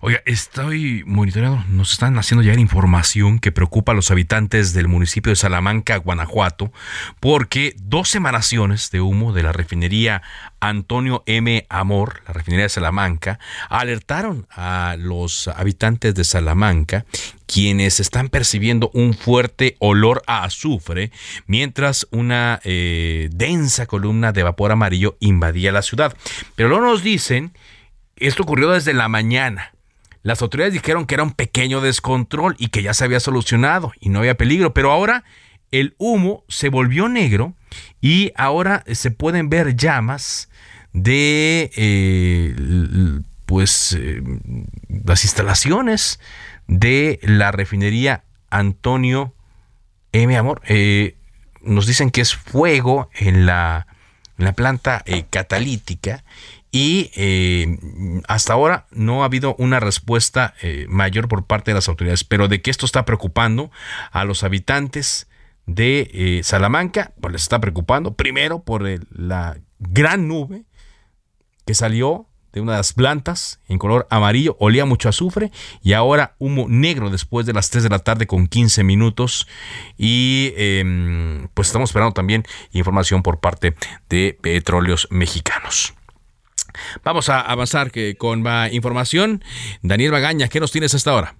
Oiga, 0.00 0.22
estoy 0.26 1.02
monitoreando, 1.04 1.64
nos 1.66 1.90
están 1.90 2.16
haciendo 2.18 2.44
llegar 2.44 2.60
información 2.60 3.40
que 3.40 3.50
preocupa 3.50 3.90
a 3.90 3.94
los 3.96 4.12
habitantes 4.12 4.72
del 4.72 4.86
municipio 4.86 5.30
de 5.30 5.36
Salamanca, 5.36 5.96
Guanajuato, 5.96 6.72
porque 7.18 7.74
dos 7.80 8.14
emanaciones 8.14 8.92
de 8.92 9.00
humo 9.00 9.32
de 9.32 9.42
la 9.42 9.50
refinería 9.50 10.22
Antonio 10.60 11.24
M. 11.26 11.66
Amor, 11.68 12.22
la 12.28 12.32
refinería 12.32 12.66
de 12.66 12.68
Salamanca, 12.68 13.40
alertaron 13.68 14.46
a 14.52 14.94
los 14.96 15.48
habitantes 15.48 16.14
de 16.14 16.22
Salamanca 16.22 17.04
quienes 17.46 17.98
están 17.98 18.28
percibiendo 18.28 18.92
un 18.94 19.14
fuerte 19.14 19.74
olor 19.80 20.22
a 20.28 20.44
azufre 20.44 21.10
mientras 21.46 22.06
una 22.12 22.60
eh, 22.62 23.30
densa 23.32 23.86
columna 23.86 24.30
de 24.30 24.44
vapor 24.44 24.70
amarillo 24.70 25.16
invadía 25.18 25.72
la 25.72 25.82
ciudad. 25.82 26.16
Pero 26.54 26.68
no 26.68 26.80
nos 26.80 27.02
dicen 27.02 27.52
esto 28.16 28.42
ocurrió 28.42 28.70
desde 28.70 28.94
la 28.94 29.08
mañana. 29.08 29.72
Las 30.22 30.40
autoridades 30.40 30.72
dijeron 30.72 31.06
que 31.06 31.14
era 31.14 31.24
un 31.24 31.32
pequeño 31.32 31.80
descontrol 31.80 32.54
y 32.58 32.68
que 32.68 32.82
ya 32.82 32.94
se 32.94 33.04
había 33.04 33.20
solucionado 33.20 33.92
y 34.00 34.08
no 34.08 34.20
había 34.20 34.36
peligro, 34.36 34.72
pero 34.72 34.92
ahora 34.92 35.24
el 35.72 35.94
humo 35.98 36.44
se 36.48 36.68
volvió 36.68 37.08
negro 37.08 37.54
y 38.00 38.30
ahora 38.36 38.84
se 38.92 39.10
pueden 39.10 39.48
ver 39.48 39.74
llamas 39.74 40.48
de 40.92 41.72
eh, 41.74 42.54
pues 43.46 43.96
eh, 43.98 44.22
las 45.04 45.24
instalaciones 45.24 46.20
de 46.68 47.18
la 47.22 47.50
refinería 47.50 48.24
Antonio 48.50 49.34
M. 50.12 50.36
Amor. 50.36 50.60
Eh, 50.66 51.16
nos 51.62 51.86
dicen 51.86 52.10
que 52.10 52.20
es 52.20 52.34
fuego 52.34 53.08
en 53.14 53.46
la, 53.46 53.86
en 54.38 54.44
la 54.44 54.52
planta 54.52 55.04
catalítica 55.30 56.22
y 56.72 57.10
eh, 57.14 57.78
hasta 58.26 58.54
ahora 58.54 58.86
no 58.90 59.22
ha 59.22 59.26
habido 59.26 59.54
una 59.58 59.78
respuesta 59.78 60.54
eh, 60.62 60.86
mayor 60.88 61.28
por 61.28 61.44
parte 61.44 61.70
de 61.70 61.74
las 61.74 61.88
autoridades, 61.88 62.24
pero 62.24 62.48
de 62.48 62.62
que 62.62 62.70
esto 62.70 62.86
está 62.86 63.04
preocupando 63.04 63.70
a 64.10 64.24
los 64.24 64.42
habitantes 64.42 65.28
de 65.66 66.10
eh, 66.12 66.40
Salamanca, 66.42 67.12
pues 67.20 67.32
les 67.32 67.42
está 67.42 67.60
preocupando 67.60 68.14
primero 68.14 68.64
por 68.64 68.82
la 69.10 69.58
gran 69.78 70.26
nube 70.26 70.64
que 71.66 71.74
salió 71.74 72.26
de 72.54 72.60
una 72.62 72.72
de 72.72 72.78
las 72.78 72.94
plantas 72.94 73.60
en 73.68 73.78
color 73.78 74.06
amarillo, 74.10 74.56
olía 74.58 74.86
mucho 74.86 75.10
azufre 75.10 75.50
y 75.82 75.92
ahora 75.92 76.36
humo 76.38 76.66
negro 76.68 77.10
después 77.10 77.44
de 77.44 77.52
las 77.52 77.68
3 77.70 77.84
de 77.84 77.90
la 77.90 77.98
tarde 77.98 78.26
con 78.26 78.46
15 78.46 78.82
minutos 78.82 79.46
y 79.98 80.52
em, 80.56 81.48
pues 81.54 81.68
estamos 81.68 81.90
esperando 81.90 82.12
también 82.12 82.44
información 82.72 83.22
por 83.22 83.40
parte 83.40 83.74
de 84.08 84.38
petróleos 84.40 85.06
mexicanos. 85.10 85.94
Vamos 87.04 87.28
a 87.28 87.40
avanzar 87.40 87.90
que 87.90 88.14
con 88.16 88.42
más 88.42 88.72
información. 88.72 89.42
Daniel 89.82 90.12
Bagaña, 90.12 90.48
¿qué 90.48 90.60
nos 90.60 90.72
tienes 90.72 90.94
hasta 90.94 91.10
ahora? 91.10 91.34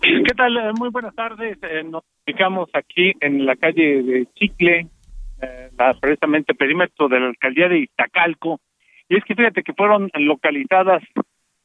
¿Qué 0.00 0.34
tal? 0.36 0.56
Eh, 0.56 0.72
muy 0.78 0.90
buenas 0.90 1.14
tardes. 1.14 1.58
Eh, 1.62 1.82
nos 1.84 2.04
ubicamos 2.26 2.68
aquí 2.72 3.12
en 3.20 3.44
la 3.46 3.56
calle 3.56 4.02
de 4.02 4.26
Chicle, 4.34 4.86
eh, 5.42 5.70
precisamente 6.00 6.54
perímetro 6.54 7.08
de 7.08 7.20
la 7.20 7.26
alcaldía 7.26 7.68
de 7.68 7.80
Iztacalco. 7.80 8.60
Y 9.08 9.16
es 9.16 9.24
que 9.24 9.34
fíjate 9.34 9.62
que 9.62 9.72
fueron 9.72 10.10
localizadas 10.14 11.02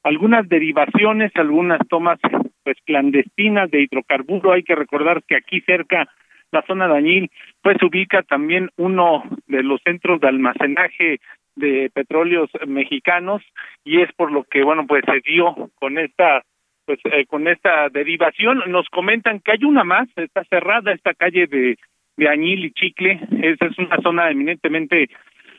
algunas 0.04 0.48
derivaciones, 0.48 1.32
algunas 1.36 1.80
tomas 1.88 2.20
pues 2.64 2.78
clandestinas 2.86 3.70
de 3.70 3.84
hidrocarburo. 3.84 4.54
Hay 4.54 4.64
que 4.64 4.76
recordar 4.76 5.24
que 5.24 5.36
aquí 5.36 5.62
cerca 5.62 6.08
la 6.52 6.64
zona 6.68 6.88
de 6.88 6.98
Añil, 6.98 7.32
pues 7.62 7.78
ubica 7.82 8.22
también 8.24 8.70
uno 8.78 9.24
de 9.48 9.64
los 9.64 9.82
centros 9.84 10.22
de 10.22 10.28
almacenaje 10.28 11.20
de 11.56 11.90
petróleos 11.94 12.50
mexicanos 12.68 13.42
y 13.84 14.02
es 14.02 14.12
por 14.14 14.32
lo 14.32 14.44
que 14.44 14.64
bueno 14.64 14.86
pues 14.88 15.04
se 15.06 15.22
dio 15.22 15.70
con 15.76 15.98
esta 15.98 16.44
pues 16.86 17.00
eh, 17.06 17.26
con 17.26 17.48
esta 17.48 17.90
derivación. 17.90 18.64
Nos 18.68 18.88
comentan 18.90 19.40
que 19.40 19.52
hay 19.52 19.64
una 19.64 19.84
más 19.84 20.08
está 20.16 20.44
cerrada 20.46 20.92
esta 20.92 21.14
calle 21.14 21.48
de 21.48 21.78
de 22.18 22.30
Añil 22.30 22.66
y 22.66 22.72
Chicle. 22.72 23.20
Esa 23.42 23.66
es 23.66 23.78
una 23.78 23.98
zona 24.02 24.30
eminentemente 24.30 25.10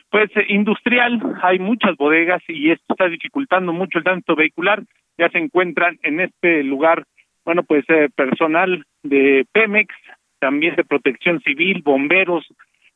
pues 0.09 0.29
industrial. 0.47 1.21
Hay 1.41 1.59
muchas 1.59 1.95
bodegas 1.97 2.41
y 2.47 2.71
esto 2.71 2.85
está 2.89 3.09
dificultando 3.09 3.73
mucho 3.73 3.97
el 3.97 4.03
tránsito 4.03 4.35
vehicular. 4.35 4.83
Ya 5.17 5.29
se 5.29 5.39
encuentran 5.39 5.97
en 6.03 6.19
este 6.19 6.63
lugar 6.63 7.05
bueno 7.43 7.63
pues 7.63 7.85
eh, 7.89 8.09
personal 8.15 8.85
de 9.03 9.45
Pemex 9.51 9.93
también 10.39 10.75
de 10.75 10.83
Protección 10.83 11.41
Civil 11.41 11.81
bomberos. 11.83 12.45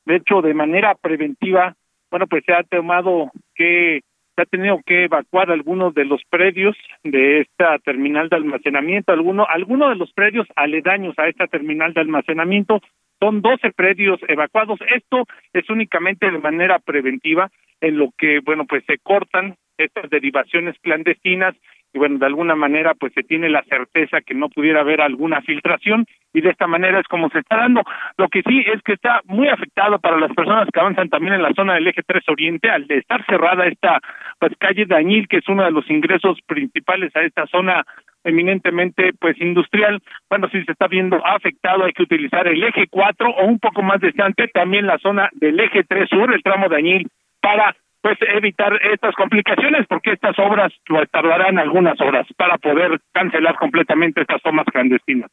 De 0.06 0.18
hecho 0.18 0.42
de 0.42 0.54
manera 0.54 0.96
preventiva 0.96 1.76
bueno, 2.12 2.28
pues 2.28 2.44
se 2.46 2.54
ha 2.54 2.64
tomado 2.64 3.32
que 3.56 4.02
se 4.36 4.42
ha 4.42 4.46
tenido 4.46 4.80
que 4.86 5.04
evacuar 5.04 5.52
algunos 5.52 5.94
de 5.94 6.06
los 6.06 6.22
predios 6.30 6.76
de 7.04 7.42
esta 7.42 7.78
terminal 7.80 8.30
de 8.30 8.38
almacenamiento, 8.38 9.12
algunos 9.12 9.90
de 9.90 9.96
los 9.96 10.12
predios 10.14 10.48
aledaños 10.56 11.14
a 11.18 11.28
esta 11.28 11.48
terminal 11.48 11.94
de 11.94 12.02
almacenamiento 12.02 12.82
son 13.20 13.42
12 13.42 13.72
predios 13.72 14.20
evacuados. 14.28 14.80
Esto 14.96 15.26
es 15.52 15.70
únicamente 15.70 16.32
de 16.32 16.40
manera 16.40 16.80
preventiva 16.80 17.52
en 17.82 17.98
lo 17.98 18.12
que 18.18 18.40
bueno, 18.40 18.66
pues 18.66 18.84
se 18.86 18.98
cortan 18.98 19.56
estas 19.78 20.10
derivaciones 20.10 20.76
clandestinas 20.82 21.56
y 21.94 21.98
bueno, 21.98 22.20
de 22.20 22.26
alguna 22.26 22.56
manera 22.56 22.94
pues 22.94 23.14
se 23.14 23.24
tiene 23.24 23.50
la 23.50 23.64
certeza 23.64 24.22
que 24.22 24.36
no 24.36 24.50
pudiera 24.50 24.82
haber 24.82 25.02
alguna 25.02 25.42
filtración 25.42 26.06
y 26.34 26.42
de 26.42 26.52
esta 26.52 26.68
manera 26.68 27.00
es 27.00 27.08
como 27.08 27.30
se 27.30 27.40
está 27.40 27.58
dando. 27.58 27.82
Lo 28.18 28.28
que 28.28 28.44
sí 28.44 28.64
es 28.72 28.82
que 28.84 28.94
está 28.94 29.22
muy 29.26 29.48
afectado 29.48 30.00
para 30.00 30.20
las 30.20 30.32
personas 30.34 30.68
que 30.72 30.80
avanzan 30.80 31.10
también 31.10 31.34
en 31.34 31.42
la 31.42 31.54
zona 31.54 31.74
del 31.74 31.88
eje 31.88 32.04
3 32.06 32.24
Oriente 32.30 32.70
al 32.70 32.86
de 32.88 32.98
estar 32.98 33.26
cerrada 33.26 33.66
esta 33.66 34.00
pues 34.40 34.54
calle 34.60 34.86
Dañil, 34.86 35.28
que 35.28 35.38
es 35.38 35.48
uno 35.48 35.64
de 35.64 35.72
los 35.72 35.90
ingresos 35.90 36.38
principales 36.46 37.16
a 37.16 37.22
esta 37.22 37.48
zona 37.48 37.84
eminentemente 38.24 39.14
pues 39.20 39.40
industrial, 39.40 40.02
bueno, 40.30 40.50
si 40.50 40.64
se 40.66 40.74
está 40.74 40.88
viendo 40.88 41.26
afectado, 41.26 41.86
hay 41.86 41.94
que 41.94 42.04
utilizar 42.04 42.48
el 42.48 42.64
eje 42.64 42.88
4 42.90 43.30
o 43.30 43.46
un 43.46 43.60
poco 43.60 43.82
más 43.82 44.02
distante 44.02 44.48
también 44.50 44.88
la 44.88 44.98
zona 45.00 45.30
del 45.34 45.60
eje 45.60 45.84
3 45.86 46.10
Sur, 46.10 46.34
el 46.34 46.44
tramo 46.44 46.68
Dañil 46.70 47.08
para 47.42 47.76
pues 48.02 48.18
evitar 48.22 48.74
estas 48.94 49.16
complicaciones 49.16 49.86
porque 49.88 50.14
estas 50.14 50.38
obras 50.40 50.72
tardarán 51.12 51.60
algunas 51.60 52.00
horas 52.02 52.26
para 52.38 52.58
poder 52.58 53.00
cancelar 53.12 53.56
completamente 53.56 54.22
estas 54.22 54.42
tomas 54.42 54.66
clandestinas. 54.72 55.30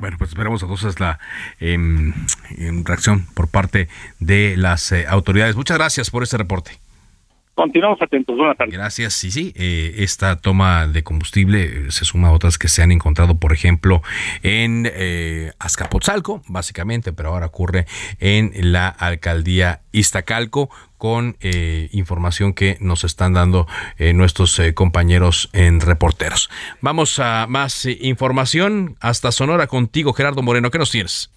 Bueno, 0.00 0.16
pues 0.18 0.30
esperamos 0.30 0.62
entonces 0.62 0.98
la 0.98 1.20
em, 1.60 2.12
em, 2.58 2.84
reacción 2.84 3.26
por 3.34 3.50
parte 3.50 3.88
de 4.18 4.56
las 4.56 4.90
eh, 4.90 5.06
autoridades. 5.08 5.56
Muchas 5.56 5.78
gracias 5.78 6.10
por 6.10 6.24
este 6.24 6.36
reporte. 6.36 6.72
Continuamos 7.54 8.02
atentos. 8.02 8.36
Buenas 8.36 8.56
tardes. 8.56 8.74
Gracias. 8.74 9.14
Sí, 9.14 9.30
sí. 9.30 9.52
Eh, 9.56 9.94
esta 9.98 10.36
toma 10.36 10.88
de 10.88 11.04
combustible 11.04 11.62
eh, 11.64 11.90
se 11.90 12.04
suma 12.04 12.28
a 12.28 12.32
otras 12.32 12.58
que 12.58 12.68
se 12.68 12.82
han 12.82 12.90
encontrado, 12.90 13.38
por 13.38 13.52
ejemplo, 13.52 14.02
en 14.42 14.90
eh, 14.92 15.52
Azcapotzalco, 15.60 16.42
básicamente, 16.48 17.12
pero 17.12 17.28
ahora 17.28 17.46
ocurre 17.46 17.86
en 18.18 18.52
la 18.72 18.88
alcaldía 18.88 19.82
Iztacalco 19.92 20.68
con 20.98 21.36
eh, 21.40 21.90
información 21.92 22.54
que 22.54 22.76
nos 22.80 23.04
están 23.04 23.34
dando 23.34 23.68
nuestros 24.14 24.60
compañeros 24.74 25.50
en 25.52 25.80
reporteros. 25.80 26.50
Vamos 26.80 27.18
a 27.18 27.46
más 27.48 27.86
información. 27.86 28.96
Hasta 29.00 29.30
Sonora 29.30 29.66
contigo, 29.66 30.12
Gerardo 30.12 30.42
Moreno. 30.42 30.70
¿Qué 30.70 30.78
nos 30.78 30.90
tienes? 30.90 31.30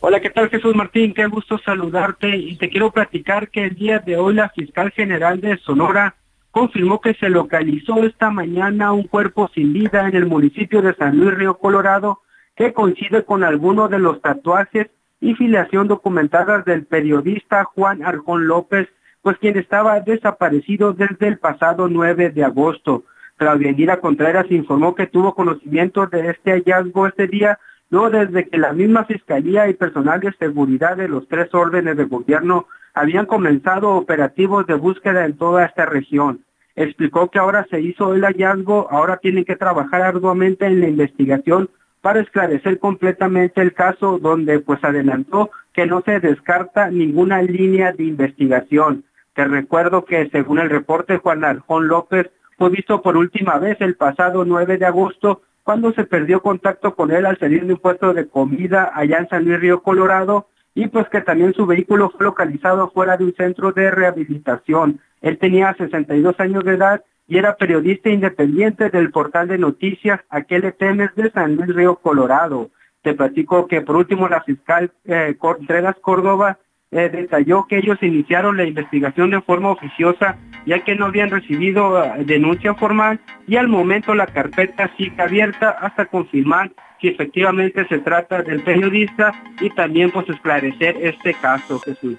Hola, 0.00 0.20
¿qué 0.20 0.30
tal 0.30 0.48
Jesús 0.48 0.74
Martín? 0.74 1.14
Qué 1.14 1.26
gusto 1.26 1.58
saludarte 1.58 2.36
y 2.36 2.56
te 2.56 2.68
quiero 2.68 2.90
platicar 2.90 3.50
que 3.50 3.64
el 3.64 3.74
día 3.74 3.98
de 3.98 4.16
hoy 4.16 4.34
la 4.34 4.48
fiscal 4.50 4.90
general 4.90 5.40
de 5.40 5.56
Sonora 5.58 6.16
confirmó 6.50 7.00
que 7.00 7.14
se 7.14 7.28
localizó 7.30 8.04
esta 8.04 8.30
mañana 8.30 8.92
un 8.92 9.04
cuerpo 9.04 9.50
sin 9.54 9.72
vida 9.72 10.08
en 10.08 10.16
el 10.16 10.26
municipio 10.26 10.82
de 10.82 10.94
San 10.94 11.16
Luis 11.16 11.34
Río 11.34 11.58
Colorado 11.58 12.20
que 12.56 12.72
coincide 12.72 13.24
con 13.24 13.44
alguno 13.44 13.88
de 13.88 13.98
los 13.98 14.20
tatuajes 14.20 14.88
y 15.20 15.34
filiación 15.34 15.88
documentadas 15.88 16.64
del 16.64 16.84
periodista 16.84 17.64
Juan 17.64 18.02
Arjón 18.02 18.46
López, 18.46 18.88
pues 19.22 19.38
quien 19.38 19.56
estaba 19.56 20.00
desaparecido 20.00 20.92
desde 20.92 21.28
el 21.28 21.38
pasado 21.38 21.88
9 21.88 22.30
de 22.30 22.44
agosto. 22.44 23.04
Claudia 23.36 23.70
Elira 23.70 24.00
Contreras 24.00 24.50
informó 24.50 24.94
que 24.94 25.06
tuvo 25.06 25.34
conocimiento 25.34 26.06
de 26.06 26.30
este 26.30 26.52
hallazgo 26.52 27.06
este 27.06 27.28
día 27.28 27.58
no 27.92 28.08
desde 28.08 28.48
que 28.48 28.56
la 28.56 28.72
misma 28.72 29.04
Fiscalía 29.04 29.68
y 29.68 29.74
personal 29.74 30.18
de 30.18 30.32
seguridad 30.32 30.96
de 30.96 31.08
los 31.08 31.28
tres 31.28 31.52
órdenes 31.52 31.94
de 31.98 32.04
gobierno 32.04 32.66
habían 32.94 33.26
comenzado 33.26 33.90
operativos 33.90 34.66
de 34.66 34.74
búsqueda 34.74 35.26
en 35.26 35.36
toda 35.36 35.66
esta 35.66 35.84
región. 35.84 36.40
Explicó 36.74 37.30
que 37.30 37.38
ahora 37.38 37.66
se 37.70 37.82
hizo 37.82 38.14
el 38.14 38.22
hallazgo, 38.24 38.88
ahora 38.90 39.18
tienen 39.18 39.44
que 39.44 39.56
trabajar 39.56 40.00
arduamente 40.00 40.64
en 40.64 40.80
la 40.80 40.88
investigación 40.88 41.68
para 42.00 42.20
esclarecer 42.20 42.78
completamente 42.78 43.60
el 43.60 43.74
caso, 43.74 44.18
donde 44.18 44.58
pues 44.60 44.82
adelantó 44.82 45.50
que 45.74 45.86
no 45.86 46.00
se 46.00 46.18
descarta 46.18 46.90
ninguna 46.90 47.42
línea 47.42 47.92
de 47.92 48.04
investigación. 48.04 49.04
Te 49.34 49.44
recuerdo 49.44 50.06
que 50.06 50.30
según 50.30 50.60
el 50.60 50.70
reporte, 50.70 51.18
Juan 51.18 51.44
Aljón 51.44 51.88
López 51.88 52.30
fue 52.56 52.70
visto 52.70 53.02
por 53.02 53.18
última 53.18 53.58
vez 53.58 53.76
el 53.80 53.96
pasado 53.96 54.46
9 54.46 54.78
de 54.78 54.86
agosto 54.86 55.42
cuando 55.62 55.92
se 55.92 56.04
perdió 56.04 56.40
contacto 56.42 56.94
con 56.94 57.12
él 57.12 57.26
al 57.26 57.38
salir 57.38 57.66
de 57.66 57.74
un 57.74 57.80
puesto 57.80 58.12
de 58.12 58.28
comida 58.28 58.90
allá 58.94 59.18
en 59.18 59.28
San 59.28 59.44
Luis 59.44 59.60
Río 59.60 59.82
Colorado 59.82 60.48
y 60.74 60.88
pues 60.88 61.08
que 61.08 61.20
también 61.20 61.52
su 61.54 61.66
vehículo 61.66 62.10
fue 62.10 62.24
localizado 62.24 62.90
fuera 62.90 63.16
de 63.16 63.24
un 63.24 63.34
centro 63.34 63.72
de 63.72 63.90
rehabilitación. 63.90 65.00
Él 65.20 65.38
tenía 65.38 65.74
62 65.74 66.38
años 66.40 66.64
de 66.64 66.74
edad 66.74 67.04
y 67.28 67.38
era 67.38 67.56
periodista 67.56 68.10
independiente 68.10 68.90
del 68.90 69.10
portal 69.10 69.48
de 69.48 69.58
noticias 69.58 70.20
Aquel 70.28 70.74
Temes 70.74 71.14
de 71.14 71.30
San 71.30 71.56
Luis 71.56 71.74
Río 71.74 71.96
Colorado. 71.96 72.70
Te 73.02 73.14
platico 73.14 73.66
que 73.66 73.82
por 73.82 73.96
último 73.96 74.28
la 74.28 74.42
fiscal 74.42 74.90
eh, 75.04 75.36
Córdoba 75.38 76.58
eh, 76.92 77.08
detalló 77.08 77.66
que 77.66 77.78
ellos 77.78 77.98
iniciaron 78.02 78.56
la 78.56 78.64
investigación 78.64 79.30
de 79.30 79.40
forma 79.40 79.70
oficiosa 79.70 80.36
ya 80.66 80.84
que 80.84 80.94
no 80.94 81.06
habían 81.06 81.30
recibido 81.30 82.02
eh, 82.04 82.24
denuncia 82.24 82.74
formal 82.74 83.18
y 83.46 83.56
al 83.56 83.68
momento 83.68 84.14
la 84.14 84.26
carpeta 84.26 84.90
sigue 84.96 85.20
abierta 85.20 85.70
hasta 85.70 86.06
confirmar 86.06 86.70
si 87.00 87.08
efectivamente 87.08 87.86
se 87.88 87.98
trata 87.98 88.42
del 88.42 88.62
periodista 88.62 89.32
y 89.60 89.70
también 89.70 90.10
pues 90.10 90.28
esclarecer 90.28 90.96
este 91.00 91.34
caso, 91.34 91.80
Jesús. 91.80 92.16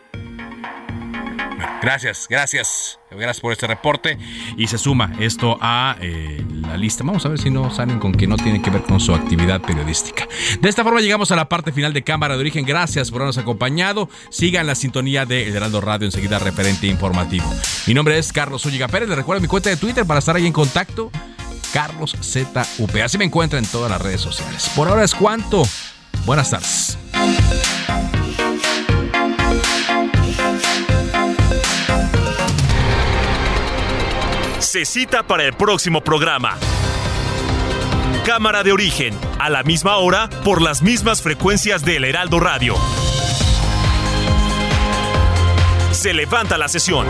Gracias, 1.84 2.27
gracias. 2.29 2.97
Gracias 3.11 3.41
por 3.41 3.51
este 3.51 3.67
reporte. 3.67 4.17
Y 4.55 4.67
se 4.67 4.77
suma 4.77 5.11
esto 5.19 5.57
a 5.59 5.97
eh, 5.99 6.41
la 6.61 6.77
lista. 6.77 7.03
Vamos 7.03 7.25
a 7.25 7.29
ver 7.29 7.39
si 7.39 7.49
no 7.49 7.75
salen 7.75 7.99
con 7.99 8.13
que 8.13 8.25
no 8.25 8.38
tiene 8.38 8.61
que 8.61 8.69
ver 8.69 8.84
con 8.84 9.01
su 9.01 9.13
actividad 9.13 9.59
periodística. 9.59 10.25
De 10.61 10.69
esta 10.69 10.86
forma 10.86 11.01
llegamos 11.01 11.34
a 11.34 11.36
la 11.36 11.49
parte 11.49 11.73
final 11.73 11.91
de 11.91 12.01
Cámara 12.01 12.36
de 12.36 12.39
Origen. 12.39 12.65
Gracias 12.65 13.11
por 13.11 13.21
habernos 13.21 13.38
acompañado. 13.38 14.07
Sigan 14.29 14.65
la 14.65 14.75
sintonía 14.75 15.25
de 15.25 15.49
El 15.49 15.57
Heraldo 15.57 15.81
Radio, 15.81 16.05
enseguida 16.05 16.39
referente 16.39 16.88
informativo. 16.88 17.53
Mi 17.86 17.93
nombre 17.93 18.17
es 18.17 18.31
Carlos 18.31 18.65
Ulliga 18.65 18.88
Pérez. 18.88 19.09
Les 19.09 19.17
recuerdo 19.17 19.41
mi 19.41 19.49
cuenta 19.49 19.69
de 19.69 19.75
Twitter 19.75 20.05
para 20.05 20.19
estar 20.19 20.38
ahí 20.38 20.47
en 20.47 20.53
contacto. 20.53 21.11
Carlos 21.73 22.15
ZUP. 22.21 22.95
Así 23.03 23.17
me 23.17 23.25
encuentra 23.25 23.59
en 23.59 23.65
todas 23.65 23.91
las 23.91 24.01
redes 24.01 24.21
sociales. 24.21 24.71
Por 24.73 24.88
ahora 24.88 25.03
es 25.03 25.13
cuanto. 25.13 25.63
Buenas 26.25 26.49
tardes. 26.49 26.97
Se 34.74 34.86
cita 34.86 35.21
para 35.21 35.43
el 35.43 35.53
próximo 35.53 36.01
programa. 36.01 36.57
Cámara 38.26 38.63
de 38.63 38.71
origen, 38.71 39.13
a 39.39 39.51
la 39.51 39.61
misma 39.61 39.97
hora, 39.97 40.32
por 40.43 40.63
las 40.63 40.82
mismas 40.82 41.21
frecuencias 41.21 41.86
del 41.86 42.03
Heraldo 42.03 42.39
Radio. 42.39 42.74
Se 45.91 46.11
levanta 46.11 46.57
la 46.57 46.67
sesión. 46.67 47.05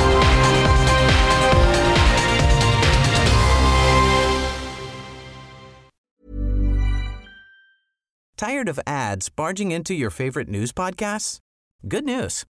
Tired 8.36 8.68
of 8.68 8.78
ads 8.86 9.30
barging 9.30 9.72
into 9.72 9.94
your 9.94 10.12
favorite 10.12 10.50
news 10.50 10.74
podcasts? 10.74 11.40
Good 11.88 12.04
news. 12.04 12.44